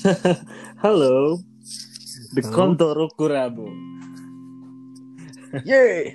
Halo. 0.84 1.36
The 2.32 2.42
Halo. 2.42 2.54
Kontoro 2.54 3.06
Kurabo. 3.12 3.68
Yeay. 5.66 6.14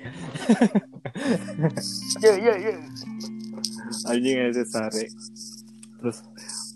Yeay, 2.24 2.36
yeay, 2.40 2.58
yeay. 2.66 2.78
Anjing 4.10 4.38
aja 4.48 4.62
sare. 4.66 5.06
Terus 6.00 6.18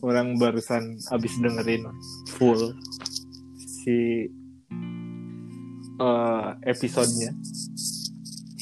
orang 0.04 0.36
barusan 0.38 1.00
abis 1.10 1.34
dengerin 1.40 1.88
full 2.36 2.76
si 3.64 4.28
eh, 5.98 6.48
episodenya. 6.68 7.32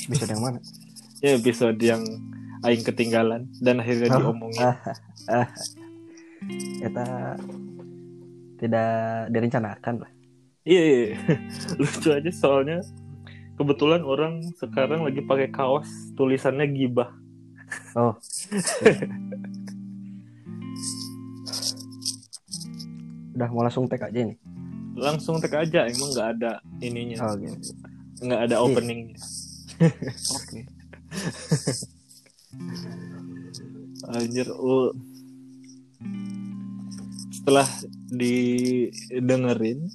Episode 0.08 0.30
yang 0.32 0.42
mana? 0.42 0.60
Ya 1.18 1.34
episode 1.34 1.82
yang 1.82 2.06
aing 2.62 2.86
ketinggalan 2.86 3.50
dan 3.58 3.82
akhirnya 3.82 4.06
Oh. 4.14 4.30
diomongin. 4.30 4.70
Kita 6.78 7.34
tidak 8.58 9.30
direncanakan 9.30 9.94
lah. 10.04 10.10
Iya, 10.68 10.82
iya. 10.84 11.16
lucu 11.80 12.08
aja 12.12 12.30
soalnya 12.34 12.82
kebetulan 13.56 14.02
orang 14.04 14.42
sekarang 14.60 15.02
lagi 15.02 15.24
pakai 15.24 15.48
kaos 15.50 15.88
tulisannya 16.14 16.66
gibah. 16.74 17.10
Oh. 17.96 18.14
Udah 23.38 23.48
mau 23.54 23.62
langsung 23.62 23.86
tag 23.86 24.02
aja 24.02 24.18
ini. 24.18 24.34
Langsung 24.98 25.38
tek 25.38 25.54
aja, 25.54 25.86
emang 25.86 26.10
nggak 26.10 26.28
ada 26.38 26.58
ininya, 26.82 27.22
Oh 27.22 27.38
gitu. 27.38 27.70
nggak 28.18 28.40
ada 28.50 28.56
Iya. 28.58 28.64
openingnya. 28.66 29.14
Oke. 30.38 30.60
Anjir, 34.10 34.50
uh. 34.50 34.90
Setelah 37.48 37.64
didengerin 38.12 39.88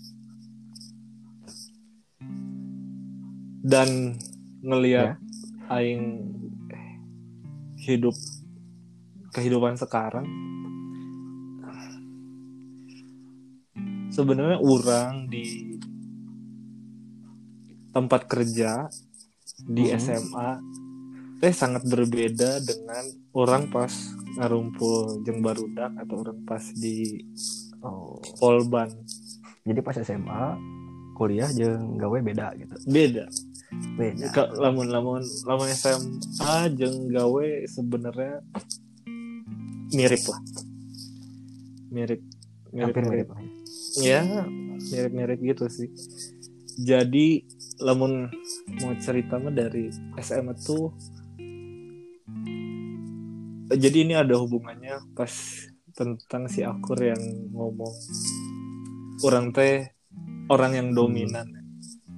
dan 3.61 4.17
ngelihat 4.65 5.21
aing 5.69 6.33
hidup 7.77 8.17
kehidupan 9.37 9.77
sekarang 9.77 10.25
sebenarnya 14.09 14.57
orang 14.57 15.29
di 15.29 15.77
tempat 17.93 18.25
kerja 18.25 18.89
di 19.61 19.93
Mhm. 19.93 20.01
SMA 20.01 20.57
teh 21.43 21.51
sangat 21.51 21.83
berbeda 21.83 22.63
dengan 22.63 23.03
orang 23.35 23.67
pas 23.67 23.91
ngarumpul 24.39 25.19
jeung 25.21 25.43
barudak 25.43 25.91
atau 25.99 26.23
orang 26.23 26.39
pas 26.47 26.63
di 26.71 27.19
Oh. 27.83 28.15
Polban 28.39 28.87
Jadi 29.67 29.83
pas 29.83 29.91
SMA 29.91 30.55
kuliah 31.13 31.51
jeung 31.51 31.99
gawe 31.99 32.15
beda 32.23 32.55
gitu. 32.55 32.71
beda 32.87 33.27
Beda. 33.99 34.23
Ka- 34.31 34.55
lamun 34.55 34.87
lamun 34.87 35.19
lamun 35.43 35.67
SMA 35.67 36.71
jeung 36.79 37.11
gawe 37.11 37.47
sebenarnya 37.67 38.39
mirip 39.91 40.23
lah 40.31 40.41
mirip 41.91 42.23
mirip 42.71 42.95
Hampir 42.95 43.03
mirip 43.03 43.27
lah. 43.27 43.39
ya 43.99 44.21
mirip 44.79 45.11
mirip 45.11 45.39
gitu 45.43 45.67
sih 45.67 45.91
jadi 46.79 47.43
lamun 47.83 48.31
mau 48.79 48.95
cerita 48.97 49.37
mah 49.37 49.51
dari 49.51 49.91
SMA 50.17 50.55
tuh 50.55 50.95
jadi 53.75 53.97
ini 54.05 54.13
ada 54.17 54.35
hubungannya 54.39 55.01
pas 55.17 55.31
tentang 55.93 56.49
si 56.49 56.65
akur 56.65 56.97
yang 56.97 57.21
ngomong 57.53 57.93
orang 59.23 59.53
teh 59.53 59.93
orang 60.49 60.71
yang 60.77 60.89
dominan 60.93 61.47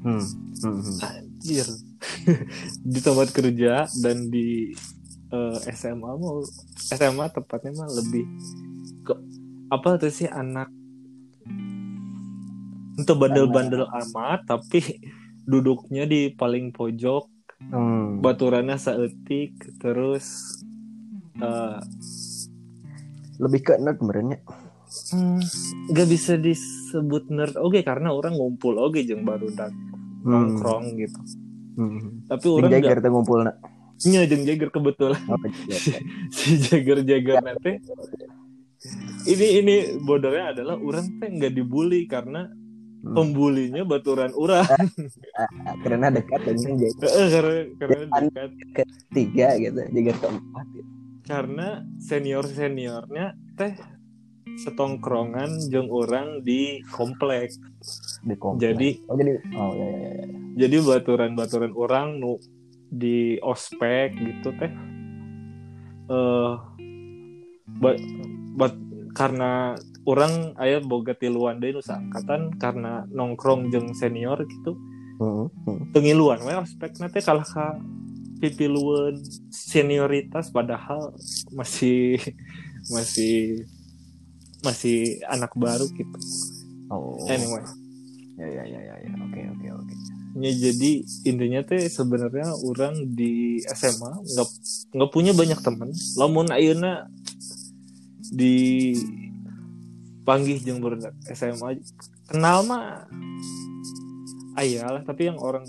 Hmm. 0.05 0.21
Hmm. 0.61 0.85
hmm. 0.85 0.97
anjir 1.01 1.65
di 2.93 2.99
tempat 3.01 3.33
kerja 3.33 3.89
dan 3.89 4.29
di 4.29 4.69
eh, 5.33 5.57
SMA 5.73 6.11
mau 6.13 6.45
SMA 6.77 7.25
tepatnya 7.33 7.73
mah 7.73 7.89
lebih 7.89 8.21
ke 9.01 9.13
apa 9.73 9.97
tuh 9.97 10.13
sih 10.13 10.29
anak 10.29 10.69
untuk 12.95 13.17
bandel-bandel 13.17 13.89
amat 13.89 14.45
tapi 14.45 15.01
duduknya 15.41 16.05
di 16.05 16.29
paling 16.29 16.69
pojok 16.69 17.33
Hmm. 17.55 18.19
baturannya 18.19 18.75
seetik 18.75 19.55
terus 19.79 20.59
eh, 21.37 21.79
Lebih 23.35 23.59
ke 23.61 23.73
nerd 23.75 23.97
sebenarnya. 23.97 24.39
hmm, 25.11 25.41
nggak 25.91 26.07
bisa 26.07 26.33
disebut 26.35 27.27
nerd 27.27 27.55
oke 27.55 27.81
karena 27.81 28.09
orang 28.09 28.31
ngumpul 28.33 28.77
oke 28.77 29.01
jeung 29.01 29.23
baru 29.23 29.51
dan 29.51 29.71
Hmm. 30.21 30.31
nongkrong 30.55 30.95
gitu 30.95 31.19
Hmm. 31.75 32.23
tapi 32.25 32.45
orang 32.47 32.71
nggak 32.71 32.81
Jagger 32.81 32.99
teh 32.99 33.09
ngumpulna. 33.09 33.51
nya 34.01 34.21
jeung 34.23 34.41
Jagger 34.41 34.69
kebetulan 34.69 35.19
Oh, 35.25 35.35
Jagger. 35.37 36.01
si 36.33 36.49
Jagger 36.57 36.99
Jagger 37.01 37.37
nanti 37.39 37.71
ini 39.25 39.47
ini 39.57 39.75
bodohnya 39.99 40.51
adalah 40.51 40.77
orang 40.77 41.05
teh 41.15 41.29
nggak 41.29 41.51
dibully 41.51 42.05
karena 42.05 42.47
Hmm. 42.97 43.13
pembulinya 43.13 43.83
baturan 43.83 44.33
orang 44.33 44.65
Karena 45.77 46.09
dekat 46.09 46.41
dengan 46.41 46.73
Jagger 46.79 47.05
Eh, 47.05 47.27
karena 47.29 47.53
karena 47.77 48.41
dekat 48.49 48.87
ketiga 49.05 49.47
gitu, 49.55 49.81
Jagger 49.85 50.15
keempat 50.17 50.65
gitu. 50.71 50.89
Karena 51.25 51.67
senior 51.97 52.45
seniornya 52.45 53.25
teh 53.53 53.73
setongkrongan 54.55 55.67
jeung 55.67 55.89
orang 55.89 56.39
di 56.39 56.79
komplek 56.87 57.51
di 58.21 58.35
komplek. 58.35 58.61
Jadi- 58.63 58.95
oh 59.05 59.15
jadi 59.15 59.31
oh 59.53 59.71
ya 59.73 59.87
ya 59.89 60.11
ya. 60.15 60.25
jadi 60.55 60.75
baturan 60.79 61.31
baturan 61.33 61.73
orang 61.73 62.07
nu 62.17 62.37
di 62.87 63.35
ospek 63.41 64.13
gitu 64.13 64.53
teh 64.55 64.71
eh 66.05 66.51
ba- 67.75 68.01
bat- 68.55 68.83
karena 69.11 69.73
orang 70.05 70.53
ayah 70.55 70.79
boga 70.79 71.11
tiluan 71.13 71.57
deui 71.57 71.73
nu 71.73 71.81
angkatan 71.81 72.53
karena 72.55 73.03
nongkrong 73.09 73.67
jeung 73.67 73.91
senior 73.91 74.39
gitu 74.45 74.77
Hmm. 75.15 75.47
Hmm. 75.63 75.79
pengiluan 75.89 76.43
we 76.43 76.51
ospek 76.51 76.99
nanti 76.99 77.23
kalah 77.23 77.47
ka 77.47 77.79
pipiluan 78.45 79.17
senioritas 79.49 80.53
padahal 80.53 81.17
masih 81.57 82.21
masih 82.93 83.65
masih 84.61 85.17
anak 85.25 85.49
baru 85.57 85.89
gitu 85.89 86.19
Oh. 86.85 87.17
anyway 87.25 87.65
Ya 88.35 88.51
ya 88.51 88.63
ya 88.67 88.79
ya 88.83 88.95
ya. 88.99 89.11
Oke 89.23 89.41
oke 89.47 89.67
oke. 89.79 89.93
Ya, 90.43 90.51
jadi 90.51 90.91
intinya 91.23 91.63
teh 91.63 91.87
sebenarnya 91.87 92.51
orang 92.67 93.15
di 93.15 93.63
SMA 93.63 94.11
nggak 94.11 94.49
nggak 94.91 95.11
punya 95.15 95.31
banyak 95.31 95.55
teman. 95.63 95.95
Lamun 96.19 96.51
ayeuna 96.51 97.07
di 98.35 98.91
panggih 100.27 100.59
jeung 100.59 100.83
budak 100.83 101.15
SMA 101.31 101.79
kenal 102.27 102.67
mah 102.67 103.07
aya 104.59 104.83
lah 104.89 105.03
tapi 105.07 105.31
yang 105.31 105.39
orang 105.39 105.63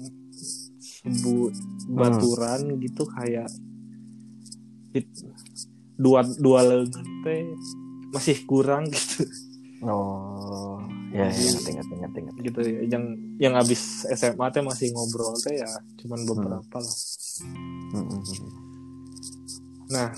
sebut 1.08 1.54
baturan 1.88 2.60
gitu 2.76 3.06
kayak 3.08 3.46
it- 4.92 5.22
dua 5.94 6.20
dua 6.36 6.60
lengan 6.62 7.06
teh 7.22 7.46
masih 8.10 8.42
kurang 8.44 8.88
gitu 8.88 9.22
Oh. 9.78 10.80
Ya 11.12 11.28
ya 11.28 11.52
ngerti 11.52 11.70
ngerti 11.70 11.94
ngerti 11.94 12.18
ngerti. 12.22 12.40
gitu 12.42 12.58
ya. 12.60 12.80
yang 12.88 13.04
yang 13.36 13.54
habis 13.54 14.08
SMA 14.08 14.48
teh 14.48 14.58
masih 14.58 14.88
ngobrol 14.90 15.36
teh 15.36 15.52
ya 15.54 15.68
cuman 15.96 16.24
beberapa 16.24 16.76
lah 16.76 16.96
Hmm, 17.86 18.02
hmm, 18.02 18.22
hmm. 18.24 18.50
nah 19.86 20.08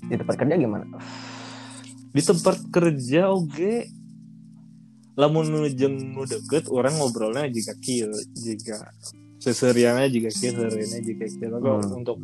Di 0.00 0.14
tempat 0.14 0.34
kerja 0.36 0.54
gimana? 0.56 0.86
di 2.08 2.22
tempat 2.22 2.56
kerja 2.68 3.28
oke 3.28 3.72
lamun 5.14 5.44
nu 5.44 5.66
jeung 5.68 6.14
nu 6.14 6.22
deket 6.24 6.66
orang 6.68 6.94
ngobrolnya 6.94 7.44
jika 7.46 7.74
kieu 7.76 8.08
jika 8.32 8.78
seseriannya 9.38 10.06
kieu 10.30 10.50
seseriannya 10.52 11.00
jika 11.02 11.24
kieu 11.26 11.48
Tapi 11.48 11.66
Hmm. 11.66 11.98
untuk 11.98 12.16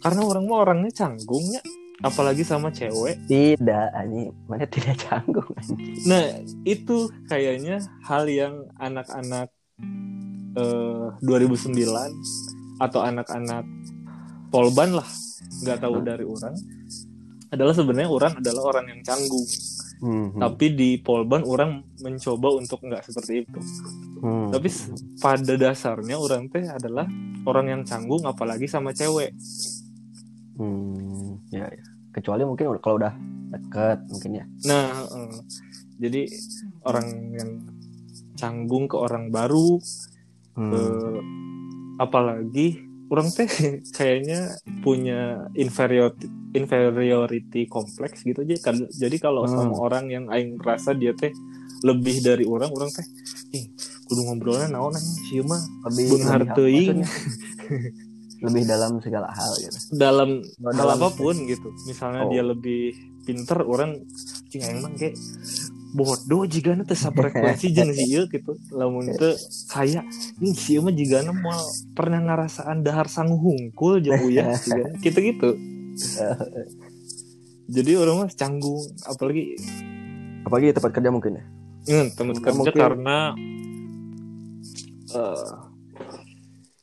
karena 0.00 0.20
orang 0.24 0.44
mah 0.48 0.58
orangnya 0.64 0.90
canggungnya 0.90 1.60
apalagi 2.00 2.40
sama 2.40 2.72
cewek. 2.72 3.28
Tidak, 3.28 3.86
ani 3.92 4.32
mana 4.48 4.64
tidak 4.64 4.96
canggung 4.98 5.52
nah 6.08 6.24
itu 6.64 6.96
kayaknya 7.28 7.76
hal 8.02 8.24
yang 8.24 8.64
anak-anak 8.80 9.52
eh, 10.56 11.06
2009 11.20 11.76
atau 12.80 13.00
anak-anak 13.04 13.68
polban 14.48 14.96
lah 14.96 15.06
nggak 15.62 15.78
tahu 15.78 16.00
Hmm. 16.00 16.06
dari 16.08 16.24
orang 16.24 16.54
adalah 17.50 17.74
sebenarnya 17.74 18.08
orang 18.08 18.32
adalah 18.38 18.62
orang 18.64 18.86
yang 18.88 19.00
canggung. 19.02 19.46
Hmm, 20.00 20.32
hmm. 20.32 20.40
tapi 20.40 20.66
di 20.72 20.96
polban 20.96 21.44
orang 21.44 21.84
mencoba 22.00 22.56
untuk 22.56 22.80
nggak 22.80 23.04
seperti 23.04 23.44
itu 23.44 23.60
Hmm. 24.20 24.52
tapi 24.52 24.68
pada 25.16 25.54
dasarnya 25.56 26.14
orang 26.14 26.46
teh 26.46 26.62
adalah 26.62 27.08
orang 27.42 27.66
yang 27.68 27.82
canggung 27.82 28.22
apalagi 28.22 28.64
sama 28.64 28.92
cewek 28.92 29.32
Hmm, 30.54 31.40
ya 31.48 31.64
ya. 31.64 31.84
kecuali 32.12 32.44
mungkin 32.44 32.76
kalau 32.78 33.00
udah 33.00 33.14
deket 33.50 33.98
mungkin 34.06 34.30
ya 34.34 34.44
Nah, 34.62 35.08
eh, 35.08 35.36
jadi 35.96 36.28
orang 36.82 37.06
yang 37.32 37.50
canggung 38.36 38.84
ke 38.84 38.96
orang 38.96 39.28
baru, 39.28 39.80
Hmm. 40.52 40.68
eh, 40.70 41.20
apalagi 41.96 42.76
orang 43.08 43.28
teh 43.30 43.48
kayaknya 43.96 44.52
punya 44.80 45.20
inferiority 45.54 46.28
inferiority 46.50 47.62
kompleks 47.64 48.20
gitu 48.20 48.42
aja. 48.42 48.56
Kan- 48.60 48.90
Jadi 48.90 49.16
kalau 49.16 49.46
Hmm. 49.46 49.54
sama 49.54 49.74
orang 49.78 50.10
yang 50.10 50.24
aing 50.28 50.58
rasa 50.58 50.92
dia 50.92 51.14
teh 51.14 51.30
lebih 51.80 52.20
dari 52.20 52.44
orang, 52.44 52.68
orang 52.68 52.90
teh, 52.90 53.06
ih, 53.54 53.70
kudu 54.10 54.26
ngobrolnya 54.26 54.66
naon 54.68 54.90
anjing 54.90 55.16
sieun 55.24 55.46
mah 55.46 55.62
lebih 55.86 56.04
beunghar 56.08 56.40
lebih- 56.42 56.50
maksudnya 56.90 57.08
lebih 58.44 58.62
dalam 58.64 58.92
segala 58.98 59.28
hal 59.30 59.52
gitu 59.54 59.76
dalam 59.92 60.30
Oh, 60.58 60.68
hal 60.68 60.76
dalam- 60.76 60.98
apa 60.98 61.08
pun 61.12 61.36
gitu. 61.44 61.68
Misalnya 61.84 62.24
Oh. 62.24 62.28
dia 62.28 62.42
lebih 62.42 62.96
pinter, 63.22 63.60
orang 63.60 64.00
cing 64.48 64.64
mah 64.80 64.90
kayak 64.92 65.12
bodoh 65.92 66.42
jika 66.44 66.72
teu 66.80 66.96
frekuensi 66.96 67.68
jeung 67.76 67.92
si 67.92 68.04
ieu 68.08 68.24
gitu. 68.26 68.56
Lamun 68.70 69.12
teu 69.12 69.36
saya 69.44 70.00
ini 70.36 70.50
si 70.52 70.72
ieu 70.72 70.80
mah 70.80 70.90
jika 70.90 71.20
mau 71.28 71.52
pernah 71.92 72.18
ngarasaan 72.18 72.80
dahar 72.80 73.06
sang 73.06 73.28
hungkul 73.28 74.00
jeung 74.00 74.16
uyah 74.26 74.56
jigana. 74.56 74.88
gitu-gitu. 74.98 75.50
Jadi 77.68 77.92
orang 77.94 78.24
mah 78.24 78.30
canggung 78.32 78.80
apalagi 79.04 79.54
apalagi 80.42 80.72
tempat 80.72 80.90
kerja 80.90 81.10
mungkin 81.10 81.32
ya 81.34 81.44
hmm, 81.86 82.06
Mungkin- 82.16 82.40
kerja 82.40 82.56
mungkin- 82.56 82.74
karena 82.74 83.18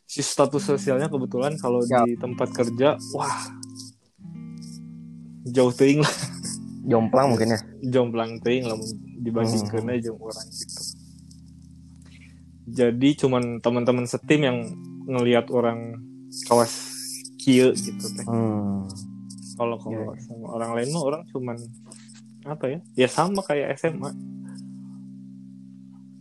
si 0.06 0.22
status 0.22 0.64
sosialnya 0.66 1.08
kebetulan 1.08 1.56
kalau 1.56 1.84
Ya. 1.84 2.04
di 2.04 2.16
tempat 2.16 2.50
kerja 2.50 2.96
wah 3.12 3.38
jauh 5.46 5.72
teuing 5.72 6.00
lah 6.00 6.16
jomplang 6.84 7.32
mungkin 7.32 7.52
ya 7.52 7.60
jomplang 7.86 8.40
teuing 8.40 8.64
lah 8.64 8.76
dibandingkeun 9.18 9.84
Hmm. 9.84 10.00
jeung 10.00 10.18
orang 10.18 10.48
gitu. 10.48 10.82
Jadi 12.68 13.10
cuman 13.16 13.44
teman-teman 13.58 14.04
setim 14.04 14.44
yang 14.44 14.58
ngelihat 15.06 15.48
orang 15.50 15.96
kawas 16.46 16.92
kieu 17.38 17.72
gitu 17.74 18.06
teh. 18.12 18.24
hmm. 18.24 18.88
Kalau 19.56 19.80
kalau 19.80 20.14
Iya, 20.14 20.14
iya. 20.14 20.22
sama 20.22 20.48
orang 20.54 20.72
lain 20.76 20.90
mah 20.92 21.04
orang 21.04 21.22
cuman 21.28 21.58
apa 22.46 22.66
ya? 22.68 22.80
Ya 22.96 23.08
sama 23.08 23.40
kayak 23.42 23.76
SMA. 23.76 24.12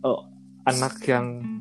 Oh, 0.01 0.23
anak 0.63 0.97
yang 1.03 1.56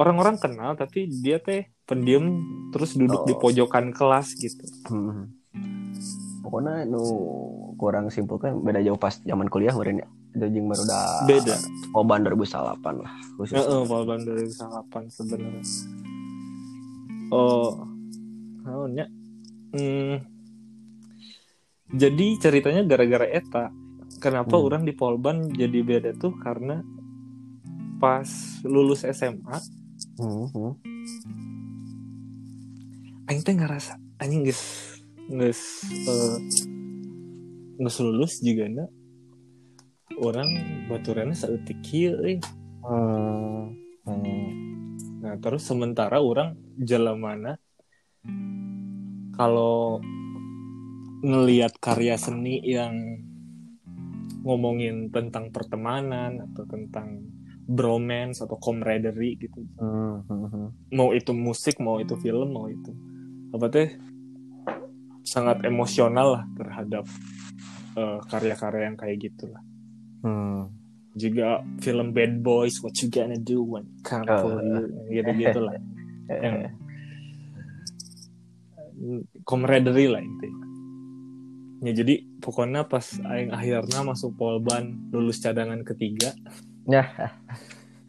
orang-orang 0.00 0.36
kenal 0.36 0.72
tapi 0.74 1.04
dia 1.12 1.36
teh 1.38 1.68
pendiam 1.84 2.40
terus 2.70 2.96
duduk 2.96 3.22
di 3.22 3.34
Oh. 3.34 3.38
pojokan 3.38 3.92
kelas 3.92 4.32
gitu. 4.34 4.64
Hmm. 4.88 5.36
pokoknya 6.40 6.82
nu 6.84 7.04
kurang 7.76 8.08
simpulkan 8.08 8.58
beda 8.58 8.80
jauh 8.80 8.96
pas 8.96 9.12
zaman 9.20 9.46
kuliah 9.46 9.70
kemarin 9.70 10.00
ya 10.00 10.08
jeung 10.46 10.66
baru 10.66 10.82
udah 10.82 11.04
Beda. 11.24 11.54
Oban 11.92 12.22
2008 12.22 12.48
lah 12.96 13.12
khusus 13.36 13.54
Heeh, 13.54 13.82
Polban 13.84 14.18
2008 14.20 14.56
sebenarnya. 15.10 15.62
Oh, 17.28 17.86
naonnya? 18.60 19.06
Hmm. 19.70 20.22
Jadi 21.88 22.38
ceritanya 22.38 22.82
gara-gara 22.84 23.26
eta. 23.26 23.70
Kenapa 24.18 24.52
Hmm. 24.52 24.64
orang 24.64 24.82
di 24.82 24.92
Polban 24.92 25.46
jadi 25.46 25.80
beda 25.80 26.10
tuh 26.14 26.34
karena 26.36 26.82
pas 27.96 28.26
lulus 28.62 29.02
SMA, 29.02 29.58
Hmm, 30.20 30.76
aing 33.24 33.40
teh 33.40 33.56
ngerasa 33.56 33.96
anjing 34.20 34.44
geus 34.44 34.60
geus 35.32 35.80
eh, 35.88 36.38
geus 37.80 37.96
lulus 38.04 38.44
juga 38.44 38.68
na 38.68 38.84
orang 40.20 40.48
baturannya 40.92 41.32
saeutik 41.32 41.80
kieu 41.80 42.20
euy. 42.20 42.36
Hmm, 42.84 43.72
hmm. 44.04 44.48
Nah, 45.24 45.40
terus 45.40 45.64
sementara 45.64 46.20
orang 46.20 46.52
jalan 46.76 47.16
mana 47.16 47.52
kalau 49.40 50.04
ngelihat 51.24 51.80
karya 51.80 52.20
seni 52.20 52.60
yang 52.60 52.92
ngomongin 54.44 55.08
tentang 55.08 55.48
pertemanan 55.48 56.44
atau 56.52 56.64
tentang 56.68 57.39
bromance 57.70 58.42
atau 58.42 58.58
camaraderie 58.58 59.38
gitu. 59.38 59.62
Hmm, 59.78 60.26
hmm, 60.26 60.46
hmm. 60.50 60.68
Mau 60.90 61.14
itu 61.14 61.30
musik, 61.30 61.78
mau 61.78 62.02
itu 62.02 62.18
film, 62.18 62.50
mau 62.50 62.66
itu 62.66 62.90
apa 63.50 63.66
teh 63.66 63.88
sangat 65.26 65.62
emosional 65.66 66.38
lah 66.38 66.44
terhadap 66.58 67.04
eh, 67.94 68.18
karya-karya 68.26 68.82
yang 68.90 68.98
kayak 68.98 69.16
gitu 69.22 69.54
lah. 69.54 69.62
Hmm. 70.26 70.74
Juga 71.14 71.62
film 71.82 72.10
Bad 72.10 72.42
Boys, 72.42 72.82
What 72.82 72.98
You 73.02 73.10
Gonna 73.10 73.38
Do 73.38 73.62
When 73.62 73.86
Can't 74.02 74.26
Oh. 74.26 74.58
You, 74.58 74.90
gitu-gitu 75.14 75.60
lah. 75.62 75.78
yang 76.44 76.70
camaraderie 79.46 80.10
lah 80.10 80.22
intinya. 80.22 80.66
Ya 81.80 81.92
jadi 81.96 82.22
pokoknya 82.44 82.84
pas 82.86 83.16
aing 83.24 83.50
akhirnya 83.50 84.04
masuk 84.04 84.36
Polban 84.36 85.10
lulus 85.10 85.40
cadangan 85.40 85.80
ketiga 85.80 86.36
Ya, 86.90 87.06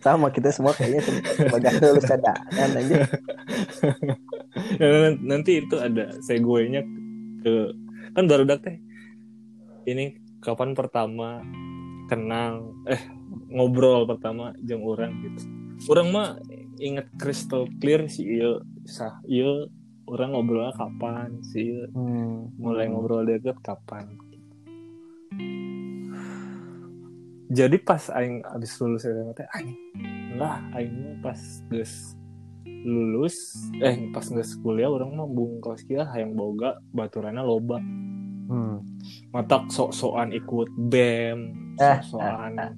sama 0.01 0.33
kita 0.33 0.49
semua 0.49 0.73
kayaknya 0.73 1.05
sebagai 1.05 1.77
lulus 1.77 2.09
cadangan 2.09 2.69
aja. 2.81 2.95
Nanti 5.21 5.61
itu 5.61 5.77
ada 5.77 6.17
segue-nya 6.25 6.81
ke 7.45 7.53
kan 8.17 8.25
baru 8.25 8.43
teh 8.57 8.81
ini 9.85 10.17
kapan 10.41 10.73
pertama 10.73 11.45
kenal 12.09 12.73
eh 12.89 13.01
ngobrol 13.53 14.09
pertama 14.09 14.57
jeung 14.65 14.81
orang 14.81 15.13
gitu. 15.21 15.45
Orang 15.93 16.09
mah 16.09 16.41
inget 16.81 17.05
crystal 17.21 17.69
clear 17.77 18.09
sih 18.09 18.41
iya 18.41 18.57
sah 18.89 19.21
iya 19.29 19.69
orang 20.09 20.33
ngobrolnya 20.33 20.73
kapan 20.73 21.37
sih 21.45 21.69
iya 21.69 21.85
Hmm. 21.93 22.49
mulai 22.57 22.89
ngobrol 22.89 23.21
deket 23.29 23.61
kapan 23.61 24.17
jadi 27.51 27.75
pas 27.77 27.99
aing 28.09 28.39
abis 28.47 28.79
lulus 28.79 29.03
SMA 29.03 29.33
teh 29.33 29.47
aing 29.51 29.75
lah 30.33 30.57
aing 30.71 31.19
pas 31.19 31.35
geus 31.67 32.15
lulus 32.65 33.35
eh 33.77 34.07
pas 34.09 34.23
geus 34.23 34.55
kuliah 34.57 34.87
orang 34.87 35.11
mah 35.11 35.27
bung 35.27 35.59
kelas 35.59 35.83
kia 35.83 36.07
hayang 36.07 36.33
boga 36.33 36.75
baturanna 36.89 37.41
loba 37.41 37.77
Hmm. 38.47 38.83
matak 39.31 39.67
sok-sokan 39.69 40.31
ikut 40.31 40.67
bem 40.85 41.55
Eh, 41.73 41.99
sok-sokan 42.03 42.75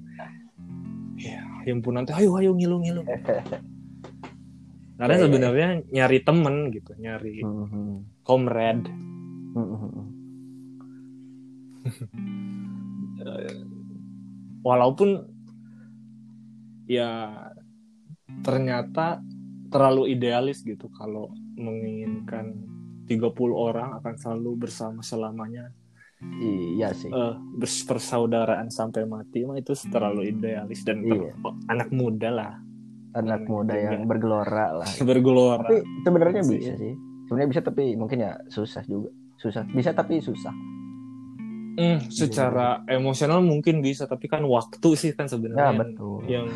ya 1.16 1.42
himpunan 1.64 2.02
teh 2.02 2.14
ayo 2.14 2.38
ayo 2.38 2.54
ngilu 2.54 2.78
ngilu 2.78 3.02
karena 4.94 5.10
Ya, 5.10 5.10
ya, 5.10 5.18
ya. 5.18 5.24
sebenarnya 5.26 5.68
nyari 5.88 6.18
temen 6.20 6.70
gitu 6.70 6.94
nyari 6.94 7.42
comrade 8.22 8.86
Hmm, 9.50 9.66
hmm, 9.66 9.90
hmm. 9.90 10.06
walaupun 14.64 15.28
ya 16.86 17.30
ternyata 18.42 19.20
terlalu 19.68 20.10
idealis 20.10 20.62
gitu 20.62 20.88
kalau 20.90 21.28
menginginkan 21.54 22.54
30 23.04 23.20
orang 23.52 24.00
akan 24.00 24.14
selalu 24.16 24.50
bersama 24.58 25.00
selamanya 25.00 25.68
Iya 26.40 26.88
sih. 26.90 27.12
eh 27.12 27.34
persaudaraan 27.84 28.72
sampai 28.72 29.04
mati 29.04 29.44
mah 29.44 29.60
itu 29.60 29.76
terlalu 29.84 30.32
idealis 30.32 30.80
dan 30.80 31.04
Iya. 31.04 31.36
anak 31.68 31.92
muda 31.92 32.30
lah 32.32 32.52
Anak 33.12 33.44
yang 33.44 33.50
muda 33.52 33.74
juga. 33.76 33.92
yang 33.92 34.04
bergelora 34.08 34.66
lah. 34.74 34.88
bergelora 35.06 35.62
Tapi 35.62 35.76
sebenarnya 36.02 36.40
Iya 36.40 36.50
bisa 36.50 36.72
sih. 36.74 36.94
Sebenarnya 37.24 37.48
bisa 37.52 37.62
tapi 37.62 37.84
mungkin 37.94 38.18
ya 38.20 38.32
susah 38.48 38.82
juga. 38.84 39.12
Susah. 39.36 39.62
Bisa 39.68 39.92
tapi 39.92 40.18
susah. 40.18 40.50
Hmm, 41.74 41.98
secara 42.06 42.66
emosional 42.86 43.40
mungkin 43.40 43.78
bisa 43.78 44.04
tapi 44.04 44.26
kan 44.26 44.42
waktu 44.42 44.88
sih 44.94 45.10
kan 45.10 45.24
Ya 45.24 45.28
sebenarnya 45.28 45.64
yang- 45.64 45.80
betul. 45.80 46.16
yang 46.24 46.46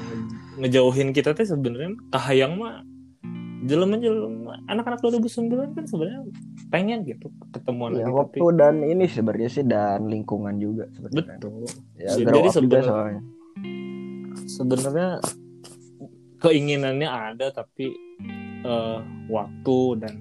ngejauhin 0.57 1.11
kita 1.11 1.33
tuh 1.33 1.43
sebenarnya 1.45 1.91
kahayang 2.09 2.55
mah 2.55 2.87
jelema 3.61 3.99
jelema 3.99 4.55
anak-anak 4.65 5.03
2009 5.03 5.75
kan 5.75 5.85
sebenarnya 5.85 6.23
pengen 6.69 7.03
gitu 7.03 7.27
ketemuan 7.51 7.91
Ya, 7.93 8.07
lagi 8.07 8.15
waktu 8.15 8.39
tapi 8.39 8.55
dan 8.55 8.75
ini 8.81 9.05
sebenarnya 9.05 9.51
sih 9.51 9.65
dan 9.65 10.07
lingkungan 10.07 10.55
juga 10.57 10.87
sebenarnya. 10.89 11.37
betul 11.37 11.67
Ya, 11.97 12.11
Jadi 12.15 12.49
sebenarnya- 12.49 12.87
soalnya. 12.87 13.23
sebenarnya 14.47 15.09
keinginannya 16.39 17.09
ada 17.09 17.51
tapi 17.51 17.91
eh, 18.61 18.99
waktu 19.29 19.79
dan 19.99 20.15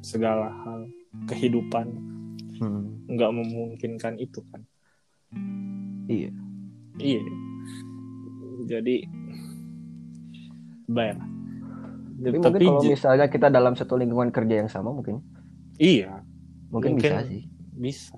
segala 0.00 0.48
hal 0.62 0.88
kehidupan 1.26 1.86
Hmm. 2.62 3.02
nggak 3.10 3.30
memungkinkan 3.34 4.22
itu 4.22 4.38
kan. 4.54 4.62
Iya. 6.06 6.30
iya. 6.96 7.20
Jadi 8.62 9.02
bayar. 10.86 11.18
Tapi, 12.22 12.38
tapi 12.38 12.62
mungkin 12.62 12.62
kalau 12.70 12.82
misalnya 12.86 13.26
kita 13.26 13.50
dalam 13.50 13.74
satu 13.74 13.98
lingkungan 13.98 14.30
kerja 14.30 14.62
yang 14.62 14.70
sama 14.70 14.94
mungkin. 14.94 15.18
iya. 15.76 16.22
Mungkin, 16.70 16.96
Mungkin- 16.96 17.10
bisa 17.12 17.26
sih. 17.26 17.42
bisa. 17.74 18.14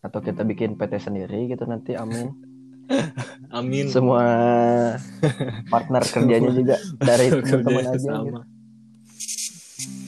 Atau 0.00 0.24
kita 0.24 0.40
bikin 0.42 0.74
PT 0.74 0.96
sendiri 1.02 1.46
gitu 1.46 1.68
nanti 1.68 1.92
amin. 1.94 2.32
Amin. 3.50 3.90
Semua 3.90 4.22
partner 5.74 6.02
kerjanya 6.06 6.50
juga 6.54 6.76
dari 6.96 7.34
teman-teman 7.34 7.82
aja 7.84 7.98
gitu. 7.98 8.40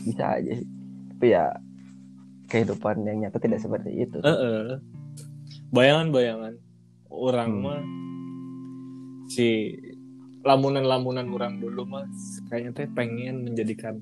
bisa 0.07 0.25
aja 0.39 0.53
sih. 0.55 0.69
Tapi 1.11 1.27
ya 1.29 1.45
kehidupan 2.49 3.05
yang 3.05 3.23
nyata 3.23 3.39
tidak 3.39 3.61
seperti 3.61 4.03
itu 4.03 4.19
Heeh. 4.19 4.81
bayangan-bayangan 5.69 6.57
orang 7.09 7.51
Hmm. 7.51 7.63
mah 7.63 7.81
si 9.29 9.77
lamunan-lamunan 10.41 11.29
orang 11.29 11.59
dulu 11.59 11.85
mah 11.85 12.09
kayaknya 12.49 12.71
teh 12.75 12.89
pengen 12.89 13.45
menjadikan 13.45 14.01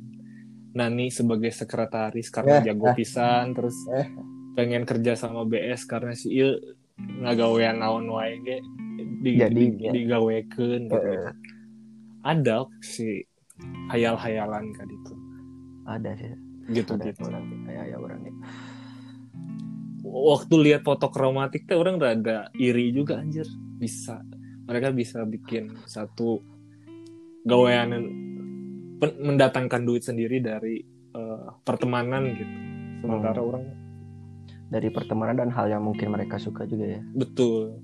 Nani 0.73 1.09
sebagai 1.09 1.49
sekretaris 1.51 2.29
karena 2.29 2.61
Eh, 2.61 2.69
jago 2.69 2.87
eh. 2.87 2.95
pisan 2.95 3.51
terus 3.51 3.75
Eh. 3.91 4.07
pengen 4.53 4.85
kerja 4.85 5.17
sama 5.17 5.43
BS 5.43 5.83
karena 5.85 6.13
si 6.13 6.37
Il 6.37 6.53
ngagawean 6.99 7.81
naon 7.81 8.07
wae 8.07 8.37
ge 8.39 8.61
di, 9.19 9.37
Jadi, 9.37 9.63
di- 9.71 9.81
ya. 9.81 9.91
digawekeun 9.93 10.83
gitu. 10.87 10.95
Heeh. 10.95 11.33
ada 12.23 12.69
si 12.81 13.25
hayal-hayalan 13.89 14.65
kan 14.73 14.89
itu 14.89 15.15
ada 15.85 16.11
sih 16.13 16.33
gitu 16.71 16.99
ada 16.99 17.05
gitu. 17.07 17.23
orang 17.27 17.45
ya 17.71 17.83
ya 17.95 17.97
orang 17.99 18.21
ya. 18.27 18.35
waktu 20.07 20.55
lihat 20.71 20.83
foto 20.87 21.11
kromatik 21.11 21.67
teh 21.67 21.75
orang 21.77 21.99
rada 21.99 22.49
iri 22.57 22.95
juga 22.95 23.19
anjir. 23.21 23.47
Bisa. 23.77 24.23
Mereka 24.67 24.91
bisa 24.95 25.23
bikin 25.27 25.77
satu 25.87 26.43
gawean 27.47 27.91
mendatangkan 28.99 29.83
duit 29.87 30.03
sendiri 30.07 30.41
dari 30.43 30.83
eh, 31.17 31.49
pertemanan 31.63 32.23
gitu. 32.35 32.55
Sementara 33.03 33.41
Hmm. 33.43 33.49
orang 33.51 33.65
dari 34.67 34.89
pertemanan 34.91 35.37
dan 35.39 35.51
hal 35.55 35.71
yang 35.71 35.83
mungkin 35.87 36.11
mereka 36.11 36.39
suka 36.41 36.67
juga 36.67 36.99
ya. 36.99 37.03
Betul. 37.15 37.79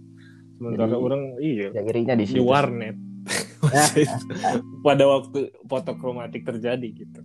Sementara 0.58 0.94
Jadi, 0.94 1.02
orang 1.02 1.22
iya. 1.42 1.68
ya 1.74 1.82
irinya 1.86 2.14
di 2.18 2.24
di 2.26 2.42
warnet. 2.42 2.96
Pada 4.86 5.04
waktu 5.06 5.54
foto 5.70 5.92
kromatik 5.94 6.42
terjadi 6.42 6.88
gitu 6.90 7.22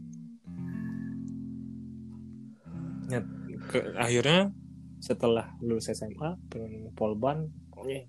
ya, 3.08 3.20
ke- 3.68 3.96
akhirnya 3.96 4.52
setelah 5.00 5.54
lulus 5.60 5.90
SMA 5.90 6.38
pengen 6.48 6.92
polban 6.94 7.48
oh 7.76 7.86
iya 7.86 8.04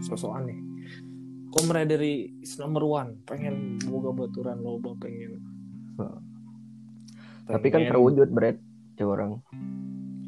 sosok 0.00 0.32
aneh 0.38 0.56
kok 1.52 1.64
mereka 1.68 1.94
dari 1.94 2.32
number 2.56 2.84
one 2.84 3.20
pengen 3.28 3.76
boga 3.84 4.10
baturan 4.16 4.58
loba 4.58 4.96
pengen 4.96 5.40
tapi 7.46 7.68
kan 7.68 7.82
pengen- 7.82 7.90
terwujud 7.92 8.28
Brad 8.30 8.56
coba 8.96 9.10
orang. 9.18 9.30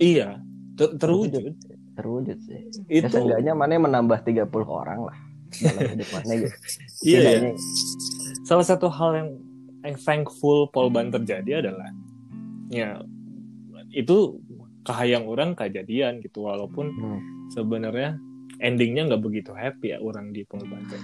Iya 0.02 0.42
ter- 0.74 0.94
terwujud. 0.98 1.54
Terwujud 1.94 2.38
sih. 2.42 2.58
Itu 2.90 3.06
ya 3.06 3.08
seenggaknya 3.08 3.52
mana 3.54 3.78
menambah 3.78 4.26
30 4.26 4.50
orang 4.66 5.06
lah. 5.06 5.16
Dalam 5.54 5.80
hidup 5.94 6.08
mana 6.10 6.32
gitu 6.34 6.56
iya 7.06 7.18
ya. 7.22 7.30
Setidaknya, 7.30 7.52
salah 8.42 8.66
satu 8.66 8.90
hal 8.90 9.10
yang 9.14 9.28
yang 9.86 9.96
thankful 10.02 10.66
polban 10.74 11.14
terjadi 11.14 11.62
adalah 11.62 11.86
ya 12.72 12.98
itu 13.94 14.42
kahayang 14.84 15.24
orang 15.24 15.56
kejadian 15.56 16.20
gitu 16.20 16.44
walaupun 16.44 16.92
hmm, 16.92 17.20
sebenarnya 17.50 18.20
endingnya 18.60 19.08
nggak 19.08 19.22
begitu 19.22 19.50
happy 19.50 19.94
ya 19.94 19.98
orang 19.98 20.30
di 20.30 20.44
teh. 20.44 21.02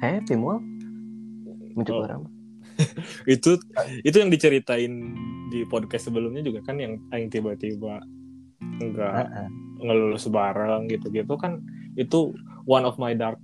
happy 0.00 0.34
mau 0.36 0.60
mencoba 1.74 1.96
Oh. 1.96 2.04
orang 2.06 2.22
itu 3.34 3.58
itu 4.06 4.16
yang 4.16 4.30
diceritain 4.32 4.92
di 5.50 5.66
podcast 5.66 6.08
sebelumnya 6.08 6.40
juga 6.40 6.62
kan 6.62 6.78
yang 6.78 6.96
yang 7.10 7.26
tiba-tiba 7.28 8.00
nggak 8.80 9.12
Ah, 9.12 9.44
ah. 9.44 9.48
ngelulus 9.82 10.30
bareng 10.30 10.88
gitu-gitu 10.88 11.34
kan 11.36 11.60
itu 11.98 12.32
one 12.64 12.86
of 12.86 12.96
my 12.96 13.12
dark 13.12 13.36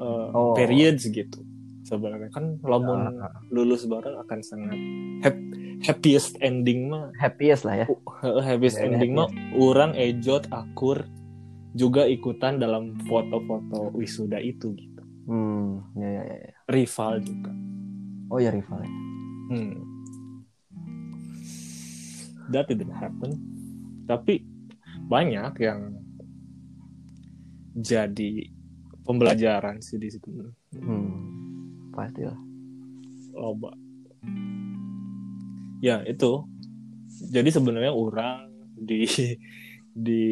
uh, 0.00 0.30
Oh. 0.32 0.54
periods 0.56 1.06
gitu 1.06 1.44
sebenarnya. 1.90 2.30
Kan 2.30 2.62
lamun 2.62 3.18
Ah, 3.18 3.34
lulus 3.50 3.84
bareng 3.90 4.14
akan 4.22 4.38
sangat 4.40 4.78
hap- 5.26 5.50
happiest 5.82 6.38
ending 6.38 6.88
mah. 6.88 7.10
Happiest 7.18 7.66
lah 7.66 7.84
ya. 7.84 7.86
Habis 8.22 8.78
Ya, 8.78 8.86
ending 8.86 9.18
mah 9.18 9.26
orang 9.58 9.92
ejot 9.98 10.46
akur 10.54 11.02
juga 11.74 12.06
ikutan 12.06 12.58
dalam 12.62 12.94
foto-foto 13.06 13.90
wisuda 13.94 14.38
itu 14.38 14.74
gitu. 14.78 15.02
Hmm 15.26 15.82
ya 15.94 16.08
ya 16.10 16.22
ya, 16.26 16.36
ya. 16.50 16.54
rival 16.70 17.22
juga. 17.22 17.50
Oh 18.30 18.38
ya 18.38 18.50
rival 18.54 18.78
ya. 18.82 18.90
hmm. 19.50 19.74
that 22.50 22.66
didn't 22.66 22.90
happen. 22.94 23.38
Tapi 24.10 24.42
banyak 25.06 25.54
yang 25.62 25.94
jadi 27.78 28.50
pembelajaran 29.06 29.78
sih 29.78 29.98
di 29.98 30.10
situ. 30.10 30.50
Hmm 30.74 31.39
pasti 31.92 32.22
lah 32.24 32.38
loba. 33.34 33.72
Ya 35.80 36.04
itu. 36.04 36.44
Jadi 37.08 37.48
sebenarnya 37.52 37.92
orang 37.92 38.52
di 38.76 39.04
di 40.06 40.24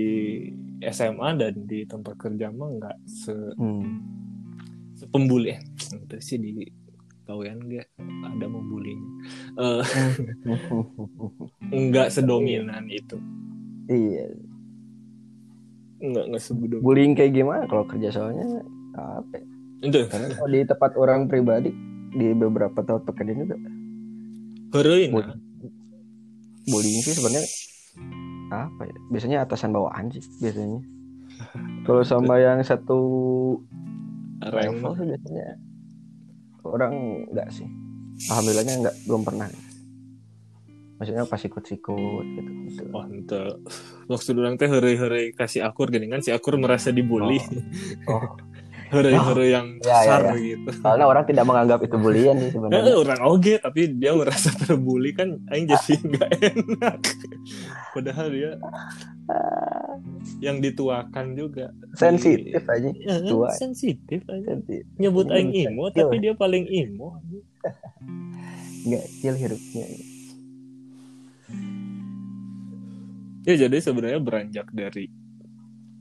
SMA 0.84 1.28
dan 1.36 1.54
di 1.66 1.82
tempat 1.88 2.14
kerja 2.16 2.52
mah 2.52 2.68
nggak 2.78 2.96
se 3.08 3.34
hmm. 3.34 3.86
sepembuli. 4.98 5.56
Eh 5.56 5.60
itu 6.04 6.16
sih 6.20 6.38
di 6.38 6.52
kawian 7.28 7.60
gak 7.68 7.88
ada 8.24 8.46
membulinya. 8.48 9.10
Eh, 9.60 9.84
nggak 11.92 12.08
sedominan 12.08 12.88
itu. 12.88 13.20
Iya. 13.88 14.32
Nggak 16.00 16.24
nggak 16.32 16.42
sedominan. 16.42 16.80
Bullying 16.80 17.12
kayak 17.12 17.36
gimana 17.36 17.68
kalau 17.68 17.84
kerja 17.84 18.08
soalnya? 18.08 18.64
Apa? 18.96 19.44
ya? 19.44 19.57
Itu. 19.82 20.00
Karena 20.10 20.26
kalau 20.34 20.50
di 20.50 20.60
tempat 20.66 20.92
orang 20.98 21.20
pribadi 21.30 21.70
di 22.14 22.32
beberapa 22.34 22.80
tempat 22.82 23.02
pekerjaan 23.06 23.44
juga 23.44 23.56
heroin. 24.74 25.10
Bullying. 25.12 25.40
bullying 26.68 27.00
sih 27.00 27.16
sebenarnya 27.16 27.48
apa 28.52 28.82
ya? 28.84 28.96
Biasanya 29.08 29.36
atasan 29.44 29.72
bawahan 29.72 30.12
sih 30.12 30.24
biasanya. 30.40 30.80
Kalau 31.86 32.02
sama 32.04 32.40
yang 32.40 32.60
satu 32.60 33.00
level 34.42 34.92
sih 34.96 35.06
biasanya 35.06 35.46
orang 36.66 36.92
enggak 37.32 37.48
sih. 37.52 37.68
Alhamdulillahnya 38.28 38.74
enggak 38.84 38.96
belum 39.08 39.22
pernah. 39.24 39.48
Maksudnya 40.98 41.30
pas 41.30 41.38
ikut-ikut 41.38 42.26
gitu, 42.34 42.50
gitu. 42.66 42.82
Wah, 42.90 43.06
ente. 43.06 43.38
Maksud 44.10 44.34
orang 44.34 44.58
teh 44.58 44.66
heureuy-heureuy 44.66 45.30
kasih 45.30 45.62
akur 45.62 45.94
gini 45.94 46.10
kan 46.10 46.18
si 46.26 46.34
akur 46.34 46.58
merasa 46.58 46.90
dibully. 46.90 47.38
oh 48.10 48.34
Heureuy-heureuy 48.88 49.50
yang 49.50 49.66
Ya, 49.78 50.00
ya, 50.00 50.16
kasar 50.16 50.20
ya. 50.26 50.32
gitu. 50.38 50.68
soalnya 50.78 51.06
orang 51.06 51.24
tidak 51.24 51.44
menganggap 51.44 51.78
itu 51.80 51.96
bullying 51.96 52.36
sih 52.36 52.46
Eh, 52.46 52.52
sebenarnya 52.52 52.94
orang 52.94 53.20
oge 53.22 53.54
tapi 53.56 53.80
dia 53.92 54.12
merasa 54.12 54.48
terbully 54.54 55.12
kan 55.12 55.28
aing 55.46 55.66
jadi 55.66 55.92
nggak 55.98 56.30
enak. 56.42 56.98
Padahal 57.90 58.26
dia 58.28 58.52
yang 60.38 60.58
dituakan 60.58 61.34
juga. 61.34 61.68
sensitif 61.92 62.62
aja 62.64 62.88
Eh, 62.88 63.18
Tua. 63.24 63.52
sensitif 63.52 64.24
aja. 64.24 64.56
sensitif 64.56 64.84
Nyebut 64.96 65.28
aing 65.28 65.52
imo 65.52 65.88
tapi 65.88 66.16
dia 66.18 66.32
paling 66.32 66.64
imo. 66.64 67.20
enggak 68.80 69.04
kecil 69.04 69.34
hirupnya 69.34 69.84
Ya 73.42 73.56
jadi 73.58 73.76
sebenarnya 73.78 74.16
beranjak 74.18 74.68
dari 74.70 75.08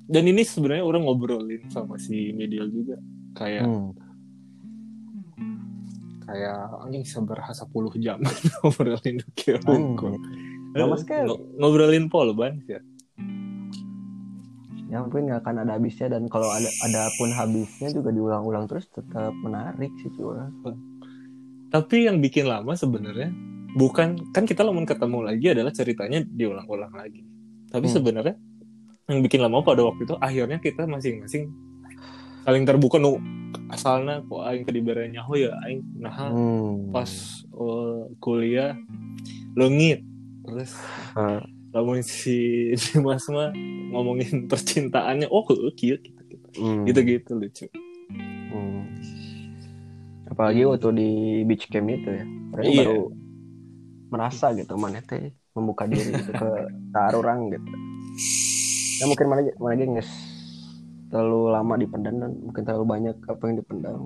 dan 0.07 0.23
ini 0.23 0.41
sebenarnya 0.41 0.81
orang 0.81 1.03
ngobrolin 1.03 1.67
sama 1.67 1.95
si 1.97 2.31
Medial 2.31 2.67
juga 2.67 2.95
kayak 3.33 3.63
hmm. 3.63 3.89
kayak 6.23 6.57
anjing 6.81 7.03
seberapa 7.03 7.47
10 7.47 7.71
jam 7.97 8.19
ngobrolin 8.59 9.17
kayak 9.33 9.63
Anjir. 9.63 10.15
Lama 10.73 10.95
sekali. 10.95 11.25
ngo- 11.25 11.43
ngobrolin 11.55 12.05
polban 12.07 12.59
ya 12.65 12.79
ya 14.87 15.03
mungkin 15.03 15.27
nggak 15.27 15.41
akan 15.41 15.55
ada 15.61 15.75
habisnya 15.75 16.07
dan 16.09 16.25
kalau 16.25 16.47
ada 16.47 16.71
ada 16.81 17.11
pun 17.13 17.27
habisnya 17.29 17.91
juga 17.91 18.07
diulang-ulang 18.07 18.65
terus 18.65 18.87
tetap 18.87 19.35
menarik 19.35 19.91
sih 19.97 20.11
curang 20.13 20.55
tapi 21.67 22.07
yang 22.07 22.23
bikin 22.23 22.47
lama 22.47 22.71
sebenarnya 22.71 23.27
bukan 23.75 24.31
kan 24.31 24.47
kita 24.47 24.63
lamun 24.63 24.87
ketemu 24.87 25.19
lagi 25.21 25.45
adalah 25.49 25.75
ceritanya 25.75 26.23
diulang-ulang 26.23 26.93
lagi 26.93 27.19
tapi 27.67 27.83
Hmm. 27.85 27.95
sebenarnya 27.99 28.35
yang 29.07 29.23
bikin 29.23 29.39
lama 29.39 29.63
pada 29.63 29.87
waktu 29.87 30.03
itu 30.03 30.15
akhirnya 30.19 30.59
kita 30.59 30.83
masing-masing 30.83 31.47
saling 32.43 32.63
terbuka 32.67 32.99
nu 32.99 33.19
asalnya 33.71 34.23
kok 34.23 34.43
aing 34.47 34.63
dibere 34.67 35.07
nyaho 35.07 35.35
ya 35.35 35.51
aing 35.67 35.83
nah 35.99 36.31
hmm. 36.31 36.91
pas 36.91 37.07
eh, 37.43 37.99
kuliah 38.19 38.75
lengit 39.55 40.03
terus 40.43 40.75
lamun 41.71 42.03
si 42.03 42.71
Dimas 42.79 43.27
mah 43.31 43.51
ngomongin 43.91 44.47
percintaannya 44.47 45.27
oh 45.31 45.43
kieu 45.75 45.99
gitu 45.99 46.21
gitu 46.27 46.47
Hmm. 46.57 46.89
gitu 46.89 46.99
gitu 47.05 47.31
lucu 47.37 47.65
Hmm. 48.47 48.87
apalagi 50.31 50.63
waktu 50.63 50.89
di 50.95 51.09
beach 51.43 51.67
camp 51.67 51.91
itu 51.91 52.07
ya 52.07 52.25
orang 52.55 52.65
Iya. 52.65 52.79
baru 52.83 53.01
merasa 54.07 54.55
gitu 54.55 54.73
mana 54.79 55.03
teh 55.03 55.35
membuka 55.51 55.83
diri 55.85 56.15
gitu 56.15 56.31
ke 56.31 56.49
orang 57.19 57.51
gitu 57.51 57.71
ya 58.97 59.05
mungkin 59.05 59.27
mana 59.27 59.41
mana 59.57 59.83
nges 59.95 60.09
terlalu 61.07 61.39
lama 61.49 61.73
dipendam 61.75 62.15
dan 62.17 62.31
mungkin 62.37 62.61
terlalu 62.61 62.85
banyak 62.85 63.15
apa 63.23 63.43
yang 63.43 63.55
dipendam 63.57 63.99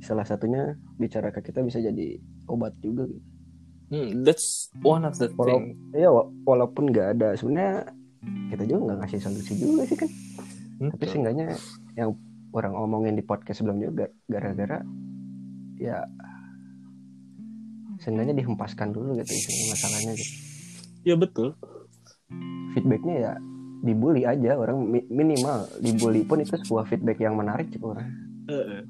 salah 0.00 0.22
satunya 0.22 0.62
bicara 0.94 1.28
ke 1.28 1.40
kita 1.42 1.60
bisa 1.60 1.78
jadi 1.78 2.16
obat 2.46 2.74
juga 2.78 3.04
gitu 3.06 3.24
Hmm, 3.84 4.24
that's 4.24 4.72
one 4.80 5.04
of 5.04 5.12
the 5.20 5.28
Walau- 5.36 5.60
thing. 5.60 5.76
Iya, 5.92 6.08
wa- 6.08 6.32
walaupun 6.48 6.88
nggak 6.88 7.14
ada 7.14 7.36
sebenarnya 7.36 7.84
kita 8.48 8.64
juga 8.64 8.80
nggak 8.80 8.98
ngasih 9.04 9.20
solusi 9.20 9.52
juga 9.54 9.84
sih 9.84 9.94
kan. 9.94 10.10
Hmm, 10.80 10.90
Tapi 10.90 11.04
seenggaknya 11.04 11.46
yang 11.92 12.16
orang 12.50 12.72
omongin 12.74 13.12
di 13.12 13.22
podcast 13.22 13.60
sebelumnya 13.60 13.92
ga- 13.92 14.14
gara-gara 14.26 14.80
ya 15.76 16.00
seenggaknya 18.00 18.34
dihempaskan 18.34 18.88
dulu 18.90 19.14
gitu 19.16 19.30
isinya 19.30 19.64
masalahnya 19.72 20.12
gitu. 20.16 20.32
Ya 21.04 21.14
betul. 21.14 21.48
Feedbacknya 22.74 23.14
ya 23.20 23.32
dibully 23.84 24.24
aja 24.24 24.56
orang 24.56 24.80
mi- 24.80 25.04
minimal 25.06 25.68
dibully 25.78 26.24
pun 26.24 26.40
itu 26.40 26.56
sebuah 26.56 26.88
feedback 26.88 27.20
yang 27.20 27.36
menarik 27.36 27.68
gitu 27.68 27.92
orang 27.92 28.08
Eh, 28.44 28.80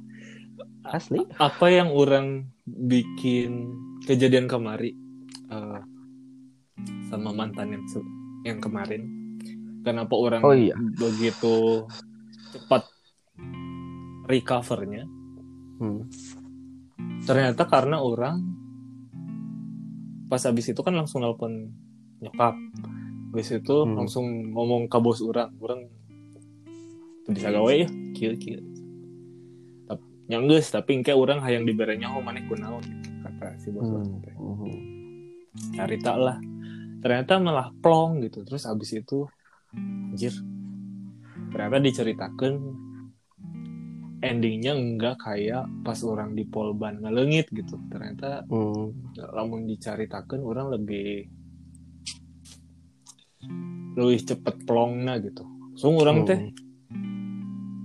asli. 0.84 1.18
apa 1.36 1.66
yang 1.66 1.90
orang 1.90 2.46
bikin 2.64 3.74
kejadian 4.02 4.46
kemari 4.46 4.94
eh, 5.48 5.80
sama 7.06 7.30
mantan 7.30 7.74
yang 7.74 7.84
yang 8.44 8.58
kemarin 8.58 9.02
kenapa 9.82 10.14
orang 10.14 10.40
Oh 10.40 10.54
iya. 10.54 10.78
begitu 10.94 11.84
cepat 12.50 12.86
recovernya 14.24 15.04
Hmm. 15.74 16.06
ternyata 17.22 17.66
karena 17.66 17.98
orang 17.98 18.38
pas 20.24 20.38
habis 20.40 20.66
itu 20.66 20.80
kan 20.80 20.94
langsung 20.94 21.18
nelpon 21.18 21.66
nyokap 22.18 22.54
habis 23.34 23.50
itu 23.50 23.76
Hmm. 23.82 23.98
langsung 23.98 24.54
ngomong 24.54 24.86
ke 24.86 24.98
bos 25.02 25.18
orang 25.18 25.50
orang 25.58 25.90
"Tuh 27.26 27.34
bisa 27.34 27.50
gawe 27.50 27.72
ya 27.74 27.90
kieu 28.14 28.38
kieu 28.38 28.62
tapi 29.84 30.06
yang 30.30 30.46
geus 30.46 30.70
tapi 30.70 31.02
engke 31.02 31.10
orang 31.10 31.42
hayang 31.42 31.66
dibere 31.66 31.98
nyaho 31.98 32.22
maneh 32.22 32.46
kunaon 32.46 32.84
kata 33.26 33.58
si 33.58 33.74
bos 33.74 33.82
Hmm. 33.82 33.98
orang 33.98 34.10
teh 34.22 34.34
Hmm. 34.38 36.22
lah 36.22 36.38
ternyata 37.02 37.42
malah 37.42 37.74
plong 37.82 38.22
gitu 38.22 38.46
terus 38.46 38.70
abis 38.70 38.94
itu 38.94 39.26
anjir 39.74 40.30
ternyata 41.50 41.82
diceritakan 41.82 42.54
endingnya 44.22 44.72
enggak 44.72 45.20
kayak 45.20 45.68
pas 45.84 46.00
orang 46.00 46.32
di 46.32 46.46
polban 46.46 47.02
ngelengit 47.02 47.50
gitu 47.50 47.76
ternyata 47.90 48.46
Hmm. 48.46 48.94
lamun 49.34 49.66
diceritakan 49.66 50.40
orang 50.40 50.70
lebih 50.70 51.28
lebih 53.94 54.20
cepet 54.26 54.66
plongna 54.66 55.18
gitu. 55.22 55.44
So 55.78 55.94
orang 55.94 56.26
teh. 56.26 56.40
Hmm. 56.40 56.52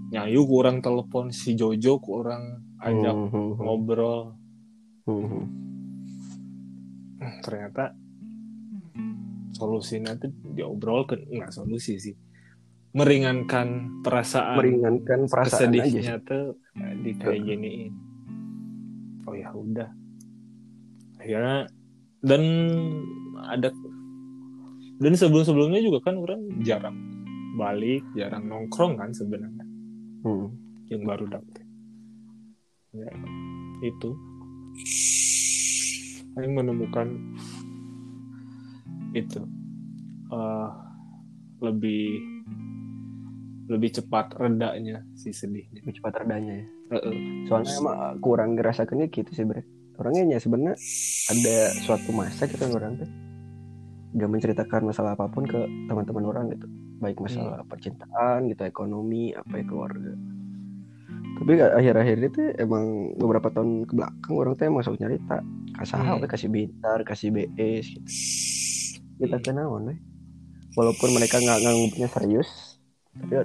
nyayu 0.09 0.41
kurang 0.49 0.81
telepon. 0.81 1.29
Si 1.29 1.53
Jojo 1.53 2.01
ku 2.01 2.25
orang 2.25 2.65
ajak 2.81 3.13
Hmm, 3.13 3.29
hmm, 3.29 3.49
hmm. 3.53 3.61
ngobrol. 3.61 4.21
Hmm, 5.05 5.25
hmm. 5.25 5.45
ternyata 7.43 7.93
solusinya 9.55 10.15
tuh 10.15 10.31
diobrolkan 10.55 11.29
nggak 11.29 11.51
solusi 11.53 11.99
sih. 12.01 12.15
Meringankan 12.89 14.01
perasaan. 14.01 14.57
Meringankan 14.57 15.29
perasaan 15.29 15.71
tuh 16.25 16.57
di 17.05 17.11
kayak 17.13 17.41
giniin 17.45 18.09
oh 19.29 19.35
ya 19.37 19.49
udah. 19.53 19.89
Akhirnya 21.21 21.69
dan 22.25 22.43
ada 23.45 23.69
dan 24.99 25.15
sebelum 25.15 25.47
sebelumnya 25.47 25.79
juga 25.79 26.11
kan 26.11 26.19
orang 26.19 26.59
jarang 26.59 26.97
balik 27.55 28.03
jarang 28.15 28.47
nongkrong 28.47 28.99
kan 28.99 29.11
sebenarnya. 29.15 29.65
Hmm. 30.19 30.51
yang 30.89 31.05
baru 31.05 31.29
dapet. 31.29 31.63
Ya 32.91 33.07
itu. 33.85 34.11
Saya 36.33 36.49
menemukan 36.49 37.13
itu. 39.13 39.39
Eh, 40.33 40.69
lebih 41.61 42.19
lebih 43.69 43.89
cepat 44.01 44.33
redanya 44.35 45.05
si 45.13 45.29
sedihnya. 45.29 45.85
Lebih 45.85 46.01
cepat 46.01 46.25
redanya 46.25 46.53
ya? 46.57 46.67
Heeh. 46.89 47.45
soalnya 47.45 47.73
emang 47.77 48.17
kurang 48.17 48.57
ngerasakannya 48.57 49.13
gitu 49.13 49.29
sih 49.29 49.45
bre. 49.45 49.61
Orangnya 50.01 50.35
ya 50.35 50.39
sebenarnya 50.41 50.75
ada 51.29 51.57
suatu 51.85 52.09
masa 52.11 52.49
kita 52.49 52.65
orang 52.65 52.97
tuh 52.97 53.28
gak 54.15 54.29
menceritakan 54.29 54.81
masalah 54.89 55.13
apa 55.13 55.29
pun 55.29 55.45
ke 55.45 55.59
teman-teman 55.85 56.23
orang 56.25 56.45
gitu. 56.53 56.65
Baik 56.99 57.21
masalah 57.23 57.63
percintaan 57.69 58.49
gitu 58.49 58.63
ekonomi 58.65 59.31
apa 59.35 59.53
ya 59.61 59.63
keluarga. 59.65 60.13
Tapi 61.39 61.51
akhir-akhir 61.55 62.17
itu 62.27 62.41
emang 62.59 63.15
beberapa 63.15 63.47
tahun 63.47 63.87
ke 63.87 63.93
belakang 63.95 64.35
orang 64.35 64.53
tuh 64.59 64.65
emang 64.67 64.81
selalu 64.83 64.99
nyerita. 65.07 65.37
Kasih 65.79 65.95
Hmm. 65.95 66.19
kasih 66.27 66.49
bintar 66.51 66.99
kasih 67.07 67.29
BS 67.31 67.85
gitu. 67.95 68.09
Kita 69.19 69.37
kenal 69.39 69.71
we. 69.79 69.95
walaupun 70.77 71.11
mereka 71.11 71.41
nggak 71.41 71.59
nganggapnya 71.65 72.07
serius 72.07 72.79
tapi 73.19 73.35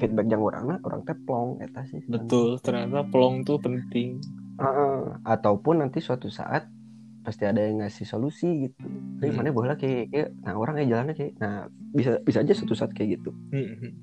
feedback 0.00 0.26
yang 0.32 0.40
orang 0.40 0.80
orang 0.80 1.00
teh 1.04 1.12
plong 1.28 1.60
eta 1.60 1.84
sih 1.84 2.00
betul 2.08 2.56
ternyata 2.62 3.04
pelong 3.10 3.44
tuh 3.44 3.60
penting. 3.60 4.16
Heeh. 4.60 5.00
ataupun 5.24 5.80
nanti 5.84 6.04
suatu 6.04 6.28
saat 6.28 6.68
pasti 7.30 7.46
ada 7.46 7.62
yang 7.62 7.78
ngasih 7.80 8.02
solusi 8.04 8.66
gitu. 8.66 8.82
Tapi 9.22 9.30
Hmm. 9.30 9.38
mana 9.38 9.54
boleh 9.54 9.78
kayak, 9.78 10.10
kayak 10.10 10.28
nah 10.42 10.58
orang 10.58 10.74
kayak 10.82 10.88
jalannya 10.90 11.14
kayak 11.14 11.32
nah 11.38 11.54
bisa 11.94 12.18
bisa 12.26 12.42
aja 12.42 12.52
suatu 12.52 12.74
saat 12.74 12.90
kayak 12.90 13.22
gitu. 13.22 13.30
Hmm. 13.54 13.94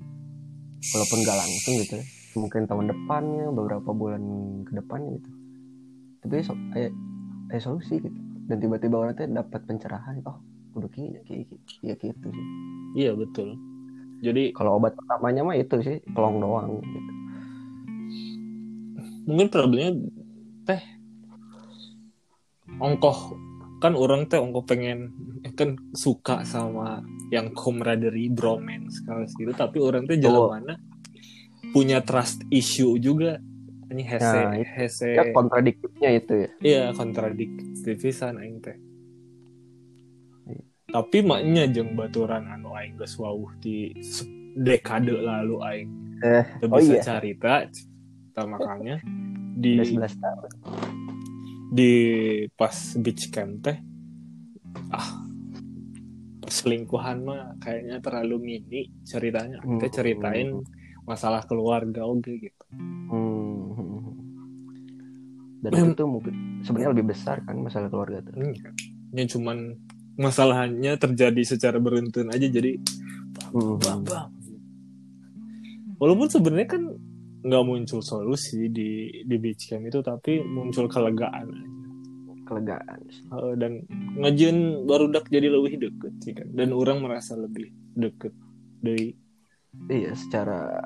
Walaupun 0.80 1.18
gak 1.22 1.36
langsung 1.36 1.74
gitu 1.76 1.94
ya. 2.00 2.04
Mungkin 2.34 2.64
tahun 2.64 2.86
depannya 2.88 3.52
beberapa 3.52 3.90
bulan 3.92 4.22
ke 4.64 4.72
depannya 4.72 5.20
gitu. 5.20 5.30
Tapi 6.24 6.34
so, 6.40 6.56
kayak 6.72 6.92
kayak 7.52 7.62
solusi 7.62 8.00
gitu. 8.00 8.18
Dan 8.48 8.56
tiba-tiba 8.58 8.96
orang 8.96 9.12
tuh 9.12 9.28
dapat 9.28 9.60
pencerahan 9.68 10.24
oh 10.24 10.40
udah 10.72 10.88
kayak 10.88 11.26
kayak 11.26 11.44
kayak 11.50 11.60
ya 11.82 11.94
gitu 11.98 12.26
sih. 12.30 12.46
iya 12.94 13.10
betul 13.10 13.58
jadi 14.18 14.54
Kalau 14.54 14.78
obat 14.78 14.94
pertamanya 14.94 15.42
mah 15.42 15.56
itu 15.58 15.74
sih 15.82 15.98
pelong 16.14 16.38
doang 16.38 16.78
gitu. 16.78 17.12
mungkin 19.26 19.48
problemnya 19.50 19.90
teh 20.64 20.80
ongkoh 22.78 23.34
kan 23.78 23.94
orang 23.94 24.26
teh 24.26 24.36
ongkoh 24.36 24.62
pengen 24.62 25.10
eh, 25.40 25.52
kan 25.52 25.78
suka 25.92 26.42
sama 26.42 26.98
yang 27.30 27.52
camaraderie 27.52 28.26
bromance 28.28 29.02
kalau 29.02 29.22
gitu 29.24 29.52
tapi 29.52 29.78
orang 29.78 30.02
teh 30.04 30.16
jalan 30.16 30.40
Oh. 30.40 30.50
mana 30.50 30.74
punya 31.70 32.00
trust 32.00 32.42
issue 32.48 32.96
juga 32.96 33.38
ini 33.88 34.02
hese 34.02 34.38
Nah, 34.38 34.54
itu. 34.54 34.68
hese 34.74 35.08
Ya 35.12 35.24
kontradiktifnya 35.30 36.10
itu 36.12 36.32
ya. 36.34 36.48
iya 36.60 36.82
kontradiktifisan 36.92 38.36
aing 38.36 38.58
teh 38.58 38.76
Iya. 40.44 40.62
tapi 40.90 41.18
maknya 41.20 41.68
jeng 41.68 41.92
baturan 41.92 42.46
anu 42.46 42.72
aing 42.72 42.96
geus 42.96 43.14
wawuh 43.14 43.52
di 43.58 43.92
dekade 44.54 45.12
lalu 45.14 45.56
aing 45.62 45.90
Eh, 46.18 46.42
oh 46.66 46.76
bisa 46.76 46.98
iya. 46.98 47.02
carita 47.04 47.54
kita 47.70 48.42
makanya 48.44 48.98
di 49.54 49.78
Udah 49.78 49.86
11 50.10 50.18
tahun. 50.18 50.50
Di 51.68 51.92
pas 52.50 52.72
beach 52.96 53.28
camp 53.28 53.60
teh 53.60 53.78
ah 54.90 55.24
perselingkuhan 56.40 57.22
mah 57.22 57.56
kayaknya 57.58 58.00
terlalu 58.00 58.36
mini 58.38 58.80
ceritanya 59.02 59.60
Hmm. 59.60 59.76
kita 59.76 60.00
ceritain 60.00 60.64
masalah 61.04 61.44
keluarga 61.44 62.02
oke 62.02 62.30
gitu 62.30 62.64
Hmm. 63.08 64.14
Dan 65.58 65.70
Mem- 65.74 65.90
itu 65.90 66.04
mungkin 66.04 66.34
sebenarnya 66.62 66.90
lebih 66.92 67.10
besar 67.10 67.42
kan 67.42 67.58
masalah 67.58 67.88
keluarga 67.88 68.22
tuh. 68.22 68.30
Hmm, 68.32 68.54
ya 69.10 69.26
cuman 69.26 69.74
masalahnya 70.14 70.94
terjadi 70.94 71.42
secara 71.44 71.78
beruntun 71.78 72.30
aja 72.30 72.46
jadi 72.46 72.78
Hmm. 73.48 73.74
bam, 73.76 74.00
bam. 74.02 74.28
walaupun 75.96 76.30
sebenarnya 76.30 76.68
kan 76.68 76.82
nggak 77.38 77.64
muncul 77.64 78.00
solusi 78.02 78.66
di 78.70 79.22
di 79.22 79.36
beach 79.38 79.70
camp 79.70 79.86
itu 79.86 80.02
tapi 80.02 80.42
muncul 80.42 80.90
kelegaan 80.90 81.48
aja 81.48 81.76
Kelegaan. 82.48 83.00
Eh, 83.12 83.54
dan 83.60 83.84
ngajian 84.16 84.88
baru 84.88 85.12
dak 85.12 85.28
jadi 85.28 85.52
lebih 85.52 85.84
deket 85.84 86.14
sih 86.24 86.32
kan 86.32 86.48
dan 86.56 86.72
orang 86.72 87.04
merasa 87.04 87.36
lebih 87.36 87.68
deket 87.92 88.32
dari 88.80 89.12
Iya, 89.86 90.16
secara 90.16 90.82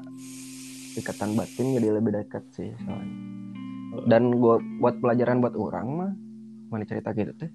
ikatan 0.99 1.39
batin 1.39 1.79
jadi 1.79 1.97
lebih 1.97 2.13
dekat 2.13 2.45
sih 2.53 2.69
soalnya. 2.83 3.17
Dan 4.05 4.37
gua 4.37 4.59
buat 4.83 4.99
pelajaran 4.99 5.41
buat 5.41 5.55
orang 5.57 5.87
mah 5.87 6.13
mana 6.69 6.85
cerita 6.85 7.15
gitu 7.15 7.33
teh. 7.39 7.49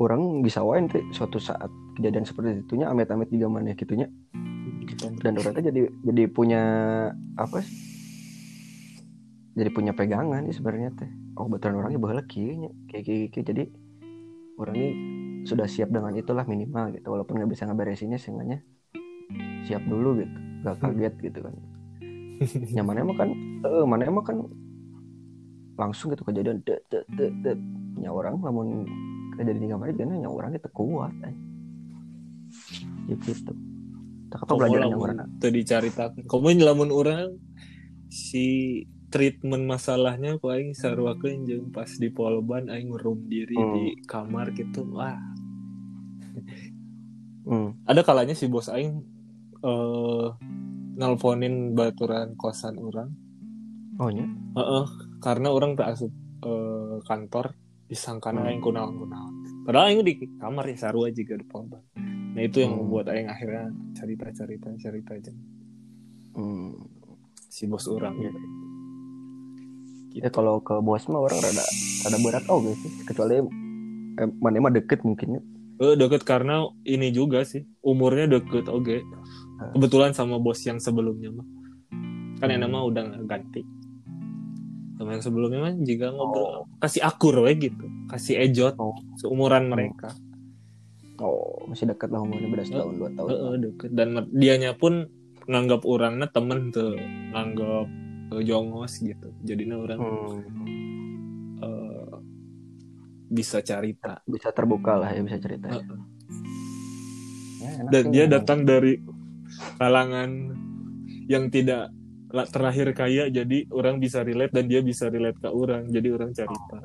Orang 0.00 0.40
bisa 0.40 0.64
wae 0.64 0.82
teh 0.88 1.04
suatu 1.12 1.36
saat 1.36 1.68
kejadian 2.00 2.24
seperti 2.24 2.64
itunya 2.64 2.88
amit-amit 2.88 3.28
juga 3.28 3.48
mana 3.48 3.76
gitunya 3.76 4.08
dan 5.20 5.32
orang 5.38 5.54
jadi 5.58 5.80
jadi 6.06 6.22
punya 6.30 6.62
apa 7.34 7.58
sih? 7.62 7.74
Jadi 9.56 9.70
punya 9.72 9.96
pegangan 9.96 10.44
nih 10.44 10.54
sebenarnya 10.54 10.90
teh. 10.94 11.10
Oh 11.40 11.48
betulan 11.48 11.80
orangnya 11.80 11.98
baheula 11.98 12.22
kieu 12.28 12.54
nya. 12.54 12.70
Kayak 12.92 13.32
kayak 13.32 13.46
jadi 13.50 13.64
orang 14.56 14.74
ini 14.76 14.90
sudah 15.46 15.68
siap 15.68 15.92
dengan 15.92 16.10
itulah 16.16 16.42
minimal 16.48 16.90
gitu 16.96 17.06
walaupun 17.12 17.38
nggak 17.38 17.50
bisa 17.54 17.68
ngeberesinnya 17.68 18.18
seenggaknya 18.18 18.64
siap 19.68 19.82
dulu 19.86 20.18
gitu 20.18 20.38
gak 20.66 20.76
kaget 20.82 21.14
gitu 21.30 21.38
kan 21.46 21.54
nyamannya 22.74 23.02
mah 23.06 23.16
kan 23.16 23.28
eh 23.62 23.84
mana 23.86 24.02
emang 24.08 24.24
kan 24.26 24.36
langsung 25.76 26.10
gitu 26.12 26.24
kejadian 26.24 26.64
dek 26.66 26.82
dek 26.90 27.04
dek 27.14 27.32
dek 27.44 27.58
nya 28.00 28.10
orang 28.10 28.40
namun 28.40 28.88
kejadian 29.36 29.62
di 29.62 29.68
kamar 29.70 29.92
jadi 29.92 30.14
nya 30.24 30.30
orang 30.30 30.56
itu 30.56 30.68
kuat 30.72 31.14
eh. 31.22 31.36
ya 33.12 33.16
gitu 33.20 33.52
tak 34.36 34.46
apa 34.46 34.52
belajar 34.60 34.80
yang 34.84 35.00
orang 35.00 35.16
itu 35.36 35.48
dicaritakan 35.48 36.22
kamu 36.28 36.48
lamun 36.62 36.90
orang 36.92 37.34
si 38.06 38.46
treatment 39.08 39.64
masalahnya 39.64 40.36
kok 40.36 40.50
aing 40.52 40.74
sarwakeun 40.74 41.46
jeung 41.46 41.68
pas 41.70 41.88
di 41.88 42.10
polban 42.10 42.68
aing 42.68 42.90
ngerum 42.92 43.24
diri 43.26 43.54
Hmm. 43.56 43.74
di 43.74 43.84
kamar 44.04 44.50
gitu 44.52 44.82
wah. 44.92 45.16
Hmm. 47.46 47.78
ada 47.86 48.02
kalanya 48.02 48.34
si 48.34 48.50
bos 48.50 48.66
aing 48.66 48.98
eh 49.62 50.28
nelponin 50.96 51.72
baturan 51.72 52.34
kosan 52.34 52.76
orang 52.76 53.14
oh 53.96 54.10
nya? 54.10 54.26
Heeh, 54.56 54.86
karena 55.22 55.48
orang 55.54 55.78
tak 55.78 55.96
asup 55.96 56.12
eh, 56.42 56.96
kantor 57.06 57.54
disangkana 57.86 58.42
Hmm. 58.42 58.48
aing 58.50 58.62
kunaon-kunaon. 58.62 59.34
Padahal 59.62 59.94
aing 59.94 60.02
di 60.02 60.18
kamar 60.36 60.66
ya 60.66 60.76
sarua 60.90 61.08
juga 61.14 61.38
di 61.38 61.46
polban 61.46 61.80
nah 62.36 62.42
itu 62.42 62.60
yang 62.60 62.70
Hmm. 62.70 62.84
membuat 62.84 63.08
aing 63.08 63.26
akhirnya 63.26 63.64
cerita-cerita 63.92 64.68
cerita 64.76 65.10
aja 65.10 65.32
hmm. 66.34 66.76
si 67.48 67.64
bos 67.64 67.88
orang 67.88 68.12
gitu. 68.18 68.40
ya 70.14 70.28
kalau 70.28 70.60
ke 70.60 70.76
bos 70.78 71.04
mah 71.06 71.20
orang 71.22 71.40
rada 71.40 71.64
rada 72.02 72.18
berat 72.20 72.44
oh 72.46 72.60
sih 72.62 72.76
kecuali 73.04 73.40
eh, 74.16 74.28
mana 74.34 74.56
mah 74.58 74.72
deket 74.72 75.00
mungkin 75.00 75.28
ya. 75.30 75.42
Eh, 75.78 75.92
deket 75.94 76.24
karena 76.24 76.64
ini 76.82 77.08
juga 77.10 77.40
sih 77.42 77.64
umurnya 77.82 78.28
deket 78.30 78.68
oke 78.68 79.00
Ah. 79.56 79.72
kebetulan 79.72 80.12
sama 80.12 80.36
bos 80.36 80.60
yang 80.60 80.76
sebelumnya 80.76 81.32
mah 81.32 81.46
kan 82.36 82.48
yang 82.48 82.60
Hmm. 82.60 82.68
nama 82.68 82.84
udah 82.84 83.04
ganti 83.24 83.64
sama 84.94 85.16
yang 85.16 85.24
sebelumnya 85.24 85.60
mah 85.62 85.72
juga 85.78 86.12
ngobrol 86.12 86.44
Oh. 86.44 86.68
kasih 86.78 87.00
akur 87.00 87.40
we 87.40 87.56
gitu 87.58 87.84
kasih 88.06 88.36
ejot 88.38 88.76
Oh. 88.76 88.92
seumuran 89.16 89.68
mereka 89.68 90.12
oh 91.20 91.64
masih 91.66 91.86
dekat 91.86 92.08
lah 92.08 92.20
umurnya 92.20 92.48
beda 92.48 92.64
setahun 92.64 92.94
dua 92.94 93.10
tahun 93.12 93.28
Heeh, 93.30 93.54
deket 93.62 93.90
dan 93.92 94.08
dianya 94.30 94.72
pun 94.74 95.08
nganggap 95.46 95.86
orangnya 95.86 96.26
temen 96.28 96.70
tuh 96.70 96.98
nganggap 97.32 97.86
eh, 98.34 98.42
jongos 98.42 98.92
gitu 98.98 99.28
jadinya 99.40 99.76
orang 99.78 99.98
Hmm. 99.98 100.38
eh, 101.58 102.14
bisa 103.26 103.58
cerita 103.60 104.22
bisa 104.24 104.50
terbuka 104.50 104.96
lah 104.96 105.10
ya 105.10 105.20
bisa 105.20 105.38
cerita 105.38 105.66
ya. 105.68 105.78
Heeh. 105.82 105.98
Ya, 107.56 107.70
enak 107.80 107.90
dan 107.90 108.04
dia 108.10 108.24
datang 108.28 108.60
dari 108.62 109.00
kalangan 109.76 110.30
yang 111.26 111.48
tidak 111.48 111.90
terlahir 112.52 112.90
kaya 112.92 113.30
jadi 113.30 113.64
orang 113.72 113.96
bisa 113.96 114.20
relate 114.20 114.52
dan 114.52 114.66
dia 114.66 114.82
bisa 114.82 115.08
relate 115.08 115.38
ke 115.38 115.48
orang 115.48 115.88
jadi 115.88 116.08
orang 116.12 116.30
cerita 116.34 116.84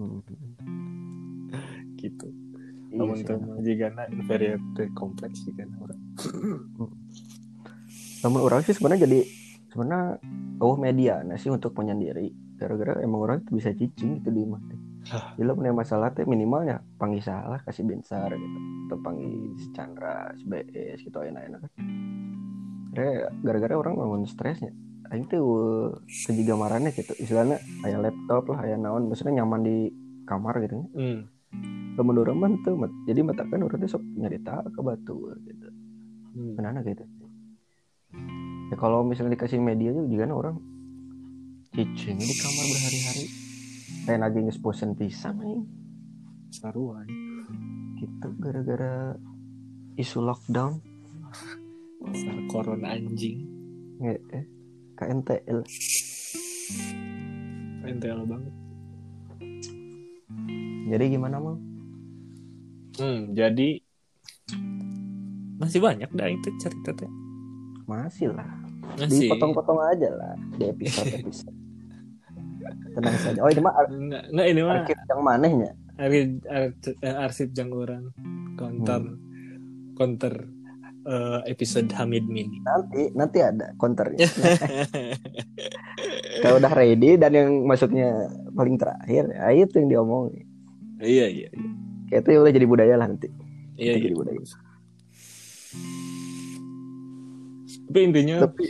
Hmm. 0.00 0.24
Gitu 3.00 3.08
Iya 3.08 3.08
namun 3.08 3.16
sih, 3.16 3.24
itu 3.24 3.34
mah 3.40 3.58
jika 3.64 3.86
inferior 4.12 4.58
kompleks 4.92 5.38
jika 5.48 5.64
orang. 5.80 6.00
Namun 8.20 8.40
orang 8.44 8.60
sih 8.68 8.76
sebenarnya 8.76 9.08
jadi 9.08 9.20
sebenarnya 9.72 10.20
oh 10.60 10.76
media 10.76 11.24
nah 11.24 11.40
sih 11.40 11.48
untuk 11.48 11.72
menyendiri. 11.72 12.28
Gara-gara 12.60 13.00
emang 13.00 13.24
orang 13.24 13.36
itu 13.40 13.56
bisa 13.56 13.72
cicing 13.72 14.20
gitu 14.20 14.28
di. 14.28 14.76
Hah. 15.08 15.32
Bila 15.40 15.56
punya 15.56 15.72
masalah 15.72 16.12
teh 16.12 16.28
minimalnya 16.28 16.84
panggil 17.00 17.24
salah 17.24 17.64
kasih 17.64 17.88
bensar 17.88 18.28
gitu. 18.36 18.58
Atau 18.92 19.00
panggil 19.00 19.56
Chandra 19.72 20.36
si 20.36 20.44
BS 20.44 21.00
gitu 21.00 21.16
enak-enak. 21.24 21.64
Kan 21.64 21.72
Gara- 22.92 23.32
gara-gara 23.40 23.74
orang 23.78 23.94
ngomong 23.96 24.28
stresnya 24.28 24.74
Aing 25.10 25.26
tuh 25.26 25.42
ke 26.04 26.30
jiga 26.36 26.54
marane 26.54 26.92
gitu. 26.92 27.16
Istilahnya 27.16 27.56
aya 27.82 27.98
laptop 27.98 28.52
lah 28.52 28.68
aya 28.68 28.76
naon. 28.76 29.08
Maksudnya 29.08 29.42
nyaman 29.42 29.64
di 29.64 29.76
kamar 30.30 30.62
gitu 30.62 30.86
hmm. 30.94 31.18
Teu 32.62 32.74
mat- 32.76 32.94
jadi 33.04 33.20
matakan 33.20 33.60
teh 33.76 33.88
sok 33.88 34.02
nyarita 34.16 34.64
ke 34.66 34.80
batu 34.80 35.34
gitu 35.44 35.68
Hmm. 36.30 36.54
Kenapa 36.54 36.86
gitu? 36.86 37.02
Ya 38.70 38.76
kalau 38.78 39.02
misalnya 39.02 39.34
dikasih 39.34 39.58
media 39.58 39.90
juga 39.90 40.30
orang 40.30 40.62
cicing 41.74 42.18
di 42.18 42.34
kamar 42.38 42.64
berhari-hari. 42.70 43.24
Kayak 44.06 44.20
lagi 44.30 44.38
ngesposen 44.46 44.94
pisan 44.94 45.42
nih. 45.42 45.58
saruan 46.50 47.06
Gitu 47.98 48.28
gara-gara 48.38 49.14
isu 49.94 50.22
lockdown. 50.22 50.78
Dasar 52.00 52.36
corona 52.46 52.94
anjing 52.94 53.42
Ya, 53.98 54.14
eh, 54.32 54.44
KNTL. 54.96 55.66
NTL 57.80 58.22
banget 58.22 58.54
Jadi 60.90 61.04
gimana 61.10 61.38
mau? 61.38 61.69
Hmm, 63.00 63.32
jadi 63.32 63.68
masih 65.56 65.80
banyak 65.80 66.08
dah 66.10 66.28
itu 66.28 66.48
cerita 66.56 66.92
teh 66.92 67.08
Masih 67.84 68.30
lah. 68.30 68.46
masih 68.94 69.26
Dipotong-potong 69.26 69.78
aja 69.82 70.08
lah 70.10 70.34
di 70.54 70.64
episode-episode. 70.66 71.52
Tenang 72.94 73.16
saja. 73.18 73.38
Oh 73.40 73.48
ini 73.48 73.58
mah 73.58 73.72
Enggak, 73.88 74.22
enggak 74.30 74.46
ini 74.46 74.60
mah 74.60 74.72
arsip 74.78 74.98
yang 75.00 75.20
manehnya. 75.20 75.70
Ari- 75.96 76.42
ar- 76.44 76.76
eh, 76.80 77.16
arsip 77.18 77.48
jang 77.50 77.70
orang 77.70 78.10
counter 78.54 79.02
counter 79.94 80.34
eh, 81.02 81.38
episode 81.46 81.88
Hamid 81.92 82.24
Mini. 82.24 82.56
Nanti 82.62 83.10
nanti 83.12 83.38
ada 83.40 83.72
counternya. 83.74 84.22
Kalau 86.42 86.56
udah 86.56 86.72
ready 86.72 87.14
dan 87.14 87.32
yang 87.32 87.50
masuknya 87.64 88.28
paling 88.52 88.76
terakhir, 88.76 89.28
ya 89.28 89.48
itu 89.52 89.74
yang 89.76 89.88
diomongin. 89.90 90.44
iya 91.00 91.26
iya 91.28 91.48
iya. 91.48 91.70
Kayak 92.10 92.20
itu 92.20 92.30
udah 92.36 92.52
jadi 92.52 92.66
budaya 92.66 92.94
lah 92.96 93.06
nanti. 93.06 93.28
iya, 93.74 93.94
iya. 93.94 94.02
jadi 94.02 94.14
budaya. 94.14 94.38
Tapi 97.86 97.98
intinya 98.00 98.36
Tapi 98.44 98.64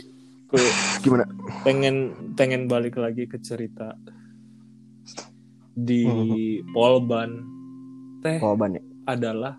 gimana? 0.99 1.23
pengen 1.61 1.95
pengen 2.33 2.61
balik 2.65 2.95
lagi 2.95 3.23
ke 3.23 3.37
cerita 3.37 3.93
di 5.71 6.03
Mhm. 6.03 6.71
Polban 6.71 7.29
teh 8.19 8.37
Jawaban 8.37 8.75
ya. 8.75 8.83
adalah 9.07 9.55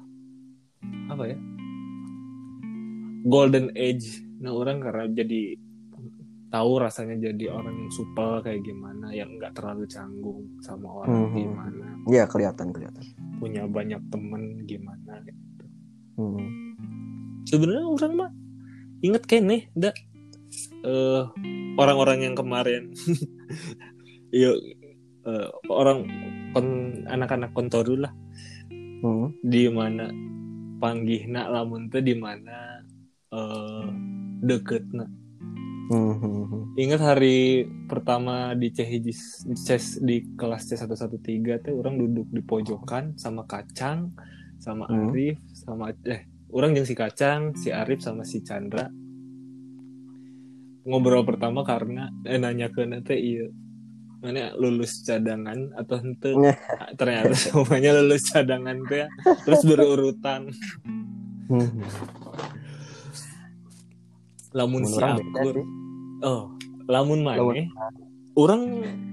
apa 1.09 1.25
ya 1.25 1.39
golden 3.25 3.71
age 3.73 4.21
nah 4.37 4.53
orang 4.53 4.79
karena 4.79 5.07
jadi 5.09 5.57
tahu 6.49 6.73
rasanya 6.77 7.17
jadi 7.25 7.49
orang 7.49 7.75
yang 7.77 7.91
supel 7.91 8.39
kayak 8.41 8.61
gimana 8.61 9.09
yang 9.11 9.31
nggak 9.33 9.55
terlalu 9.55 9.87
canggung 9.87 10.45
sama 10.61 11.01
orang 11.01 11.31
Mhm. 11.31 11.35
gimana 11.35 11.87
Iya 12.05 12.25
kelihatan 12.27 12.69
kelihatan. 12.71 13.05
Punya 13.43 13.67
banyak 13.67 13.99
temen 14.07 14.63
gimana 14.63 15.19
gitu. 15.27 15.65
Hmm. 16.15 16.47
sebenarnya 17.43 17.85
orang 17.85 18.13
mah 18.15 18.31
inget 19.03 19.27
kan 19.27 19.43
nih 19.43 19.67
dak 19.75 19.99
eh 20.83 21.23
orang-orang 21.75 22.23
yang 22.23 22.37
kemarin 22.39 22.95
iya 24.31 24.55
eh, 25.25 25.49
orang 25.67 26.07
kon- 26.55 27.03
anak-anak 27.11 27.51
kontoru 27.51 27.99
lah 27.99 28.15
Hmm. 29.03 29.35
di 29.43 29.67
mana 29.67 30.07
panggihna 30.79 31.51
lamun 31.51 31.91
teh 31.91 31.99
di 31.99 32.15
mana 32.15 32.79
eh 33.29 33.87
deketna 34.41 35.03
Hmm. 35.03 35.22
Hmm, 35.91 36.15
hmm. 36.21 36.63
ingat 36.77 37.01
hari 37.01 37.39
pertama 37.87 38.55
di 38.55 38.71
Cehijis 38.71 39.43
di, 39.43 39.57
C- 39.57 39.99
di 39.99 40.17
kelas 40.37 40.69
C113 40.69 41.19
teh 41.61 41.73
orang 41.73 41.99
duduk 41.99 42.29
di 42.31 42.41
pojokan 42.41 43.17
sama 43.17 43.43
Kacang 43.45 44.13
sama 44.63 44.87
Hmm. 44.87 45.11
Arif 45.11 45.43
sama 45.51 45.91
eh 46.07 46.23
orang 46.55 46.79
yang 46.79 46.87
si 46.87 46.95
Kacang 46.95 47.57
si 47.57 47.75
Arif 47.75 47.99
sama 47.99 48.23
si 48.23 48.45
Chandra 48.47 48.87
ngobrol 50.83 51.23
pertama 51.23 51.63
karena 51.63 52.11
eh, 52.23 52.39
nanya 52.39 52.71
ke 52.71 52.83
teh 53.03 53.19
iya 53.19 53.47
mana 54.23 54.55
lulus 54.55 55.03
cadangan 55.03 55.75
atau 55.75 55.99
ente 55.99 56.31
ternyata 56.99 57.35
semuanya 57.35 57.99
lulus 57.99 58.31
cadangan 58.31 58.79
teh 58.87 59.07
terus 59.43 59.63
berurutan 59.67 60.51
Hmm. 61.51 61.69
Lamun 64.53 64.85
Mun 64.85 64.91
si 64.91 64.97
orang 64.97 65.17
oh 66.23 66.43
lamun 66.87 67.21
mana 67.25 67.41
Lamun- 67.41 67.73
orang 68.33 68.63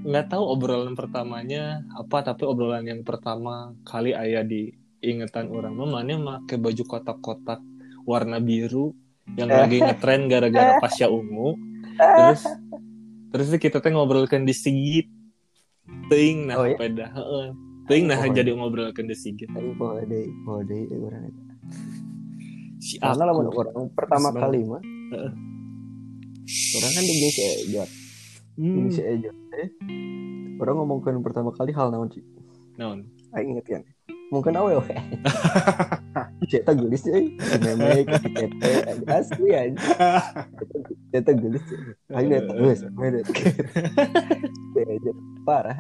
nggak 0.04 0.25
tahu 0.32 0.43
obrolan 0.47 0.95
pertamanya 0.95 1.84
apa 1.91 2.23
tapi 2.23 2.47
obrolan 2.47 2.88
yang 2.88 3.02
pertama 3.04 3.75
kali 3.84 4.15
ayah 4.15 4.43
di 4.43 4.71
ingetan 4.99 5.52
orang 5.52 5.75
mah 5.75 5.99
mana 5.99 6.15
make 6.15 6.56
baju 6.56 6.84
kotak-kotak 6.86 7.60
warna 8.08 8.39
biru 8.39 8.95
yang 9.36 9.47
lagi 9.47 9.80
ngetren 9.86 10.28
gara-gara 10.28 10.80
pasya 10.80 11.12
ungu 11.12 11.56
terus 11.95 12.41
terus 13.30 13.47
kita 13.60 13.84
teh 13.84 13.91
ngobrolkan 13.91 14.43
di 14.43 14.56
sigit 14.56 15.08
ting 16.08 16.47
nah 16.47 16.56
Oh, 16.60 16.65
iya? 16.67 16.78
peda 16.80 17.08
Ting 17.89 18.06
nah 18.06 18.21
Pohon. 18.21 18.38
jadi 18.38 18.54
ngobrol 18.54 18.93
ke 18.93 19.02
Sigit. 19.17 19.49
Aing 19.49 19.73
poho 19.73 19.97
deui, 20.06 20.30
poho 20.45 20.62
deui 20.62 20.86
eh, 20.86 20.93
urang 20.93 21.25
eta. 21.25 21.41
Si 22.80 22.96
Karena 22.98 23.28
lamun 23.28 23.52
orang 23.52 23.92
pertama 23.92 24.32
Seneng. 24.32 24.42
kali 24.42 24.60
mah. 24.63 24.82
Heeh. 24.84 25.32
Orang 26.50 26.92
kan 26.96 27.04
di 27.04 27.13
si 27.30 27.42
Ejot, 27.46 27.89
Hmm. 28.58 28.89
si 28.89 29.02
Ejot 29.04 29.36
eh. 29.54 29.70
Orang 30.58 30.82
ngomongkan 30.82 31.22
pertama 31.22 31.52
kali 31.52 31.72
hal 31.72 31.92
naon 31.92 32.10
sih? 32.10 32.24
Naon? 32.76 33.06
Aing 33.32 33.54
inget 33.54 33.65
kan. 33.70 33.84
Mungkin 34.30 34.56
awe 34.56 34.74
we. 34.78 34.96
Cetak 36.48 36.78
gelis 36.78 37.04
euy. 37.06 37.34
Meme 37.62 38.06
CT 38.06 38.63
asli 39.06 39.50
aja. 39.52 39.78
Cetak 41.10 41.36
gelis. 41.38 41.65
Eta 42.10 42.54
geus, 42.56 42.82
mede. 42.96 43.22
Ejot 44.76 45.18
parah. 45.44 45.78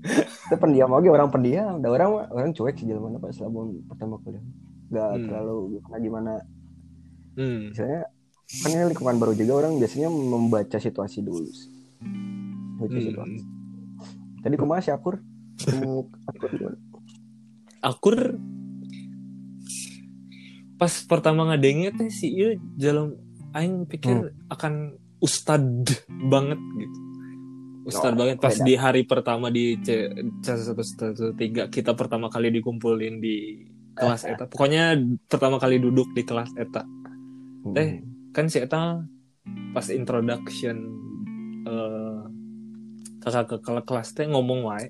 Itu 0.00 0.56
pendiam 0.56 0.90
oke 0.90 1.06
orang 1.06 1.30
pendiam, 1.30 1.78
da 1.78 1.88
orang 1.88 2.26
orang 2.32 2.50
cuek 2.50 2.74
sih 2.74 2.88
jelema 2.88 3.18
pas 3.18 3.36
lamun 3.38 3.84
pertama 3.86 4.16
kali. 4.22 4.38
Gak 4.90 5.08
Hmm. 5.08 5.22
terlalu 5.24 5.56
gimana 5.72 5.96
gimana 5.98 6.32
Hmm. 7.32 7.70
misalnya 7.70 8.00
kan 8.52 8.68
ini 8.68 8.82
lingkungan 8.84 9.16
baru 9.16 9.32
juga 9.32 9.52
orang 9.56 9.78
biasanya 9.78 10.08
membaca 10.08 10.76
situasi 10.76 11.18
dulu 11.20 11.46
sih. 11.46 11.70
Baca 12.76 12.90
Hmm. 12.90 13.04
situasi. 13.04 13.38
Tadi 14.40 14.54
kumaha 14.56 14.80
si 14.80 14.90
Akur? 14.90 15.22
Akur 16.26 16.50
gimana? 16.50 16.78
Akur 17.80 18.16
pas 20.74 20.92
pertama 21.04 21.44
ngadengnya 21.44 21.92
teh 21.92 22.08
si 22.08 22.32
ieu 22.32 22.50
jalan 22.74 23.12
aing 23.52 23.84
pikir 23.84 24.16
akan 24.48 24.96
ustad 25.20 25.60
banget 26.26 26.56
gitu. 26.56 26.98
Ustad 27.82 28.12
Oh, 28.12 28.18
banget 28.18 28.36
pas 28.38 28.52
beda. 28.54 28.64
di 28.64 28.74
hari 28.74 29.02
pertama 29.04 29.48
di 29.48 29.76
C 29.78 30.08
C113 30.42 31.36
kita 31.68 31.92
pertama 31.92 32.28
kali 32.28 32.48
dikumpulin 32.50 33.18
di 33.18 33.64
kelas 33.94 34.22
eta. 34.26 34.44
Pokoknya 34.46 34.96
pertama 35.26 35.56
kali 35.58 35.78
duduk 35.78 36.10
di 36.12 36.22
kelas 36.22 36.52
eta. 36.54 36.84
Eh, 37.76 38.00
kan 38.32 38.46
si 38.48 38.58
eta 38.58 39.02
pas 39.74 39.86
introduction 39.90 40.76
eh 41.66 42.20
kakak 43.20 43.60
ke 43.60 43.84
kelas 43.84 44.16
teh 44.16 44.24
ngomong 44.24 44.64
wae. 44.64 44.88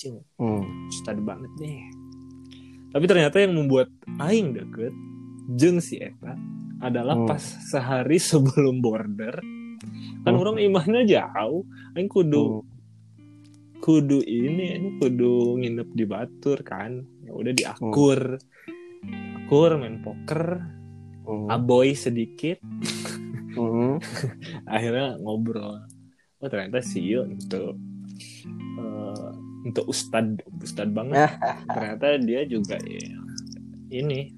Cing, 0.00 0.16
Hmm. 0.40 0.88
ustad 0.88 1.20
banget 1.20 1.52
nih. 1.60 1.84
Tapi 2.90 3.04
ternyata 3.04 3.36
yang 3.36 3.52
membuat 3.52 3.92
aing 4.16 4.56
deket 4.56 4.96
jeung 5.60 5.76
si 5.78 6.00
eta 6.00 6.40
adalah 6.80 7.20
Hmm. 7.20 7.28
pas 7.28 7.42
sehari 7.42 8.16
sebelum 8.16 8.80
border 8.80 9.36
kan 10.24 10.32
Hmm. 10.32 10.40
orang 10.40 10.56
imahnya 10.56 11.04
jauh 11.04 11.68
aing 11.92 12.08
kudu 12.08 12.64
Hmm. 12.64 12.64
kudu 13.80 14.24
ini 14.24 14.96
kudu 14.96 15.60
nginep 15.60 15.88
di 15.92 16.04
Batur 16.08 16.64
kan 16.64 17.04
ya 17.30 17.38
udah 17.38 17.52
di 17.54 17.62
akur. 17.62 18.42
Akur 19.46 19.70
main 19.78 20.02
poker. 20.02 20.66
Hmm. 21.30 21.46
aboy 21.46 21.94
sedikit. 21.94 22.58
Hmm. 23.54 24.02
akhirnya 24.74 25.14
ngobrol. 25.22 25.86
Oh 26.42 26.48
ternyata 26.50 26.82
si 26.82 27.06
Yo 27.06 27.22
untuk 27.22 27.78
eh, 28.74 29.30
untuk 29.62 29.86
ustad. 29.86 30.42
Ustad 30.58 30.90
banget. 30.90 31.30
Ternyata 31.74 32.18
dia 32.18 32.42
juga 32.50 32.82
ya, 32.82 32.98
ini 33.94 34.34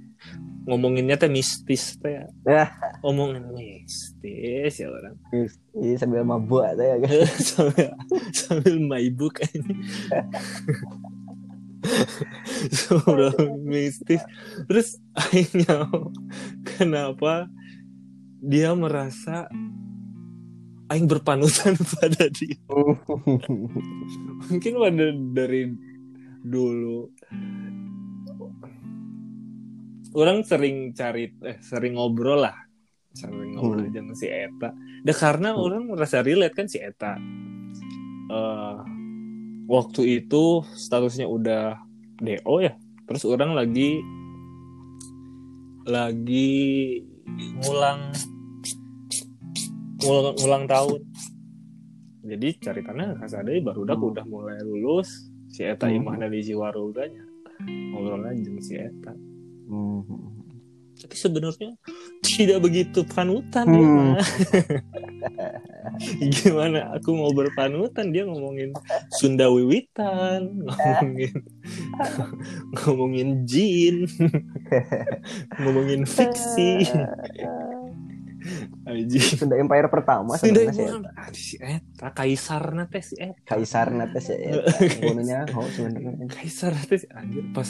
ngomonginnya 0.69 1.17
teh 1.17 1.33
mistis 1.33 1.97
teh. 1.97 2.29
Ya. 2.45 2.77
Ngomongin 3.01 3.49
mistis 3.57 4.77
ya 4.77 4.93
orang. 4.93 5.17
Iya 5.81 5.97
sambil 5.97 6.29
mabuk 6.29 6.61
aja 6.61 7.01
ya. 7.01 7.25
sambil 7.41 7.89
sambil 8.37 8.77
maibuk 8.85 9.41
ini 9.57 9.81
Ngobrol 12.89 13.35
mistis. 13.61 14.23
Terus 14.67 14.97
akhirnya 15.13 15.91
kenapa 16.65 17.51
dia 18.39 18.75
merasa 18.75 19.47
aing 20.89 21.07
berpanutan 21.07 21.75
pada 21.99 22.27
dia? 22.29 22.59
Mungkin 24.47 24.73
pada 24.77 25.07
dari 25.35 25.63
dulu. 26.43 27.11
Orang 30.13 30.45
sering 30.45 30.93
cari 30.93 31.33
eh 31.41 31.57
sering 31.65 31.97
ngobrol 31.97 32.45
lah. 32.45 32.57
Sering 33.13 33.57
ngobrol 33.57 33.89
Hmm. 33.89 33.95
dengan 33.95 34.13
si 34.13 34.29
Eta. 34.29 34.69
Dan 35.01 35.17
karena 35.17 35.57
Hmm. 35.57 35.63
orang 35.65 35.83
merasa 35.89 36.21
relate 36.21 36.53
kan 36.53 36.69
si 36.69 36.77
Eta. 36.77 37.17
Eh, 38.29 38.77
waktu 39.67 40.21
itu 40.21 40.65
statusnya 40.75 41.27
udah 41.27 41.79
DO 42.19 42.55
ya 42.61 42.75
terus 43.05 43.23
orang 43.25 43.53
lagi 43.53 43.99
lagi 45.83 47.03
ngulang 47.59 48.15
ngulang, 49.99 50.35
ngulang 50.39 50.65
tahun 50.67 51.01
jadi 52.23 52.49
cari 52.63 52.81
tanah 52.87 53.19
kasadai 53.19 53.59
baru 53.61 53.83
udah 53.83 53.97
Hmm. 53.99 54.11
udah 54.15 54.25
mulai 54.25 54.59
lulus 54.63 55.11
si 55.51 55.67
Eta 55.67 55.91
Hmm. 55.91 55.99
imah 56.03 56.17
dari 56.23 56.39
Jiwaruganya 56.41 57.25
ngobrol 57.67 58.23
aja 58.25 58.51
si 58.63 58.75
Eta 58.79 59.13
Hmm. 59.67 60.07
tapi 60.97 61.17
sebenarnya 61.19 61.75
tidak 62.23 62.63
begitu 62.63 63.03
panutan 63.05 63.67
Hmm. 63.67 64.15
mah. 64.15 64.23
gimana 66.35 66.89
aku 66.97 67.15
mau 67.15 67.31
berpanutan 67.37 68.11
dia 68.11 68.25
ngomongin 68.25 68.73
Sunda 69.13 69.53
Wiwitan 69.53 70.49
ngomongin 70.67 71.37
ngomongin 72.83 73.29
jin 73.45 74.09
ngomongin 75.61 76.03
fiksi 76.09 76.89
Aji. 78.85 79.19
Sunda 79.37 79.55
Empire 79.55 79.87
pertama 79.87 80.35
Sunda. 80.35 80.67
Ah, 81.13 81.31
si 81.31 81.55
Eta 81.57 82.11
kaisar 82.11 82.73
nate 82.73 82.99
si 82.99 83.15
Eta 83.15 83.39
Kaisar 83.53 83.91
nate 83.91 84.19
sih. 84.19 84.35
Bunuhnya 84.99 85.47
oh 85.51 85.65
sebenarnya. 85.65 86.27
kaisar 86.29 86.73
nate 86.73 86.97
si 86.97 87.07
anjir 87.09 87.47
pas 87.51 87.69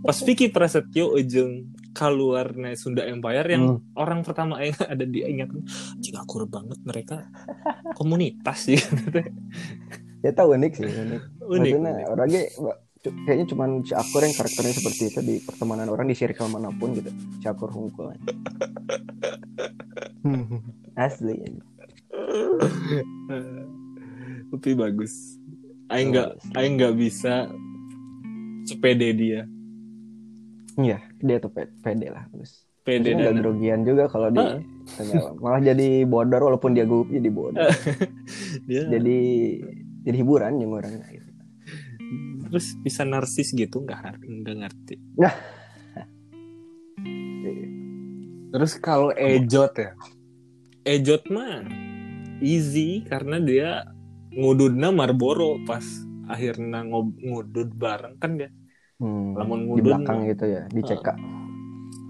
pas 0.00 0.18
Vicky 0.18 0.48
Prasetyo 0.48 1.12
ujung 1.12 1.66
keluarnya 1.92 2.72
Sunda 2.72 3.04
Empire 3.04 3.48
yang 3.48 3.64
Hmm. 3.72 3.80
orang 3.94 4.20
pertama 4.20 4.58
yang 4.58 4.72
ada 4.88 5.04
di 5.04 5.20
ingatan 5.20 5.62
jika 5.98 6.20
akur 6.20 6.46
banget 6.46 6.78
mereka 6.82 7.26
komunitas 7.92 8.64
sih 8.64 8.78
Ya 10.22 10.30
tahu 10.30 10.54
unik 10.54 10.72
sih 10.72 10.86
unik. 10.86 11.22
unik, 11.42 11.72
Maksudnya 11.74 12.06
orangnya 12.06 12.42
kayaknya 13.02 13.46
cuma 13.46 13.66
si 13.80 13.90
Akur 13.92 14.20
yang 14.20 14.30
karakternya 14.32 14.72
seperti 14.72 15.02
itu 15.08 15.20
di 15.20 15.34
pertemanan 15.38 15.88
orang 15.88 16.06
di 16.06 16.14
circle 16.14 16.46
mana 16.46 16.70
pun 16.70 16.92
gitu. 16.92 17.10
Si 17.38 17.46
Akur 17.46 17.68
hungkul. 17.68 18.14
Asli. 20.94 21.34
Tapi 24.48 24.70
bagus 24.72 25.40
Aing 25.88 26.12
nggak. 26.12 26.28
Aing 26.52 26.74
nggak 26.76 26.94
bisa 26.94 27.48
sepede 28.62 29.10
dia 29.12 29.42
Iya, 30.72 31.02
dia 31.18 31.36
tuh 31.36 31.50
pe- 31.50 31.68
pede 31.78 32.08
lah 32.08 32.24
terus. 32.28 32.64
pede 32.82 33.12
dan 33.12 33.38
grogian 33.38 33.82
juga 33.82 34.06
kalau 34.06 34.26
di 34.28 34.40
Ah. 34.40 34.58
malah 35.36 35.60
jadi 35.62 36.02
bodor 36.02 36.42
walaupun 36.42 36.72
dia 36.72 36.82
gugup 36.82 37.06
jadi 37.08 37.28
bodor. 37.28 37.62
dia 38.66 38.82
jadi 38.88 39.18
jadi 40.02 40.16
hiburan 40.16 40.58
yang 40.58 40.72
orang 40.72 40.98
gitu. 41.04 41.30
Terus 42.52 42.76
bisa 42.76 43.00
narsis 43.02 43.48
gitu 43.50 43.80
nggak 43.80 44.20
nggak 44.20 44.56
ngerti. 44.60 44.94
Nah. 45.16 45.32
terus 48.52 48.76
kalau 48.76 49.08
ejot 49.16 49.72
ya? 49.74 49.96
Ejot 50.84 51.24
mah 51.32 51.64
easy 52.44 53.00
karena 53.08 53.40
dia 53.40 53.88
ngududna 54.28 54.92
Marlboro 54.92 55.56
pas 55.64 55.80
akhirnya 56.28 56.84
ngob- 56.84 57.16
ngudud 57.16 57.72
bareng 57.72 58.20
kan 58.20 58.36
dia 58.36 58.52
Hmm, 59.02 59.34
Lamun 59.34 59.74
di 59.74 59.82
belakang 59.82 60.30
gitu 60.30 60.46
ya, 60.46 60.62
di 60.70 60.78
CK 60.78 61.08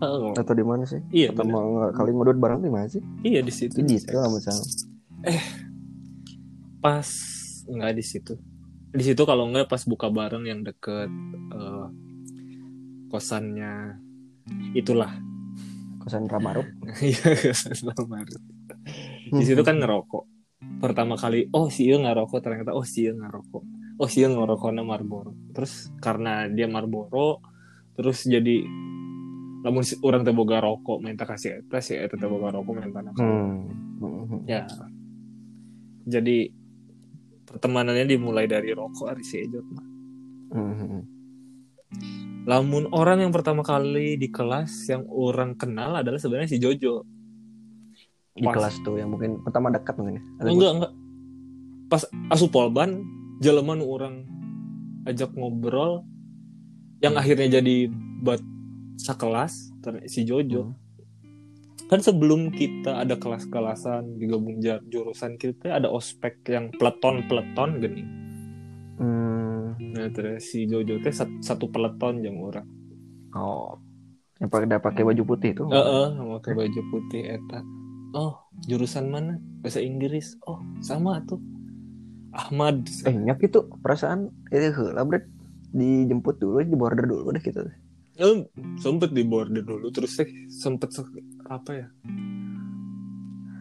Oh, 0.02 0.34
atau 0.34 0.52
di 0.52 0.60
mana 0.60 0.82
sih? 0.84 0.98
iya 1.08 1.30
Atau 1.30 1.46
mau 1.46 1.88
kali 1.88 2.10
ngudut 2.10 2.36
bareng 2.36 2.58
di 2.58 2.68
mana 2.68 2.84
sih? 2.84 2.98
iya 3.22 3.38
di 3.40 3.48
situ. 3.48 3.78
Di 3.80 3.96
situ 3.96 4.12
misalnya. 4.12 4.66
pas 6.82 7.06
nggak 7.64 7.92
di 7.94 8.04
situ 8.04 8.34
di 8.92 9.02
situ 9.02 9.22
kalau 9.24 9.48
nggak 9.48 9.68
pas 9.68 9.82
buka 9.84 10.12
bareng 10.12 10.44
yang 10.44 10.60
deket 10.60 11.08
eh, 11.52 11.86
kosannya 13.08 13.98
itulah 14.72 15.12
Kosan 16.02 16.26
Ramarup. 16.26 16.66
iya 17.06 17.30
kosan 17.30 17.94
Lamaru. 17.94 18.34
di 19.30 19.44
situ 19.46 19.62
kan 19.62 19.78
ngerokok 19.78 20.24
pertama 20.82 21.14
kali 21.14 21.46
oh 21.54 21.70
si 21.70 21.86
Iyo 21.86 22.02
ngerokok 22.02 22.40
ternyata 22.42 22.74
oh 22.74 22.82
si 22.82 23.06
Iyo 23.06 23.14
ngerokok 23.22 23.62
oh 24.02 24.08
si 24.10 24.18
Iyo 24.26 24.34
ngerokoknya 24.34 24.82
Marlboro 24.82 25.30
terus 25.54 25.94
karena 26.02 26.50
dia 26.50 26.66
Marlboro 26.66 27.38
terus 27.94 28.26
jadi 28.26 28.66
namun 29.62 29.86
orang 30.02 30.26
teh 30.26 30.34
boga 30.34 30.58
rokok 30.58 30.98
minta 30.98 31.22
kasih 31.22 31.62
eta 31.62 31.78
si 31.78 31.94
eta 31.94 32.18
teh 32.18 32.26
boga 32.26 32.50
rokok 32.50 32.74
minta 32.74 32.98
nak 32.98 33.14
Hmm. 33.14 33.70
Hmm. 34.02 34.42
ya 34.50 34.66
jadi 36.02 36.50
pertemanannya 37.52 38.08
dimulai 38.08 38.48
dari 38.48 38.72
rokok 38.72 39.06
ari 39.06 39.22
si 39.22 39.40
Ejot 39.40 39.66
mah 39.68 39.86
Mhm. 40.52 41.00
lamun 42.44 42.90
orang 42.90 43.22
yang 43.22 43.32
pertama 43.32 43.62
kali 43.62 44.16
di 44.16 44.28
kelas 44.28 44.88
yang 44.88 45.06
orang 45.06 45.54
kenal 45.54 45.94
adalah 45.94 46.18
sebenarnya 46.18 46.50
si 46.50 46.58
Jojo 46.58 47.06
di 48.32 48.42
Pas. 48.42 48.56
kelas 48.56 48.80
tuh 48.82 48.96
yang 48.96 49.12
mungkin 49.12 49.44
pertama 49.44 49.68
dekat 49.68 49.94
mungkin 49.94 50.18
ya 50.18 50.24
Atau 50.40 50.50
enggak 50.50 50.72
enggak 50.74 50.92
pas 51.86 52.02
asup 52.28 52.50
polban 52.50 53.04
jeleman 53.38 53.78
orang 53.78 54.24
ajak 55.04 55.30
ngobrol 55.32 56.02
yang 56.98 57.14
Hmm. 57.14 57.22
akhirnya 57.22 57.60
jadi 57.60 57.92
buat 58.20 58.40
sekelas 58.96 59.70
si 60.06 60.24
Jojo 60.24 60.72
Hmm. 60.72 60.81
Kan 61.92 62.00
sebelum 62.00 62.48
kita 62.48 63.04
ada 63.04 63.20
kelas-kelasan 63.20 64.16
digabung 64.16 64.64
jurusan 64.88 65.36
kita 65.36 65.76
ada 65.76 65.92
ospek 65.92 66.40
yang 66.48 66.72
peleton-peleton 66.80 67.70
gini. 67.84 68.02
Hmm. 68.96 69.76
nah 69.92 70.08
terus 70.08 70.48
si 70.48 70.64
Jojo 70.64 71.00
teh 71.04 71.12
sat- 71.12 71.42
satu 71.44 71.68
peleton 71.68 72.24
yang 72.24 72.40
orang 72.40 72.64
oh. 73.36 73.76
Yang 74.40 74.50
pakai 74.58 74.78
pakai 74.82 75.02
baju 75.06 75.22
putih 75.22 75.50
tuh. 75.54 75.70
Heeh, 75.70 76.06
pakai 76.18 76.52
baju 76.58 76.80
putih 76.90 77.22
eta. 77.30 77.62
Oh 78.10 78.42
jurusan 78.66 79.06
mana? 79.06 79.38
Bahasa 79.62 79.78
Inggris. 79.78 80.34
Oh 80.50 80.58
sama 80.82 81.22
tuh. 81.30 81.38
Ahmad. 82.34 82.82
Eh 83.06 83.14
nyak 83.14 83.38
itu 83.38 83.62
perasaan. 83.84 84.34
Itu 84.50 84.82
lah 84.90 85.06
dijemput 85.72 86.36
dulu 86.42 86.60
di 86.60 86.76
border 86.76 87.06
dulu 87.08 87.32
deh 87.32 87.42
gitu 87.42 87.64
Eh, 88.12 88.44
sempet 88.76 89.16
di 89.16 89.24
border 89.24 89.64
dulu 89.64 89.88
terus 89.88 90.20
teh 90.20 90.28
sempet 90.52 90.92
se- 90.92 91.06
apa 91.46 91.70
ya? 91.74 91.86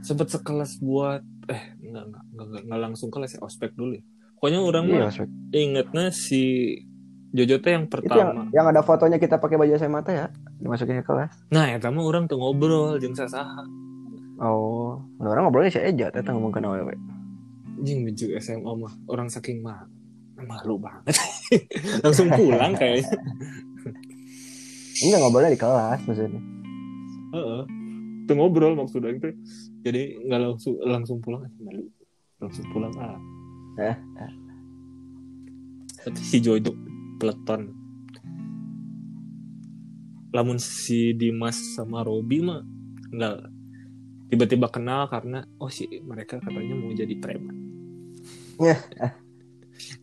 Sempet 0.01 0.33
sekelas 0.33 0.81
buat 0.81 1.21
eh 1.49 1.61
enggak 1.81 2.03
enggak 2.07 2.23
enggak, 2.31 2.45
enggak, 2.47 2.61
enggak 2.67 2.79
langsung 2.79 3.09
kelas 3.09 3.35
ya 3.37 3.39
ospek 3.41 3.73
dulu 3.73 3.97
ya. 3.97 4.03
pokoknya 4.37 4.59
orang 4.61 4.83
iya 4.89 5.05
mah 5.05 5.27
ingetnya 5.53 6.05
si 6.09 6.41
Jojo 7.31 7.63
teh 7.63 7.71
yang 7.71 7.87
itu 7.87 7.95
yang, 8.11 8.35
pertama. 8.35 8.41
yang 8.51 8.65
ada 8.67 8.81
fotonya 8.83 9.15
kita 9.15 9.39
pakai 9.39 9.55
baju 9.55 9.71
SMA 9.79 10.01
teh 10.03 10.15
ya 10.17 10.27
dimasukin 10.59 10.99
ke 10.99 11.05
kelas. 11.07 11.31
Nah 11.53 11.69
ya 11.69 11.77
mah 11.79 12.03
orang 12.03 12.27
tuh 12.27 12.41
ngobrol 12.41 12.97
jeung 12.97 13.15
sasaha 13.15 13.63
oh 14.41 14.97
mana 15.21 15.27
orang 15.31 15.43
ngobrolnya 15.47 15.71
si 15.71 15.79
Eja 15.79 16.09
teh 16.09 16.25
ngomong 16.25 16.51
kenal 16.51 16.73
we 16.73 16.97
jing 17.85 18.03
baju 18.05 18.25
SMA 18.41 18.71
mah 18.81 18.93
orang 19.07 19.29
saking 19.29 19.61
mah 19.61 19.85
malu 20.41 20.81
banget. 20.81 21.13
Langsung 22.03 22.33
pulang 22.33 22.73
kayaknya. 22.73 23.13
Enggak 25.05 25.19
ngobrolnya 25.21 25.53
di 25.53 25.61
kelas 25.61 26.01
maksudnya 26.09 26.41
Heeh. 27.31 27.61
Tuh 28.27 28.35
ngobrol 28.37 28.75
maksudnya 28.77 29.15
itu. 29.15 29.31
Jadi 29.81 30.21
nggak 30.27 30.39
langsung 30.39 30.75
langsung 30.83 31.17
pulang 31.23 31.47
ah, 31.47 31.51
malu. 31.63 31.87
Langsung 32.39 32.65
pulang 32.71 32.93
ah. 32.99 33.19
Eh. 33.79 33.97
Tapi 36.01 36.21
si 36.21 36.37
Jojo 36.43 36.75
peleton. 37.17 37.71
Lamun 40.31 40.59
si 40.59 41.11
Dimas 41.11 41.59
sama 41.75 42.07
Robi 42.07 42.39
mah 42.39 42.63
enggak 43.11 43.51
tiba-tiba 44.31 44.71
kenal 44.71 45.11
karena 45.11 45.43
oh 45.59 45.67
si 45.67 45.91
mereka 46.07 46.39
katanya 46.39 46.75
mau 46.79 46.91
jadi 46.95 47.15
preman. 47.19 47.55
Ya. 48.61 48.77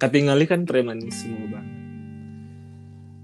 Katingali 0.03 0.45
kan 0.45 0.67
premanisme 0.67 1.49
banget. 1.49 1.77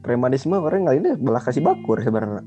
premanisme 0.04 0.52
orang 0.60 0.84
nggak 0.84 0.96
ini 1.00 1.10
belah 1.16 1.40
kasih 1.40 1.64
bakur 1.64 1.96
sebenarnya 1.96 2.44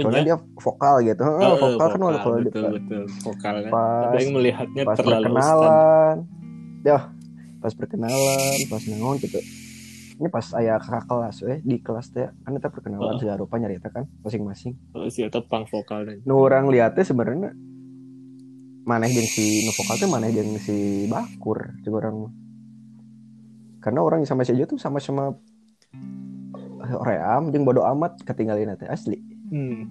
soalnya 0.00 0.24
dia 0.24 0.36
vokal 0.38 0.94
gitu. 1.02 1.24
Oh, 1.26 1.38
oh, 1.38 1.56
vokal 1.58 1.86
kan 1.90 2.00
vokal, 2.00 2.18
kalau 2.22 2.38
di 2.38 2.50
betul 2.50 2.70
betul. 2.78 3.02
Vokal 3.26 3.54
kan. 3.66 3.70
Pas- 3.74 4.06
Ada 4.08 4.18
yang 4.22 4.32
melihatnya 4.34 4.82
pas 4.86 4.96
terlalu 4.96 5.24
perkenalan 5.26 6.16
ya 6.86 6.98
pas 7.58 7.72
perkenalan 7.74 8.56
pas 8.70 8.82
nangon 8.86 9.16
gitu. 9.18 9.40
Ini 10.18 10.28
pas 10.34 10.46
ayah 10.58 10.82
kakak 10.82 11.06
kelas 11.06 11.36
eh 11.46 11.58
di 11.62 11.78
kelas 11.78 12.06
teh 12.10 12.26
kan 12.26 12.50
kita 12.50 12.68
perkenalan 12.74 13.14
Heeh. 13.14 13.20
segala 13.22 13.38
rupa 13.38 13.54
nyarita 13.58 13.86
kan 13.94 14.06
masing-masing. 14.26 14.74
Oh, 14.94 15.06
si 15.06 15.22
eta 15.22 15.38
pang 15.38 15.62
vokal 15.66 16.10
dan 16.10 16.18
nu 16.26 16.34
orang 16.42 16.66
lihatnya 16.66 17.06
sebenarnya 17.06 17.54
maneh 18.82 19.10
jeung 19.14 19.30
si 19.30 19.62
nu 19.62 19.70
vokal 19.78 19.94
teh 19.94 20.10
maneh 20.10 20.34
jeung 20.34 20.58
si 20.58 21.06
bakur 21.06 21.70
juga 21.86 22.06
orang. 22.06 22.34
Karena 23.78 24.02
orang 24.02 24.26
yang 24.26 24.30
sama 24.34 24.42
si 24.42 24.58
Ejo 24.58 24.74
tuh 24.74 24.78
sama-sama 24.82 25.38
ream 27.06 27.54
jeung 27.54 27.62
bodo 27.62 27.86
amat 27.86 28.18
ketinggalin 28.26 28.74
teh 28.74 28.90
asli 28.90 29.22
hmm. 29.50 29.82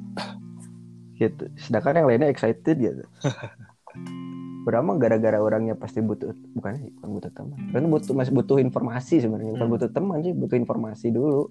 gitu. 1.15 1.43
Sedangkan 1.57 1.97
yang 1.97 2.07
lainnya 2.07 2.29
excited 2.29 2.75
gitu. 2.77 3.03
Berapa 4.67 4.99
gara-gara 4.99 5.39
orangnya 5.39 5.79
pasti 5.79 6.03
butuh 6.03 6.35
bukan 6.51 6.75
sih 6.77 6.89
bukan 6.99 7.09
butuh 7.15 7.31
teman. 7.31 7.57
Karena 7.71 7.87
butuh 7.87 8.13
masih 8.13 8.33
butuh 8.35 8.57
informasi 8.59 9.15
sebenarnya. 9.23 9.51
Bukan 9.55 9.65
Hmm. 9.65 9.75
butuh 9.79 9.89
teman 9.89 10.17
sih 10.21 10.33
butuh 10.35 10.57
informasi 10.59 11.07
dulu. 11.09 11.47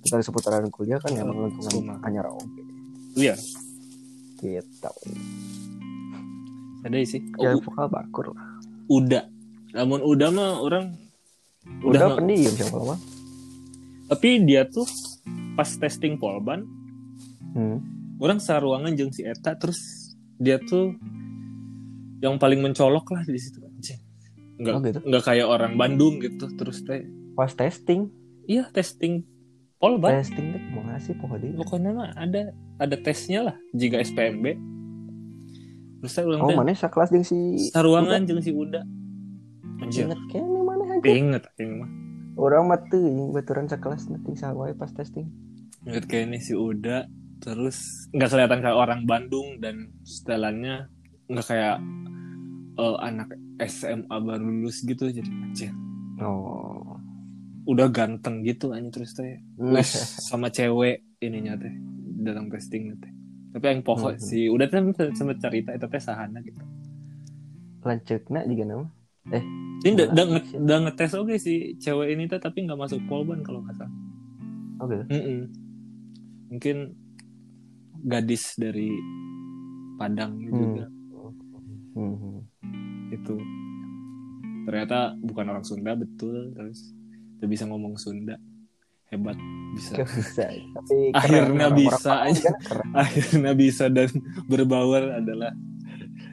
Kita 0.00 0.24
seputaran 0.24 0.64
kuliah 0.72 0.96
kan 0.96 1.12
Hmm, 1.12 1.22
emang 1.28 1.52
lingkungan 1.52 1.70
sama. 1.70 1.94
anyar 2.08 2.24
oke 2.32 2.62
Iya, 3.12 3.36
gitu. 4.40 4.88
Ada 6.80 6.96
sih. 7.04 7.20
ya 7.36 7.52
Oh, 7.52 7.60
vokal 7.60 7.92
bakur 7.92 8.32
lah. 8.32 8.40
Udah. 8.88 9.28
Namun 9.76 10.00
udah 10.00 10.28
mah 10.32 10.64
orang 10.64 10.96
udah 11.84 12.08
udah, 12.08 12.16
pendiam 12.16 12.52
siapa 12.56 12.80
mah 12.80 12.96
tapi 14.10 14.42
dia 14.42 14.66
tuh 14.66 14.82
pas 15.54 15.70
testing 15.70 16.18
polban, 16.18 16.66
hmm. 17.56 17.78
orang 18.20 18.38
saruangan 18.38 18.92
jeung 18.94 19.12
si 19.14 19.26
Eta 19.26 19.56
terus 19.56 19.80
dia 20.40 20.56
tuh 20.60 20.96
yang 22.20 22.36
paling 22.36 22.60
mencolok 22.60 23.16
lah 23.16 23.24
di 23.24 23.40
situ 23.40 23.64
anjing. 23.64 24.00
Enggak 24.60 24.74
oh 24.76 24.80
gitu 24.84 25.00
enggak 25.08 25.24
kayak 25.24 25.46
orang 25.48 25.72
Bandung 25.80 26.20
gitu 26.20 26.52
terus 26.56 26.84
teh. 26.84 27.04
pas 27.32 27.48
testing 27.52 28.12
Iya, 28.50 28.66
testing 28.74 29.22
polban. 29.78 30.18
testing 30.18 30.50
tuh 30.50 30.60
mau 30.74 30.82
ngasih 30.90 31.14
pokoknya 31.22 31.54
Pokoknya 31.54 31.90
mah 31.94 32.10
ada 32.18 32.50
ada 32.82 32.96
tesnya 32.98 33.46
lah 33.46 33.56
jika 33.70 34.02
SPMB. 34.02 34.58
Terus 36.02 36.12
saya 36.12 36.26
ulang 36.26 36.42
oh 36.42 36.56
mana 36.56 36.74
sekelas 36.74 37.14
jeung 37.14 37.22
si 37.22 37.70
saruangan 37.70 38.26
jeung 38.26 38.42
si 38.42 38.50
Uda. 38.50 38.82
Anjir, 39.80 40.10
inget 40.10 40.20
kayaknya 40.28 40.60
mana 40.60 40.84
aja 40.92 41.08
inget 41.08 41.44
aing 41.56 41.72
mah. 41.80 41.90
orang 42.36 42.68
mah 42.68 42.80
tuh 42.92 43.00
yang 43.00 43.32
baturan 43.32 43.64
sekelas 43.64 44.12
nanti 44.12 44.36
sawai 44.36 44.76
pas 44.76 44.92
testing 44.92 45.32
Ingat 45.88 46.04
kayaknya 46.04 46.36
si 46.44 46.52
Uda 46.52 47.08
terus 47.40 48.08
nggak 48.14 48.28
kelihatan 48.30 48.60
kayak 48.64 48.78
orang 48.78 49.00
Bandung 49.08 49.48
dan 49.64 49.88
setelannya 50.04 50.88
nggak 51.30 51.46
kayak 51.46 51.76
eh, 52.78 52.96
anak 53.00 53.28
SMA 53.60 54.16
baru 54.20 54.44
lulus 54.44 54.80
gitu 54.84 55.08
jadi 55.12 55.28
anjir. 55.28 55.72
Oh. 56.20 56.96
Udah 57.68 57.88
ganteng 57.92 58.42
gitu 58.42 58.72
anjir 58.72 58.92
terus 59.04 59.12
teh. 59.16 59.40
Wes, 59.60 59.90
sama 60.28 60.48
cewek 60.48 61.04
ininya 61.20 61.54
teh 61.60 61.74
datang 62.24 62.48
testing 62.52 62.96
teh. 63.00 63.12
Tapi 63.50 63.64
yang 63.66 63.82
pokok 63.82 64.16
Mhm. 64.16 64.22
si 64.22 64.38
udah 64.48 64.66
teh 64.70 64.80
sempet 65.16 65.38
cerita 65.42 65.70
itu 65.76 65.86
teh 65.86 66.02
sahana 66.02 66.38
gitu. 66.44 66.60
Lanceukna 67.84 68.44
juga 68.44 68.64
nama? 68.68 68.86
Ini 69.80 69.90
udah 69.96 70.06
udah 70.12 70.24
nge- 70.28 70.56
udah 70.60 70.78
ngetes 70.84 71.12
oke 71.16 71.34
si 71.40 71.76
cewek 71.80 72.12
ini 72.12 72.28
teh 72.28 72.40
tapi 72.40 72.64
nggak 72.68 72.76
masuk 72.80 73.00
polban 73.08 73.40
kalau 73.40 73.64
nggak 73.64 73.76
salah. 73.80 73.94
Oh 74.80 74.86
gitu 74.88 75.04
Mm-mm. 75.12 75.40
mungkin 76.50 76.76
gadis 78.02 78.56
dari 78.56 78.90
Padang 79.96 80.32
Hmm. 80.40 80.56
juga 80.56 80.84
hmm. 81.92 82.38
itu 83.12 83.36
ternyata 84.64 85.12
bukan 85.18 85.44
orang 85.50 85.64
Sunda 85.64 85.92
betul 85.92 86.54
terus 86.54 86.92
dia 87.36 87.48
bisa 87.48 87.64
ngomong 87.64 87.96
Sunda 87.96 88.36
hebat 89.10 89.34
bisa 89.74 89.98
Gak 89.98 90.08
bisa 90.14 90.44
tapi. 90.78 90.96
Akhirnya 91.12 91.68
bisa 91.68 92.12
aja. 92.24 92.50
kan 92.68 92.78
akhirnya 92.94 93.52
bisa 93.52 93.84
dan 93.90 94.08
berbaur 94.50 95.18
adalah 95.18 95.50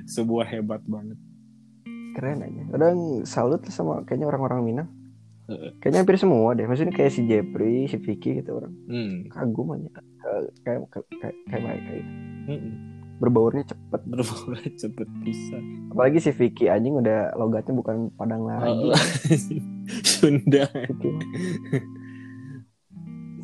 sebuah 0.06 0.46
hebat 0.48 0.80
banget 0.86 1.18
keren 2.14 2.42
aja 2.42 2.64
orang 2.72 3.22
salut 3.26 3.62
sama 3.70 4.02
kayaknya 4.02 4.26
orang-orang 4.26 4.62
Minang. 4.64 4.90
Kayaknya 5.80 6.00
hampir 6.04 6.18
semua 6.20 6.52
deh. 6.54 6.68
Maksudnya 6.68 6.94
kayak 6.94 7.12
si 7.16 7.22
Jepri 7.24 7.88
si 7.88 7.98
Vicky 7.98 8.44
gitu 8.44 8.60
orang. 8.60 8.74
Hmm. 8.88 9.32
kagum 9.32 9.74
aja. 9.74 9.90
Ke- 9.92 10.52
kayak 10.64 10.80
kayak 10.92 11.06
kayak, 11.20 11.36
kayak 11.48 11.62
mereka 11.64 11.92
gitu. 11.96 12.12
Mm-mm. 12.48 12.74
berbaurnya 13.18 13.64
cepet. 13.66 14.02
Berbaur 14.06 14.54
cepet 14.62 15.10
bisa. 15.26 15.58
Apalagi 15.90 16.20
si 16.22 16.32
Vicky 16.36 16.70
anjing 16.70 17.00
udah 17.00 17.34
logatnya 17.34 17.74
bukan 17.74 18.14
Padang 18.14 18.46
lagi. 18.46 18.92
Oh, 18.92 18.94
Sunda. 20.20 20.70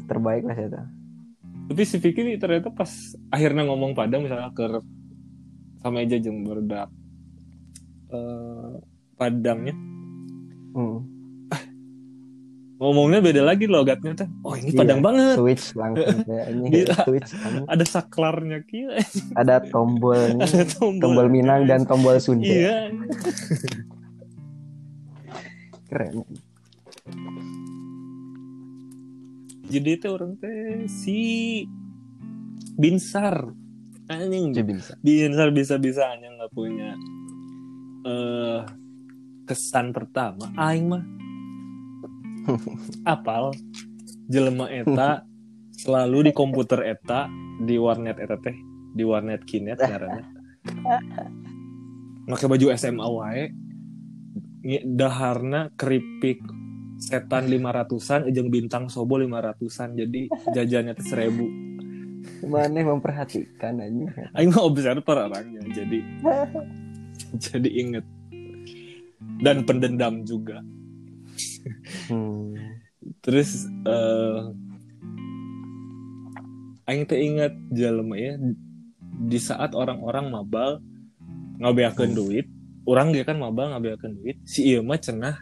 Terbaik 0.05 0.43
lah 0.45 0.55
saya 0.59 0.85
tapi 1.63 1.81
si 1.87 1.95
Vicky 1.95 2.27
nih 2.27 2.35
ternyata 2.35 2.67
pas 2.75 2.91
akhirnya 3.31 3.63
ngomong 3.63 3.95
Padang 3.95 4.27
misalnya 4.27 4.51
ke 4.51 4.67
sama 5.79 6.03
aja 6.03 6.19
jeung 6.19 6.43
berdak 6.43 6.91
eh 8.11 8.75
Padangnya. 9.13 9.77
Hmm. 10.73 11.05
Ngomongnya 12.83 13.23
beda 13.23 13.47
lagi 13.47 13.63
logatnya 13.63 14.11
teh. 14.11 14.27
Oh 14.43 14.59
ini 14.59 14.75
Iya. 14.75 14.79
Padang 14.83 14.99
banget. 14.99 15.39
switch 15.39 15.71
langsung 15.79 16.19
ini 16.27 16.67
Gila. 16.83 16.95
switch 17.07 17.31
langsung. 17.31 17.65
ada 17.71 17.85
saklarnya 17.87 18.59
kia 18.67 18.99
ada 19.39 19.63
tombolnya 19.63 20.43
ada 20.43 20.67
tombol. 20.67 20.99
Tombol 20.99 21.27
Minang 21.31 21.63
dan 21.63 21.87
tombol 21.87 22.19
Sunda 22.19 22.43
iya. 22.43 22.91
Keren. 25.87 26.27
Jadi 29.71 29.89
teh 29.95 30.09
orang 30.11 30.35
teh 30.35 30.83
si 30.91 31.19
Binsar. 32.75 33.47
Anjing. 34.11 34.51
Si 34.51 34.59
bisa. 34.65 34.91
Binsar 34.99 35.55
bisa 35.55 35.79
bisanya 35.79 36.27
nggak 36.35 36.51
punya 36.51 36.99
eh 38.03 38.59
kesan 39.47 39.95
pertama. 39.95 40.51
Aing 40.59 40.91
mah 40.91 41.03
apal? 43.13 43.53
Jelema 44.27 44.71
eta 44.71 45.27
selalu 45.75 46.29
di 46.29 46.31
komputer 46.31 46.95
eta 46.95 47.27
di 47.59 47.75
warnet 47.75 48.17
eta 48.19 48.39
teh 48.39 48.55
di 48.93 49.03
warnet 49.03 49.43
kinet 49.43 49.79
ngaranna. 49.79 50.23
Pakai 52.31 52.47
baju 52.47 52.65
SMA 52.79 53.03
wae 53.03 53.43
daharna 54.87 55.75
keripik 55.75 56.39
setan 56.95 57.51
500-an 57.51 58.31
ujung 58.31 58.47
bintang 58.47 58.87
sobo 58.87 59.19
500-an 59.19 59.89
jadi 59.99 60.21
jajannya 60.55 60.93
teh 60.95 61.03
seribu. 61.03 61.45
Mana 62.47 62.79
memperhatikan 62.87 63.83
aja. 63.83 64.31
Aing 64.39 64.55
mah 64.55 64.63
observer 64.63 65.27
orangnya 65.27 65.59
jadi 65.67 65.99
jadi 67.43 67.69
inget. 67.69 68.05
Dan 69.43 69.67
pendendam 69.67 70.23
juga 70.23 70.63
Hmm. 72.09 72.55
terus 73.23 73.67
eh 73.87 74.41
Aing 76.83 77.07
teh 77.07 77.19
inget 77.23 77.55
jelema 77.71 78.15
ya 78.19 78.35
di 79.23 79.39
saat 79.39 79.71
orang-orang 79.71 80.27
mabal 80.27 80.83
ngabeakeun 81.63 82.11
duit 82.11 82.47
orang 82.83 83.15
dia 83.15 83.23
kan 83.23 83.39
mabal 83.39 83.71
ngabeakeun 83.71 84.19
duit 84.19 84.37
si 84.43 84.67
ieu 84.67 84.83
mah 84.83 84.99
cenah 84.99 85.37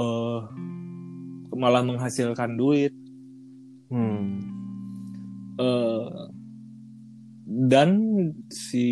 eh 0.00 0.40
malah 1.54 1.82
menghasilkan 1.84 2.56
duit 2.56 2.92
Hmm. 3.92 4.42
eh 5.60 6.08
dan 7.46 7.90
si 8.50 8.86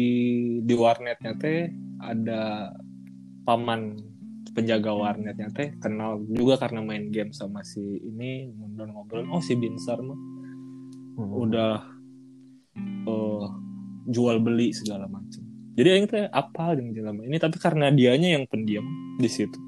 di 0.63 0.75
warnetnya 0.77 1.33
teh 1.41 1.73
ada 1.99 2.71
paman 3.43 3.99
penjaga 4.53 4.93
warnetnya 4.93 5.49
teh 5.49 5.73
kenal 5.77 6.21
juga 6.23 6.57
karena 6.57 6.81
main 6.81 7.09
game 7.09 7.33
sama 7.33 7.61
si 7.63 7.81
ini 7.81 8.53
ngobrol 8.53 8.89
ngobrol. 8.89 9.25
Oh 9.31 9.41
si 9.41 9.55
Binsar 9.55 9.99
mah 9.99 10.19
Hmm. 11.13 11.29
udah 11.29 11.77
eh 13.05 13.45
jual 14.07 14.41
beli 14.41 14.73
segala 14.73 15.05
macam. 15.05 15.45
Jadi 15.73 15.89
yang 15.89 16.05
teh 16.07 16.25
apa 16.27 16.73
dengan 16.73 16.93
jelema 16.93 17.21
ini 17.23 17.37
tapi 17.37 17.57
karena 17.57 17.89
dianya 17.89 18.37
yang 18.37 18.45
pendiam 18.47 18.85
di 19.17 19.29
situ. 19.29 19.59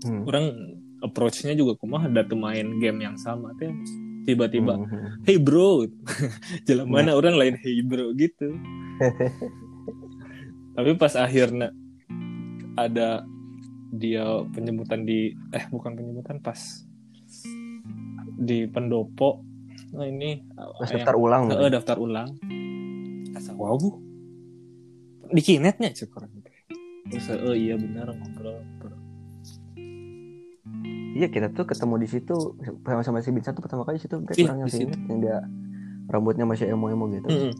Hmm. 0.00 0.24
orang 0.24 0.46
approach-nya 1.00 1.52
juga 1.52 1.76
kumaha 1.76 2.08
ada 2.08 2.24
main 2.32 2.80
game 2.80 3.04
yang 3.04 3.14
sama 3.14 3.52
teh. 3.56 3.68
Tiba-tiba 4.20 4.74
Hmm. 4.74 5.22
hey 5.22 5.38
bro. 5.38 5.86
Jalan 6.66 6.86
mana 6.86 7.14
orang 7.14 7.38
lain 7.38 7.54
hey 7.56 7.78
bro 7.80 8.10
gitu. 8.14 8.50
Tapi 10.74 10.90
pas 10.96 11.14
akhirnya 11.14 11.70
ada 12.74 13.22
dia 13.90 14.22
penyebutan 14.48 15.02
di 15.02 15.30
eh 15.50 15.64
bukan 15.68 15.92
penyebutan 15.92 16.38
pas 16.38 16.58
di 18.36 18.64
pendopo 18.66 19.42
nah 19.90 20.04
ini 20.04 20.46
Pas 20.54 20.86
yang- 20.86 21.02
daftar 21.02 21.16
ulang. 21.16 21.42
Heeh, 21.50 21.68
daftar 21.68 21.96
ulang 21.98 22.28
asa 23.32 23.50
wow 23.52 23.74
bu 23.74 23.90
di 25.28 25.40
kinetnya 25.40 25.90
teh. 25.90 26.06
terus 27.06 27.26
oh 27.32 27.52
iya 27.52 27.74
benar 27.74 28.10
ngobrol 28.10 28.62
Iya 31.10 31.26
kita 31.26 31.50
tuh 31.50 31.66
ketemu 31.66 31.94
di 31.98 32.08
situ 32.08 32.34
sama 32.80 33.02
sama 33.02 33.18
si 33.18 33.34
Vincent 33.34 33.50
tuh 33.52 33.66
pertama 33.66 33.82
kali 33.82 33.98
di 33.98 34.04
situ 34.06 34.14
Brek, 34.16 34.38
Iya, 34.38 34.46
orang 34.46 34.58
yang 34.60 34.70
di 34.70 34.74
situ. 34.74 34.86
inget 34.86 35.00
yang 35.04 35.18
dia 35.18 35.38
rambutnya 36.06 36.46
masih 36.46 36.70
emo-emo 36.70 37.10
gitu. 37.10 37.26
Mm-mm. 37.26 37.52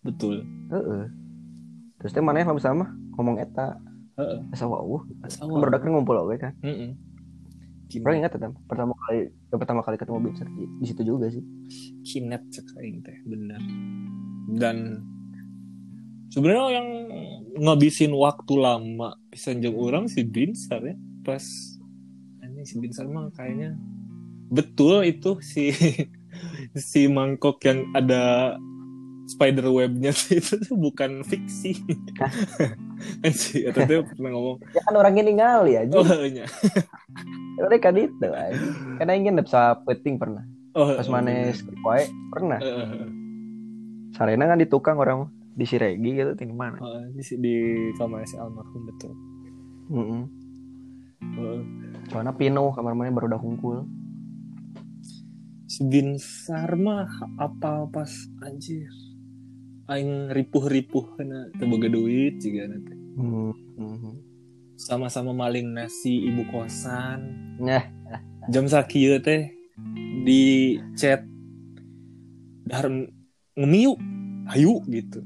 betul 0.00 0.40
Heeh. 0.72 1.04
Terus 2.00 2.10
teh 2.10 2.20
mana 2.20 2.40
yang 2.40 2.56
sama 2.58 2.88
ngomong 3.14 3.36
eta 3.36 3.76
Heeh. 4.14 4.38
asa 4.54 4.64
wow. 4.70 5.02
Asa 5.26 5.42
Kan 5.42 5.50
wow. 5.50 5.60
baru 5.62 5.78
kan 5.82 5.90
ngumpul 5.90 6.16
oke 6.22 6.36
kan. 6.38 6.52
Kinet, 7.94 8.16
ingat 8.16 8.32
tetap 8.34 8.50
pertama 8.66 8.96
kali 9.06 9.30
pertama 9.54 9.80
kali 9.86 9.94
ketemu 9.94 10.18
Vincent 10.18 10.50
di, 10.56 10.64
di 10.82 10.86
situ 10.88 11.02
juga 11.06 11.30
sih. 11.30 11.44
kinet 12.02 12.42
aing 12.80 13.04
teh 13.06 13.16
bener 13.28 13.60
dan 14.58 14.98
sebenarnya 16.34 16.82
yang 16.82 16.88
ngabisin 17.54 18.10
waktu 18.18 18.54
lama 18.58 19.14
bisa 19.30 19.54
jeng 19.54 19.78
orang 19.78 20.10
si 20.10 20.26
Binsar 20.26 20.82
ya 20.82 20.96
pas 21.22 21.44
ini 22.42 22.66
si 22.66 22.82
Binsar 22.82 23.06
mah 23.06 23.30
kayaknya 23.30 23.78
betul 24.50 25.06
itu 25.06 25.38
si 25.38 25.70
si 26.90 27.06
mangkok 27.06 27.62
yang 27.62 27.86
ada 27.94 28.54
spider 29.30 29.70
webnya 29.70 30.10
itu 30.34 30.74
bukan 30.74 31.22
fiksi 31.22 31.78
kan 33.22 33.32
si 33.32 33.64
eta 33.64 33.84
teh 33.84 34.00
pernah 34.00 34.30
ngomong 34.32 34.56
Ya 34.72 34.80
kan 34.82 34.94
orang 34.94 35.14
ini 35.16 35.32
ngali 35.34 35.72
aja. 35.84 35.94
oh 35.94 36.04
nya 36.28 36.44
Mereka 37.54 37.94
itu 37.94 38.28
aja. 38.28 38.58
Karena 38.98 39.12
ingin 39.14 39.38
bisa 39.38 39.78
peting 39.86 40.18
pernah. 40.18 40.42
oh 40.74 40.98
Pas 40.98 41.06
mana 41.06 41.54
wae 41.86 42.04
pernah. 42.28 42.58
Eh, 42.58 42.66
eh, 42.66 42.88
eh. 43.04 43.10
Sarena 44.14 44.46
kan 44.46 44.58
di 44.58 44.66
tukang 44.66 44.98
orang 44.98 45.30
di 45.54 45.62
Siregi 45.62 46.18
gitu 46.18 46.34
tinggi 46.34 46.50
mana. 46.50 46.82
Oh, 46.82 46.98
di, 47.14 47.22
di 47.38 47.54
kamar 47.94 48.26
si 48.26 48.34
almarhum 48.34 48.82
betul 48.90 49.12
Heeh. 49.94 50.22
Oh. 51.38 51.60
Soalnya 52.10 52.34
Pino 52.34 52.74
kamar 52.74 52.92
mana 52.92 53.10
baru 53.10 53.30
udah 53.30 53.40
kumpul. 53.40 53.78
si 55.64 55.82
Binsar 55.82 56.76
mah 56.76 57.08
apa 57.34 57.88
pas 57.88 58.12
anjir 58.42 58.86
aing 59.84 60.32
ripuh-ripuh 60.32 61.16
kena 61.16 61.52
teboga 61.54 61.88
duit 61.88 62.40
juga 62.40 62.68
nanti 62.68 62.94
Hmm. 63.14 63.52
Mhm. 63.78 64.12
sama-sama 64.74 65.30
maling 65.30 65.70
nasi 65.70 66.26
ibu 66.26 66.42
kosan. 66.50 67.20
Nah, 67.62 67.86
jam 68.50 68.66
sakieu 68.66 69.22
teh 69.22 69.54
di 70.26 70.74
chat 70.98 71.22
dahar 72.66 72.90
ngemiu 73.54 73.94
ayu 74.50 74.82
gitu. 74.90 75.22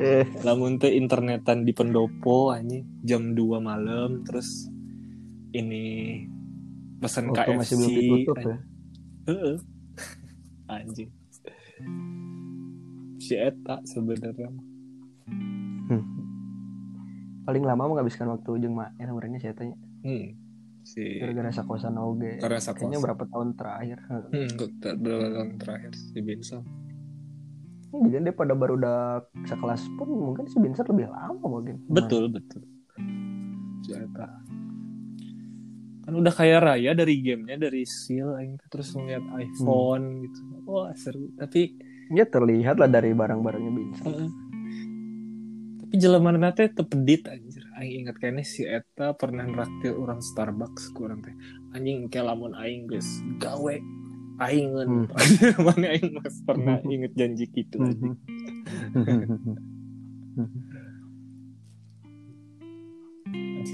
Eh. 0.00 0.24
Lamun 0.40 0.80
teh 0.80 0.96
internetan 0.96 1.68
di 1.68 1.76
pendopo 1.76 2.48
anjing 2.48 2.88
jam 3.04 3.36
2 3.36 3.60
malam 3.60 4.24
terus 4.24 4.72
ini 5.52 6.24
pesan 6.98 7.28
KFC 7.30 7.54
masih 7.54 7.76
belum 7.76 7.92
ditutup 7.92 8.36
ya. 8.40 8.56
Anjing 10.80 11.10
si 13.28 13.36
eta 13.36 13.76
sebenarnya 13.84 14.48
Paling 17.44 17.64
lama 17.64 17.88
menghabiskan 17.88 18.28
waktu 18.28 18.60
jeung 18.60 18.76
mak 18.76 18.92
ya 19.00 19.08
orangnya 19.08 19.40
saya 19.40 19.56
tanya. 19.56 19.72
hmm. 20.04 20.26
si 20.84 21.16
Gara-gara 21.16 21.48
sakosan 21.48 21.96
oge. 21.96 22.36
karena 22.40 22.60
Kayaknya 22.60 22.96
sakos 22.96 23.04
berapa 23.04 23.24
tahun 23.28 23.48
terakhir. 23.56 23.98
hmm, 24.04 24.48
berapa 25.00 25.26
tahun 25.32 25.48
terakhir 25.56 25.92
si 25.96 26.18
Binsar 26.20 26.60
Jadi 27.88 28.20
dia 28.20 28.36
pada 28.36 28.52
baru 28.52 28.76
udah 28.76 29.24
sekelas 29.48 29.80
pun 29.96 30.08
mungkin 30.12 30.44
si 30.44 30.60
Vincent 30.60 30.92
lebih 30.92 31.08
lama 31.08 31.40
mungkin. 31.40 31.80
betul 31.88 32.28
betul 32.28 32.60
si 33.80 33.96
eta 33.96 34.28
kan 36.04 36.12
udah 36.16 36.32
kayak 36.32 36.60
raya 36.64 36.92
dari 36.92 37.20
gamenya 37.20 37.68
dari 37.68 37.84
seal 37.84 38.32
terus 38.68 38.92
ngeliat 38.92 39.24
iPhone 39.40 40.24
gitu 40.24 40.40
wah 40.68 40.92
seru 40.96 41.32
tapi 41.36 41.76
Ya 42.08 42.24
terlihat 42.24 42.80
lah 42.80 42.88
dari 42.88 43.12
barang-barangnya 43.12 43.72
Vincent. 43.72 44.08
Heeh. 44.08 44.30
tapi 45.88 46.04
jelema 46.04 46.52
teh 46.52 46.68
tepedit 46.68 47.24
anjir 47.32 47.64
aing 47.80 48.04
ingat 48.04 48.20
kayaknya 48.20 48.44
si 48.44 48.60
eta 48.60 49.16
pernah 49.16 49.48
nraktir 49.48 49.96
orang 49.96 50.20
Starbucks 50.20 50.92
kurang 50.92 51.24
teh 51.24 51.32
anjing 51.72 52.12
kayak 52.12 52.28
lamun 52.28 52.52
aing 52.52 52.84
geus 52.84 53.08
gawe 53.40 53.72
aing 54.44 54.68
Hmm. 54.76 55.08
mana 55.64 55.96
aing 55.96 56.12
mas 56.12 56.44
pernah 56.44 56.76
inget 56.92 57.16
janji 57.16 57.48
gitu 57.48 57.80
anjing. 57.80 58.20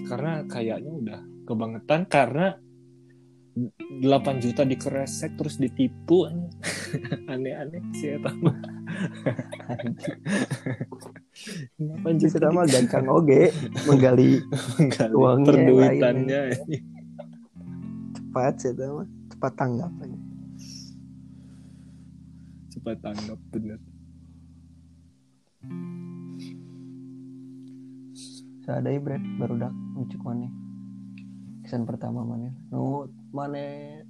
karena 0.07 0.45
kayaknya 0.47 0.93
udah 0.93 1.21
kebangetan 1.45 2.07
karena 2.07 2.57
8 3.55 4.43
juta 4.43 4.67
dikeresek 4.67 5.39
terus 5.39 5.59
ditipu 5.59 6.27
anjing. 6.27 6.51
aneh-aneh 7.33 7.83
sih 7.97 8.17
eta 8.17 8.31
mah 8.43 8.57
8 11.79 12.05
Jadi 12.05 12.19
juta 12.21 12.39
kita 12.39 12.49
mah 12.55 12.65
gancang 12.69 13.07
oge 13.11 13.51
menggali 13.89 14.39
Kali 14.95 15.15
uangnya 15.15 15.47
perduitannya. 15.51 16.41
cepat 18.15 18.55
sih 18.61 18.71
itu 18.71 18.85
mah 18.87 19.07
cepat 19.33 19.53
tanggap 19.59 19.93
aja. 19.99 20.19
cepat 22.75 22.97
tanggap 23.01 23.39
bener. 23.51 23.79
Sadai 28.65 28.97
Brad 29.01 29.25
baru 29.37 29.55
dak 29.61 29.73
ngucuk 29.97 30.21
mana 30.25 30.49
kesan 31.65 31.89
pertama 31.89 32.21
mana 32.29 32.53
nu 32.69 33.09
mana 33.33 34.04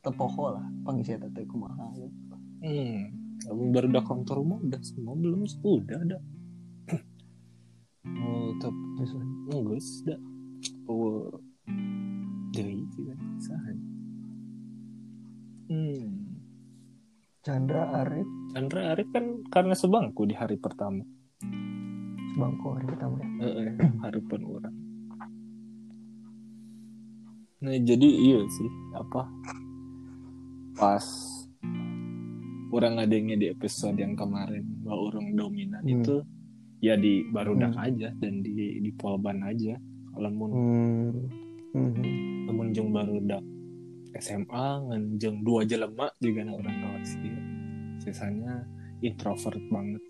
tepoho 0.00 0.56
lah 0.56 0.64
pangisi 0.82 1.16
eta 1.16 1.28
teh 1.32 1.44
kumaha 1.44 1.92
gitu. 1.96 2.36
hmm 2.64 3.20
kamu 3.40 3.72
baru 3.72 3.86
udah 3.88 4.04
kantor 4.04 4.36
rumah 4.44 4.58
udah 4.60 4.80
semua 4.84 5.16
belum? 5.16 5.48
Udah 5.48 5.98
ada. 6.04 6.18
Oh 8.04 8.52
top 8.60 8.74
Terus, 9.00 9.12
oh 9.16 9.60
guys 9.64 9.88
udah. 10.04 10.20
Oh 10.84 11.40
jadi 12.52 12.84
sih 12.92 13.04
kan 13.08 13.18
sahan. 13.40 13.76
Hmm. 15.70 16.08
Chandra 17.40 18.04
Arif? 18.04 18.28
Chandra 18.52 18.80
Arif 18.92 19.08
kan 19.14 19.24
karena 19.48 19.72
sebangku 19.72 20.28
di 20.28 20.36
hari 20.36 20.60
pertama. 20.60 21.00
Bangko 22.36 22.76
hari 22.76 22.86
pertama 22.92 23.16
ya. 23.24 23.28
Eh, 23.40 23.54
eh, 23.64 23.72
harapan 24.04 24.42
orang. 24.44 24.76
Nah 27.60 27.76
jadi 27.80 28.08
iya 28.08 28.40
sih 28.48 28.70
apa 28.96 29.28
pas 30.80 31.04
orang 32.72 32.96
ngadengnya 32.96 33.36
di 33.36 33.46
episode 33.52 34.00
yang 34.00 34.16
kemarin 34.16 34.64
bahwa 34.80 35.12
orang 35.12 35.36
dominan 35.36 35.84
Hmm. 35.84 36.00
itu 36.00 36.16
ya 36.80 36.96
di 36.96 37.28
barudak 37.28 37.76
Hmm. 37.76 37.84
aja 37.84 38.08
dan 38.16 38.40
di 38.40 38.80
di 38.80 38.90
polban 38.96 39.44
aja 39.44 39.76
kalau 40.10 40.30
mun 40.32 40.50
Hmm. 40.50 41.12
Hmm. 41.76 42.48
lamun 42.48 42.72
jeung 42.72 42.90
barudak 42.90 43.44
SMA 44.16 44.66
ngan 44.88 45.20
jeung 45.20 45.44
dua 45.44 45.62
jelema 45.62 46.08
juga 46.18 46.40
na 46.42 46.56
orang 46.56 46.76
kawas 46.80 47.12
ieu. 47.20 47.36
sisanya 48.00 48.64
introvert 49.00 49.60
banget 49.68 50.00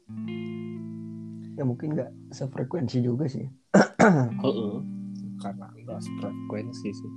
Ya 1.58 1.66
mungkin 1.66 1.92
nggak 1.92 2.08
sefrekuensi 2.32 3.04
juga 3.04 3.28
sih. 3.28 3.44
Heeh. 4.00 4.74
karena 5.36 5.66
enggak 5.74 6.00
frekuensi 6.16 6.88
sih 6.88 7.12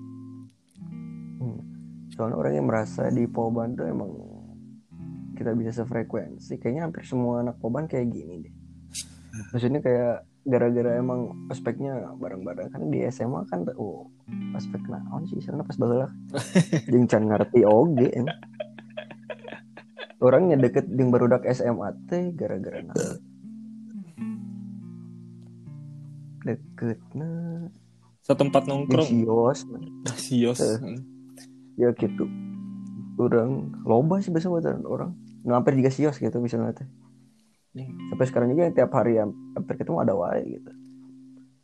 Soalnya 2.13 2.37
orang 2.37 2.53
yang 2.53 2.67
merasa 2.69 3.09
di 3.09 3.25
Poban 3.25 3.73
tuh 3.73 3.89
emang 3.89 4.11
kita 5.33 5.57
bisa 5.57 5.73
sefrekuensi. 5.73 6.61
Kayaknya 6.61 6.81
hampir 6.85 7.03
semua 7.09 7.41
anak 7.41 7.57
Poban 7.57 7.89
kayak 7.89 8.13
gini 8.13 8.45
deh. 8.45 8.53
Maksudnya 9.49 9.81
kayak 9.81 10.29
gara-gara 10.45 11.01
emang 11.01 11.49
aspeknya 11.49 12.13
bareng-bareng. 12.21 12.69
Kan 12.69 12.93
di 12.93 13.01
SMA 13.09 13.49
kan 13.49 13.65
oh 13.81 14.13
aspek 14.53 14.85
naon 14.85 15.25
sih? 15.25 15.41
Sana 15.41 15.65
pas 15.65 15.73
baheula 15.73 16.13
jeung 16.91 17.09
can 17.09 17.25
ngerti 17.25 17.65
oge 17.65 18.13
em. 18.13 18.29
orangnya 20.23 20.55
deket 20.55 20.87
jeung 20.87 21.11
barudak 21.11 21.43
SMA 21.49 21.97
teh 22.05 22.29
gara-gara 22.37 22.85
naon? 22.85 23.17
Deket 26.45 27.01
nah 27.17 27.67
setempat 28.23 28.63
di 28.63 28.69
nongkrong 28.71 29.09
sios 29.09 29.59
sios. 30.15 30.61
Eh. 30.61 31.12
Ya 31.75 31.89
gitu. 31.93 32.25
Orang 33.15 33.73
loba 33.85 34.19
sih 34.19 34.29
biasa 34.29 34.49
buat 34.49 34.65
orang. 34.83 35.13
Nggak 35.43 35.57
hampir 35.57 35.73
juga 35.77 35.91
sios 35.91 36.17
gitu 36.17 36.37
misalnya 36.37 36.73
teh. 36.73 36.89
Hmm. 37.73 37.89
sampai 38.13 38.25
sekarang 38.29 38.53
juga 38.53 38.69
tiap 38.69 38.93
hari 38.93 39.17
yang 39.17 39.33
hampir 39.57 39.81
ketemu 39.81 40.05
ada 40.05 40.13
wae 40.13 40.45
gitu. 40.45 40.71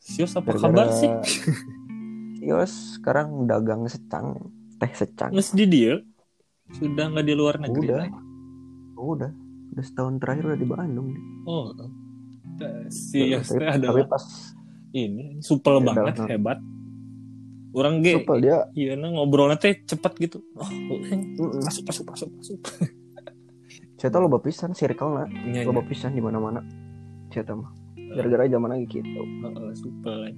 Sios 0.01 0.33
apa 0.33 0.57
Gara-gara 0.57 0.65
kabar 0.73 0.87
sih? 0.89 1.09
Sios 2.41 2.97
sekarang 2.97 3.45
dagang 3.45 3.85
secang 3.85 4.49
teh 4.81 4.89
secang. 4.89 5.29
Mas 5.29 5.53
di 5.53 5.69
dia 5.69 6.01
sudah 6.73 7.13
nggak 7.13 7.25
di 7.25 7.35
luar 7.37 7.61
negeri 7.61 7.85
udah. 7.85 7.97
lagi? 8.01 8.19
Oh, 8.97 9.13
udah. 9.13 9.29
Udah 9.69 9.83
setahun 9.85 10.17
terakhir 10.17 10.49
udah 10.49 10.59
di 10.59 10.67
Bandung 10.67 11.07
dia. 11.13 11.23
oh 11.45 11.71
sios 12.89 13.47
tapi, 13.47 13.59
teh 13.63 13.69
tapi 13.71 13.79
adalah 13.79 14.03
pas 14.09 14.25
ini 14.91 15.39
supel 15.39 15.79
Ya, 15.79 15.85
banget 15.85 16.13
dalam- 16.17 16.29
hebat 16.29 16.59
orang 17.73 18.01
ge 18.01 18.17
supel 18.17 18.37
dia. 18.41 18.65
iya 18.73 18.97
nah 18.97 19.13
ngobrolnya 19.13 19.57
teh 19.61 19.77
cepat 19.85 20.17
gitu. 20.17 20.41
Oh 20.57 20.69
masuk 21.61 21.83
masuk 21.85 22.05
masuk 22.09 22.29
masuk. 22.37 22.59
Saya 23.99 24.15
tahu 24.15 24.31
loba 24.31 24.39
pisan 24.39 24.71
circle 24.71 25.11
na. 25.11 25.27
Iya, 25.27 25.67
loba 25.67 25.83
iya. 25.83 25.89
pisan 25.91 26.15
di 26.15 26.23
mana 26.23 26.39
mana 26.39 26.63
saya 27.29 27.43
tahu 27.43 27.67
mah 27.67 27.71
gara-gara 28.15 28.47
zaman 28.47 28.69
lagi 28.71 28.87
gitu. 28.87 29.03
Heeh, 29.03 29.71
supel 29.75 30.33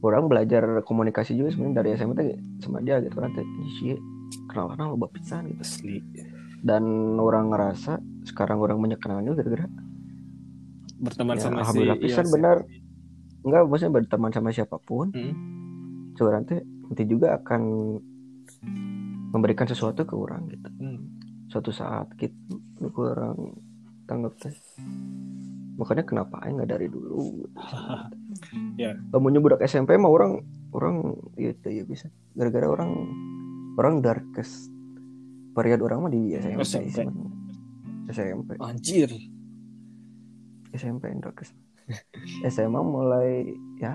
orang 0.00 0.32
belajar 0.32 0.80
komunikasi 0.88 1.36
juga 1.36 1.52
sebenarnya. 1.52 1.76
Dari 1.84 1.88
SMA 2.00 2.14
teh 2.16 2.26
sama 2.64 2.80
dia 2.80 2.96
gitu 3.04 3.16
kan 3.20 3.30
teh. 3.36 3.44
Sih 3.76 3.92
kenalan 4.48 4.96
loba 4.96 5.12
pisan 5.12 5.52
gitu. 5.52 5.60
Asli. 5.60 6.00
Dan 6.64 6.84
orang 7.20 7.52
ngerasa 7.52 8.00
sekarang 8.24 8.60
orang 8.60 8.80
banyak 8.80 9.00
kenalan 9.00 9.28
juga 9.28 9.44
gara-gara. 9.44 9.68
Berteman 11.00 11.36
ya, 11.36 11.42
sama 11.44 11.52
si 11.52 11.60
alhamdulillah 11.60 11.98
iya, 12.00 12.04
pisan 12.08 12.24
si- 12.24 12.32
benar. 12.32 12.56
Enggak 13.40 13.62
maksudnya 13.68 13.92
berteman 14.00 14.30
sama 14.32 14.48
siapa 14.52 14.76
pun. 14.80 15.12
Hmm. 15.12 15.59
Seorang 16.20 16.44
teh 16.44 16.60
nanti 16.60 17.02
juga 17.08 17.40
akan 17.40 17.60
memberikan 19.32 19.64
sesuatu 19.64 20.04
ke 20.04 20.12
orang 20.12 20.44
gitu 20.52 20.68
Hmm. 20.76 21.00
suatu 21.48 21.72
saat 21.72 22.12
gitu 22.14 22.60
Itu 22.76 22.92
orang 23.00 23.56
tanggap 24.04 24.36
teh 24.36 24.52
makanya 25.74 26.04
kenapa 26.04 26.44
aing 26.44 26.60
nggak 26.60 26.70
dari 26.70 26.86
dulu 26.86 27.40
gitu. 27.40 27.56
Ya. 28.76 28.96
Lamun 29.12 29.36
budak 29.38 29.60
SMP 29.62 29.96
mah 29.96 30.08
orang 30.08 30.40
orang 30.72 31.16
gitu 31.34 31.68
ya 31.68 31.84
bisa 31.84 32.08
gara-gara 32.32 32.64
orang 32.64 32.90
orang 33.76 34.00
darkest 34.00 34.68
period 35.52 35.80
orang 35.80 36.04
mah 36.04 36.12
di 36.12 36.36
SMP, 36.36 36.60
SMP. 36.62 36.88
sebenarnya. 36.88 37.28
SMP 38.08 38.48
anjir 38.58 39.08
SMP 40.70 41.10
darkest 41.18 41.52
SMA 42.54 42.80
mulai 42.80 43.50
ya 43.76 43.94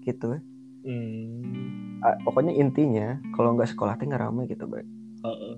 gitu 0.00 0.36
ya 0.36 0.40
hmm. 0.86 1.98
Ah, 1.98 2.14
pokoknya 2.22 2.52
intinya 2.52 3.06
kalau 3.32 3.52
nggak 3.52 3.66
sekolah 3.68 3.94
teh 3.94 4.04
nggak 4.04 4.22
rame 4.22 4.46
gitu 4.46 4.64
baik 4.64 4.86
Heeh. 5.20 5.54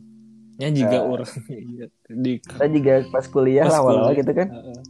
nya 0.56 0.68
juga 0.70 0.96
Ya. 0.96 1.04
orang 1.04 1.30
iya, 1.70 1.86
di 2.08 2.32
kita 2.38 2.66
juga 2.66 2.92
pas 3.08 3.24
kuliah 3.26 3.62
Pas 3.62 3.72
lah 3.74 3.80
awal 3.80 4.16
gitu 4.16 4.32
kan. 4.32 4.48
Heeh. 4.48 4.80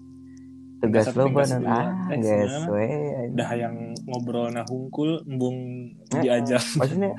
tugas 0.79 1.05
Tugas- 1.05 1.17
lo 1.19 1.25
banan 1.29 1.63
ah 1.65 1.87
guys 2.15 2.55
we 2.65 2.87
dah 3.33 3.51
yang 3.53 3.75
ngobrol 4.05 4.47
nah 4.49 4.63
hungkul 4.63 5.21
embung 5.25 5.59
Eh, 6.11 6.23
diajar 6.23 6.63
maksudnya 6.79 7.19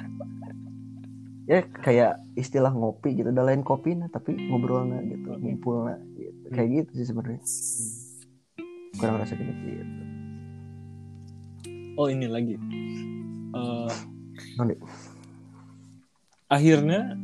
ya 1.46 1.60
kayak 1.76 2.12
istilah 2.36 2.70
ngopi 2.70 3.14
gitu 3.14 3.28
udah 3.28 3.44
lain 3.44 3.62
kopi 3.62 3.94
nah 3.94 4.08
tapi 4.08 4.38
ngobrol 4.40 4.86
nah 4.86 5.02
gitu 5.02 5.36
ngumpul 5.36 5.84
nah 5.84 5.98
gitu. 6.16 6.48
Kayak 6.50 6.70
gitu 6.80 6.92
sih 6.96 7.06
sebenarnya. 7.06 7.42
Kurang 8.96 9.18
rasa 9.18 9.34
gitu 9.34 9.52
gitu 9.52 10.02
oh 12.00 12.08
ini 12.08 12.26
lagi 12.26 12.56
Nanti. 14.56 14.76
akhirnya 16.48 17.16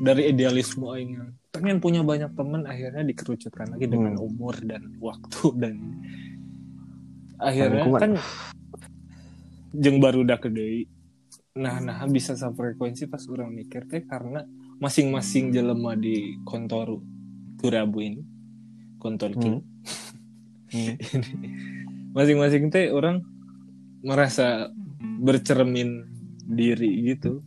dari 0.00 0.22
idealisme 0.26 0.88
aing 0.88 1.12
yang 1.12 1.28
pengen 1.50 1.76
punya 1.78 2.00
banyak 2.00 2.32
teman 2.32 2.64
akhirnya 2.64 3.02
dikerucutkan 3.02 3.74
lagi 3.74 3.84
dengan 3.84 4.16
Hmm. 4.16 4.24
umur 4.24 4.56
dan 4.60 4.96
waktu 4.96 5.44
dan 5.62 5.74
akhirnya 7.36 7.84
lingkungan. 7.84 8.00
kan 8.00 8.12
jeng 9.72 9.98
baru 9.98 10.24
udah 10.24 10.38
gede 10.38 10.88
nah 11.52 11.76
nah 11.76 12.00
bisa 12.06 12.32
frekuensi 12.36 13.04
pas 13.04 13.26
orang 13.26 13.52
mikir 13.52 13.84
teh 13.84 14.00
karena 14.02 14.46
masing-masing 14.78 15.50
jelema 15.50 15.92
di 15.92 16.40
kontor 16.42 17.02
Kurabu 17.56 18.00
ini 18.00 18.22
kontor 18.96 19.32
Hmm. 19.32 19.42
King 19.42 19.56
Hmm. 20.70 20.94
masing-masing 22.14 22.70
teh 22.72 22.90
orang 22.90 23.22
merasa 24.02 24.70
bercermin 25.20 26.06
diri 26.44 27.14
gitu. 27.14 27.44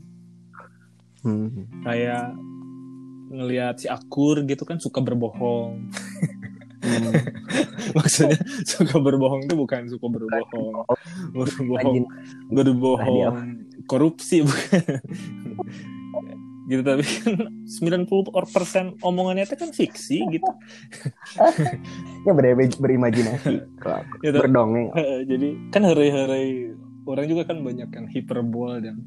Hmm. 1.23 1.71
kayak 1.87 2.35
ngelihat 3.31 3.79
si 3.79 3.87
akur 3.87 4.43
gitu 4.43 4.67
kan 4.67 4.77
suka 4.83 4.99
berbohong. 4.99 5.87
Hmm. 6.83 7.13
maksudnya 7.97 8.35
suka 8.67 8.99
berbohong 8.99 9.47
itu 9.47 9.55
bukan 9.55 9.87
suka 9.87 10.07
berbohong. 10.11 10.83
Berbohong 11.31 12.03
berbohong 12.51 13.35
korupsi 13.87 14.43
bukan 14.43 14.99
gitu 16.63 16.79
tapi 16.79 17.03
kan 17.03 17.33
90% 17.67 19.03
omongannya 19.03 19.43
itu 19.43 19.55
kan 19.59 19.69
fiksi 19.69 20.23
gitu 20.31 20.47
ya 22.23 22.31
ber- 22.31 22.55
berimajinasi. 22.79 23.59
Gitu. 24.23 24.37
berdongeng 24.39 24.87
jadi 25.31 25.49
kan 25.69 25.83
hari-hari 25.83 26.71
orang 27.03 27.25
juga 27.27 27.43
kan 27.43 27.59
banyak 27.59 27.89
yang 27.91 28.07
hiperbol 28.07 28.79
dan 28.79 29.03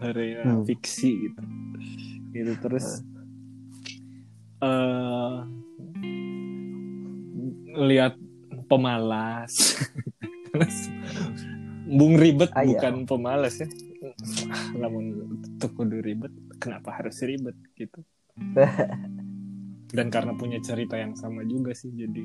hari 0.00 0.40
Hmm. 0.40 0.64
fiksi 0.64 1.28
gitu 1.28 1.42
gitu 2.32 2.52
terus 2.60 3.04
eh 4.60 5.34
lihat 7.76 8.16
pemalas 8.72 9.52
bung 11.86 12.16
ribet 12.16 12.48
Ah, 12.56 12.64
iya. 12.64 12.80
bukan 12.80 13.04
pemalas 13.04 13.60
ya 13.60 13.68
namun 14.82 15.04
tuh 15.56 15.70
kudu 15.72 16.02
ribet 16.02 16.32
kenapa 16.60 17.00
harus 17.00 17.18
ribet 17.24 17.56
gitu. 17.78 18.00
Dan 19.96 20.10
karena 20.10 20.34
punya 20.34 20.58
cerita 20.60 20.98
yang 20.98 21.14
sama 21.14 21.46
juga 21.46 21.72
sih 21.72 21.88
jadi 21.94 22.24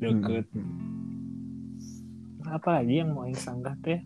deket. 0.00 0.48
Apa 2.48 2.80
lagi 2.80 3.04
yang 3.04 3.12
mau 3.14 3.28
yang 3.28 3.36
sanggah 3.36 3.76
teh? 3.84 4.00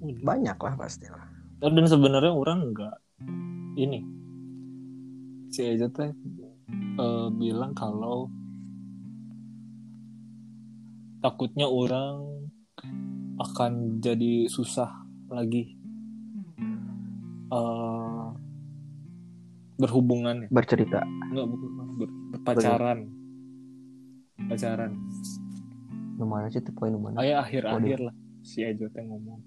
Banyak 0.00 0.58
lah 0.60 0.74
pasti 0.76 1.08
lah. 1.08 1.24
Dan 1.60 1.88
sebenarnya 1.88 2.32
orang 2.32 2.58
enggak 2.70 2.96
ini. 3.80 4.00
Si 5.50 5.66
Eja 5.66 5.88
teh 5.90 6.12
eh, 7.00 7.28
bilang 7.34 7.74
kalau 7.74 8.30
takutnya 11.20 11.68
orang 11.68 12.48
akan 13.40 13.98
jadi 14.04 14.48
susah 14.48 15.09
lagi 15.30 15.62
eh, 17.50 18.26
berhubungan 19.80 20.44
ya? 20.44 20.48
Bercerita. 20.52 21.00
Enggak 21.32 21.46
bukan 21.48 21.68
ber- 21.96 22.16
berpacaran. 22.36 22.98
Pacaran. 24.48 24.92
Mana 26.20 26.52
sih 26.52 26.60
tuh 26.60 26.76
poin 26.76 26.92
mana? 26.92 27.16
Ayah 27.16 27.40
akhir-akhir 27.40 27.98
lah. 28.04 28.14
Si 28.44 28.60
Ejo 28.60 28.92
teh 28.92 29.00
ngomong. 29.00 29.40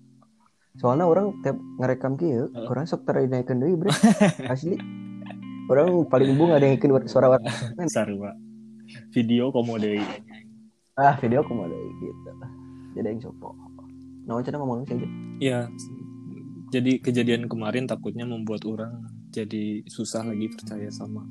Soalnya 0.74 1.06
orang 1.06 1.38
tiap 1.46 1.54
ngerekam 1.78 2.18
kieu 2.18 2.50
Heeh. 2.50 2.66
orang 2.66 2.90
sok 2.90 3.06
terinaikan 3.06 3.62
deui 3.62 3.78
bre. 3.78 3.94
Asli. 4.50 4.74
Orang 5.70 6.10
paling 6.10 6.34
bunga 6.34 6.58
ada 6.58 6.66
yang 6.66 6.82
suara 7.06 7.30
war- 7.30 7.46
sarua. 7.94 8.34
Video 9.14 9.54
komode 9.54 10.02
ah 10.94 11.18
video 11.18 11.42
ada 11.42 11.78
gitu. 11.98 12.30
Jadi 12.94 13.08
yang 13.10 13.22
sopo 13.22 13.54
nah 14.24 14.40
cina 14.40 14.58
ngomong 14.60 14.88
sih 14.88 14.96
aja 14.96 15.08
ya 15.40 15.60
jadi 16.74 16.98
kejadian 16.98 17.46
kemarin 17.46 17.86
takutnya 17.86 18.26
membuat 18.26 18.66
orang 18.66 19.06
jadi 19.34 19.82
susah 19.90 20.26
lagi 20.26 20.50
percaya 20.50 20.90
sama 20.94 21.26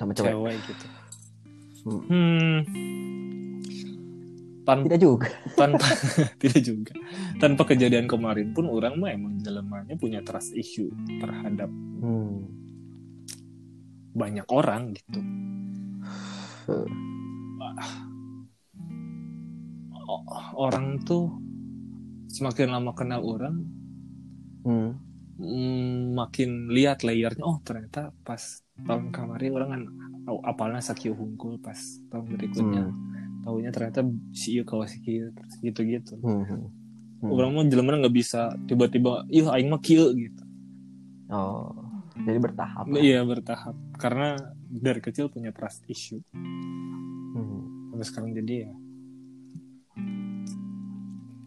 sama 0.00 0.16
cewek? 0.16 0.32
cewek 0.32 0.56
gitu. 0.64 0.86
Hmm. 1.84 2.02
hmm. 2.08 2.56
Tanpa 4.64 4.84
tidak 4.88 5.00
juga. 5.00 5.28
tanpa 5.60 5.86
tidak 6.42 6.60
juga. 6.64 6.92
Tanpa 7.36 7.62
kejadian 7.68 8.08
kemarin 8.08 8.56
pun 8.56 8.68
orang 8.72 8.96
mah 8.96 9.12
emang 9.12 9.36
jelemanya 9.44 9.96
punya 10.00 10.24
trust 10.24 10.56
issue 10.56 10.88
terhadap 11.20 11.68
hmm. 12.00 12.48
banyak 14.16 14.48
orang 14.48 14.96
gitu. 14.96 15.20
O- 20.10 20.26
orang 20.56 21.00
tuh 21.04 21.28
semakin 22.30 22.70
lama 22.70 22.92
kenal 22.92 23.20
orang 23.20 23.56
Hmm. 24.60 24.92
mm, 25.36 26.12
makin 26.12 26.68
lihat 26.68 27.00
layernya 27.00 27.40
oh 27.40 27.58
ternyata 27.60 28.12
pas 28.20 28.38
tahun 28.78 29.08
kemarin 29.08 29.50
orang 29.52 29.70
kan 29.70 29.82
au- 30.26 30.44
apalnya 30.44 30.78
sakio 30.78 31.12
hungkul 31.12 31.56
pas 31.56 31.76
tahun 32.06 32.26
berikutnya 32.30 32.84
Hmm. 32.86 33.42
tahunya 33.42 33.70
ternyata 33.70 34.04
si 34.30 34.60
kieu 35.00 35.26
terus 35.30 35.54
gitu-gitu 35.58 36.14
Hmm. 36.18 36.44
Hmm. 36.44 36.62
Hmm. 37.20 37.30
orang 37.30 37.50
mau 37.50 37.64
jelema 37.64 37.96
nggak 37.98 38.12
bisa 38.14 38.52
tiba-tiba 38.64 39.24
ih 39.28 39.44
aing 39.46 39.68
mah 39.68 39.80
kieu 39.80 40.12
gitu 40.12 40.44
oh 41.28 41.72
jadi 42.20 42.36
bertahap 42.36 42.84
lah. 42.86 43.00
iya 43.00 43.24
bertahap 43.24 43.72
karena 43.96 44.36
dari 44.68 45.00
kecil 45.00 45.28
punya 45.28 45.50
trust 45.50 45.82
issue 45.86 46.20
Hmm. 47.32 47.90
sampai 47.90 48.04
sekarang 48.04 48.30
jadi 48.34 48.68
ya 48.68 48.72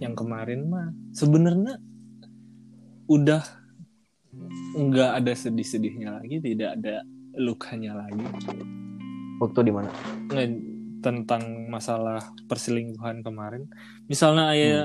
yang 0.03 0.13
kemarin 0.19 0.67
mah 0.67 0.91
sebenarnya 1.15 1.79
udah 3.07 3.43
nggak 4.73 5.11
ada 5.23 5.31
sedih-sedihnya 5.31 6.19
lagi 6.19 6.43
tidak 6.43 6.75
ada 6.75 7.07
lukanya 7.39 7.97
lagi. 8.03 8.25
Waktu 9.39 9.59
di 9.65 9.71
mana? 9.73 9.89
Tentang 11.03 11.67
masalah 11.67 12.21
perselingkuhan 12.47 13.23
kemarin. 13.25 13.67
Misalnya 14.07 14.53
ayah 14.53 14.83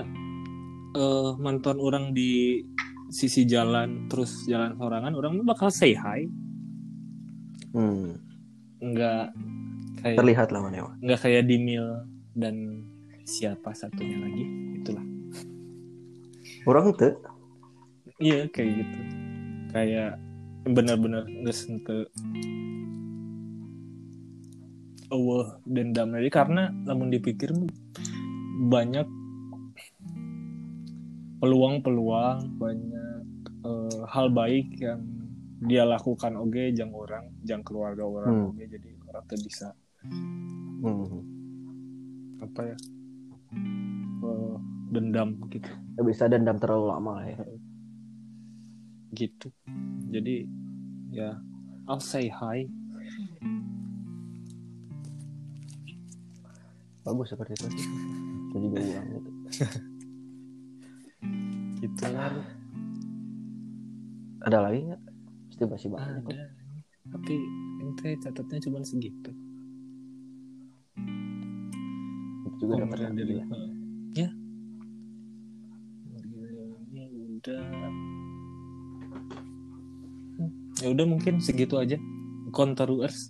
eh, 0.95 1.31
mantan 1.39 1.79
orang 1.83 2.15
di 2.15 2.63
sisi 3.09 3.49
jalan 3.49 4.09
terus 4.13 4.45
jalan 4.45 4.77
sorangan 4.77 5.17
orang 5.17 5.43
bakal 5.45 5.73
say 5.73 5.97
hi. 5.97 6.29
Hmm. 7.69 8.17
nggak 8.79 9.35
kayak 10.01 10.17
terlihat 10.23 10.49
lah 10.55 10.63
mana 10.63 10.87
nggak 11.03 11.21
kayak 11.21 11.51
Dimil 11.51 12.07
dan 12.39 12.87
siapa 13.29 13.77
satunya 13.77 14.17
lagi? 14.25 14.45
Itulah. 14.81 15.05
Orang 16.65 16.97
tuh 16.97 17.21
iya 18.19 18.49
kayak 18.49 18.71
gitu. 18.81 19.01
Kayak 19.69 20.17
benar-benar 20.65 21.29
nggak 21.29 21.57
sentuh 21.57 22.09
Allah 25.09 25.57
dendam 25.65 26.13
jadi 26.13 26.29
karena 26.29 26.69
namun 26.85 27.09
dipikir 27.09 27.49
banyak 28.69 29.09
peluang-peluang 31.41 32.59
banyak 32.61 33.23
eh, 33.65 34.01
hal 34.11 34.29
baik 34.29 34.77
yang 34.77 35.01
dia 35.65 35.83
lakukan 35.89 36.37
oke 36.39 36.61
jang 36.77 36.93
orang 36.93 37.33
jang 37.43 37.65
keluarga 37.65 38.05
orang 38.05 38.35
Hmm. 38.35 38.49
oke 38.53 38.63
jadi 38.69 38.91
orang 39.09 39.25
tuh 39.27 39.39
bisa 39.43 39.69
hmm. 40.05 41.23
apa 42.45 42.61
ya 42.75 42.77
eh, 43.55 44.55
dendam 44.93 45.39
gitu. 45.49 45.69
Nggak 45.97 46.07
bisa 46.07 46.25
dendam 46.31 46.57
terlalu 46.57 46.87
lama 46.93 47.11
lah 47.21 47.27
ya. 47.27 47.39
Gitu. 49.13 49.49
Jadi 50.13 50.45
ya 51.13 51.37
I'll 51.89 52.03
say 52.03 52.29
hi. 52.29 52.69
Bagus 57.05 57.33
seperti 57.33 57.57
itu. 57.57 57.67
Sih 57.73 57.89
itu 58.49 58.57
juga 58.65 58.77
ulang 58.81 59.07
gitu. 59.13 59.31
Gitu 61.79 62.03
ada 64.39 64.59
lagi 64.65 64.81
nggak? 64.87 65.03
Pasti 65.51 65.63
masih 65.67 65.89
banyak 65.93 66.25
ada 66.31 66.59
tapi 67.09 67.35
ente 67.81 68.09
catatnya 68.21 68.59
cuma 68.69 68.85
segitu 68.85 69.33
juga 72.59 72.73
Oh, 72.75 72.79
dapat. 72.85 72.99
Heeh. 73.15 73.71
ya 74.15 74.29
ini 76.89 77.03
udah 77.39 77.65
ya 80.79 80.89
udah 80.91 81.07
mungkin 81.07 81.39
segitu 81.39 81.79
aja. 81.79 81.99
Contours 82.49 83.29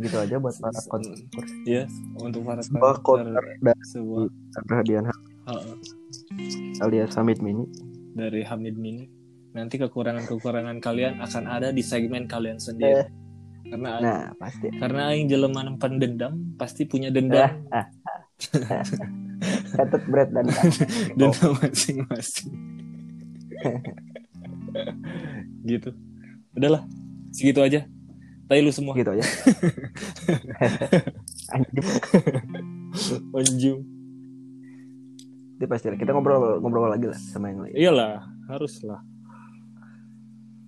gitu 0.00 0.16
aja 0.16 0.40
buat 0.40 0.56
para 0.56 0.80
konten 0.90 1.28
ya 1.62 1.84
untuk 2.16 2.40
para 2.42 2.64
Sebuah 2.64 3.04
konter 3.04 3.36
konter 3.36 3.44
dari 3.60 3.84
sebuah 3.84 4.24
perhadian 4.64 5.04
heeh, 5.44 5.74
alias 6.80 7.12
Summit 7.12 7.44
Mini. 7.44 7.68
Dari 8.12 8.42
Hamid 8.42 8.74
Mini. 8.74 9.06
Nanti 9.52 9.76
kekurangan-kekurangan 9.76 10.80
kalian 10.80 11.20
akan 11.20 11.44
ada 11.46 11.68
di 11.68 11.84
segmen 11.84 12.24
kalian 12.26 12.56
sendiri. 12.56 13.04
Eh. 13.04 13.06
Karena 13.68 14.00
nah 14.00 14.32
pasti. 14.40 14.72
karena 14.80 15.12
aing 15.12 15.28
jelema 15.28 15.60
nempan 15.64 16.00
dendam 16.00 16.56
pasti 16.56 16.88
punya 16.88 17.12
dendam. 17.12 17.68
Catat 19.76 20.02
berat 20.10 20.28
dan 20.34 20.46
dendam 21.18 21.52
masing-masing. 21.60 22.50
Gitu. 25.66 25.90
Udahlah 26.56 26.82
segitu 27.34 27.60
aja. 27.62 27.84
Tai 28.48 28.60
lu 28.64 28.72
semua. 28.72 28.96
Gitu 28.96 29.12
aja. 29.12 29.20
Anjing. 31.54 31.86
Anjing. 33.36 33.80
Itu 35.58 35.66
pasti 35.66 35.90
lah. 35.90 35.98
kita 35.98 36.14
ngobrol 36.14 36.62
ngobrol 36.62 36.86
lagi 36.88 37.10
lah 37.10 37.18
sama 37.18 37.50
yang 37.52 37.66
lain. 37.66 37.74
Iyalah 37.76 38.24
haruslah 38.48 39.02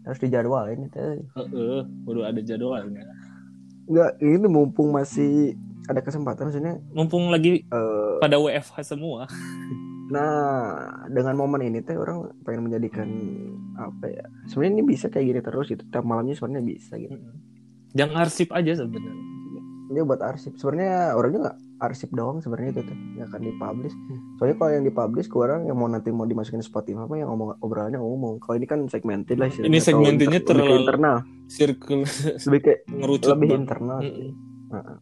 harus 0.04 0.20
dijadwalin 0.20 0.88
itu 0.88 0.98
Heeh, 1.36 1.80
udah 2.08 2.32
ada 2.32 2.40
jadwalnya. 2.40 3.04
Enggak 3.90 4.10
ini 4.22 4.46
mumpung 4.48 4.94
masih 4.94 5.58
ada 5.90 6.00
kesempatan 6.00 6.48
maksudnya 6.48 6.78
mumpung 6.94 7.28
lagi 7.34 7.66
eh, 7.66 8.12
pada 8.22 8.38
WFH 8.38 8.94
semua. 8.94 9.26
nah 10.10 10.74
dengan 11.06 11.38
momen 11.38 11.70
ini 11.70 11.86
teh 11.86 11.94
orang 11.94 12.34
pengen 12.42 12.66
menjadikan 12.66 13.06
apa 13.78 14.10
ya 14.10 14.26
sebenarnya 14.50 14.82
ini 14.82 14.84
bisa 14.84 15.06
kayak 15.06 15.26
gini 15.30 15.40
terus 15.40 15.66
gitu 15.70 15.86
tiap 15.86 16.02
malamnya 16.02 16.34
sebenarnya 16.34 16.66
bisa 16.66 16.98
gitu. 16.98 17.14
Jangan 17.94 18.16
arsip 18.22 18.50
aja 18.54 18.74
sebenarnya. 18.78 19.14
Ini 19.90 20.06
buat 20.06 20.22
arsip 20.22 20.54
sebenarnya 20.58 21.14
orangnya 21.18 21.40
nggak 21.50 21.58
arsip 21.80 22.12
doang 22.12 22.38
sebenarnya 22.38 22.76
itu 22.76 22.82
tuh 22.84 22.96
nggak 23.16 23.26
akan 23.32 23.40
dipublish. 23.42 23.96
Soalnya 24.36 24.56
kalau 24.56 24.70
yang 24.70 24.84
dipublish 24.84 25.26
ke 25.26 25.36
orang 25.36 25.64
yang 25.64 25.76
mau 25.76 25.88
nanti 25.88 26.12
mau 26.12 26.24
dimasukin 26.24 26.60
Spotify 26.60 27.02
apa 27.02 27.14
yang 27.16 27.32
ngomong 27.32 27.56
obrolannya 27.58 27.96
umum 27.96 28.36
kalau 28.36 28.54
ini 28.54 28.68
kan 28.68 28.84
segmented 28.86 29.40
lah 29.40 29.48
istilahnya. 29.48 29.72
Ini 29.72 29.78
segmentednya 29.80 30.40
inter- 30.40 30.48
terlalu- 30.54 30.78
internal. 30.84 31.16
circle 31.50 32.06
lebih 32.46 32.60
kayak 32.62 32.80
ngerucut 32.86 33.30
lebih 33.34 33.48
internal 33.58 33.98
sih. 33.98 34.30
Heeh. 34.70 34.98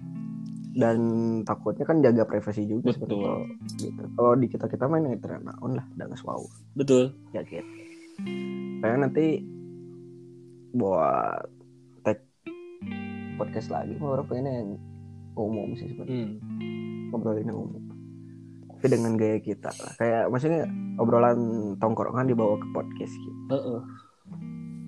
dan 0.79 0.99
takutnya 1.43 1.83
kan 1.83 1.99
jaga 1.99 2.23
privasi 2.23 2.63
juga 2.65 2.95
Betul. 2.95 3.19
kalau 3.19 3.43
gitu. 3.77 4.03
Kalau 4.15 4.33
di 4.39 4.47
kita 4.47 4.67
kita 4.71 4.87
main 4.87 5.11
internal 5.11 5.59
on 5.59 5.75
lah 5.75 5.83
udah 5.93 6.07
nggak 6.07 6.23
wow. 6.23 6.41
Betul. 6.73 7.13
Ya 7.35 7.43
gitu. 7.43 7.67
Kayak 8.79 8.99
nanti 9.03 9.43
buat 10.71 11.51
tag 12.01 12.23
podcast 13.37 13.69
lagi 13.69 13.99
mau 13.99 14.15
orang 14.15 14.27
pengen 14.29 14.47
yang 14.47 14.69
umum 15.41 15.75
sih 15.79 15.89
sebenarnya. 15.91 16.15
Hmm. 16.15 16.33
ngobrolin 17.09 17.49
yang 17.49 17.59
umum. 17.59 17.83
Tapi 18.79 18.87
dengan 18.93 19.13
gaya 19.17 19.39
kita 19.41 19.73
lah. 19.73 19.93
Kayak 19.97 20.25
maksudnya 20.29 20.63
obrolan 21.01 21.39
tongkrongan 21.81 22.29
dibawa 22.29 22.61
ke 22.61 22.69
podcast 22.71 23.15
gitu. 23.17 23.41
Heeh. 23.51 23.81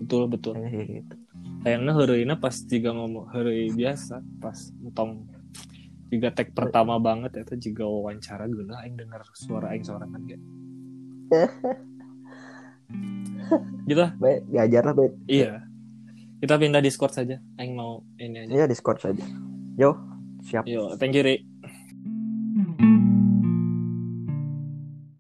betul 0.05 0.23
betul. 0.29 0.53
Kayak 0.61 0.87
gitu. 1.01 1.15
Kayaknya 1.61 1.93
hari 1.93 2.25
pas 2.41 2.57
juga 2.65 2.91
ngomong 2.97 3.27
hari 3.33 3.69
biasa 3.73 4.25
pas 4.41 4.57
tong 4.97 5.29
juga 6.11 6.35
tag 6.35 6.51
pertama 6.51 6.99
banget 6.99 7.47
itu 7.47 7.71
juga 7.71 7.87
wawancara 7.87 8.51
gue 8.51 8.67
aing 8.67 8.99
dengar 8.99 9.23
suara 9.31 9.71
aing 9.71 9.87
sorangan 9.87 10.19
gitu 10.27 10.43
gitu 13.89 14.01
lah. 14.01 14.13
Baik 14.19 14.41
diajar 14.51 14.83
lah 14.83 14.95
baik. 14.95 15.13
Iya. 15.31 15.63
Kita 16.41 16.57
pindah 16.57 16.83
discord 16.83 17.13
saja. 17.15 17.39
Aing 17.61 17.79
mau 17.79 18.03
ini 18.19 18.47
aja. 18.47 18.51
Ya 18.51 18.65
discord 18.67 18.99
saja. 18.99 19.23
Yo 19.79 19.95
siap. 20.51 20.67
Yo 20.67 20.97
thank 20.99 21.15
you 21.15 21.23
Ri 21.23 21.50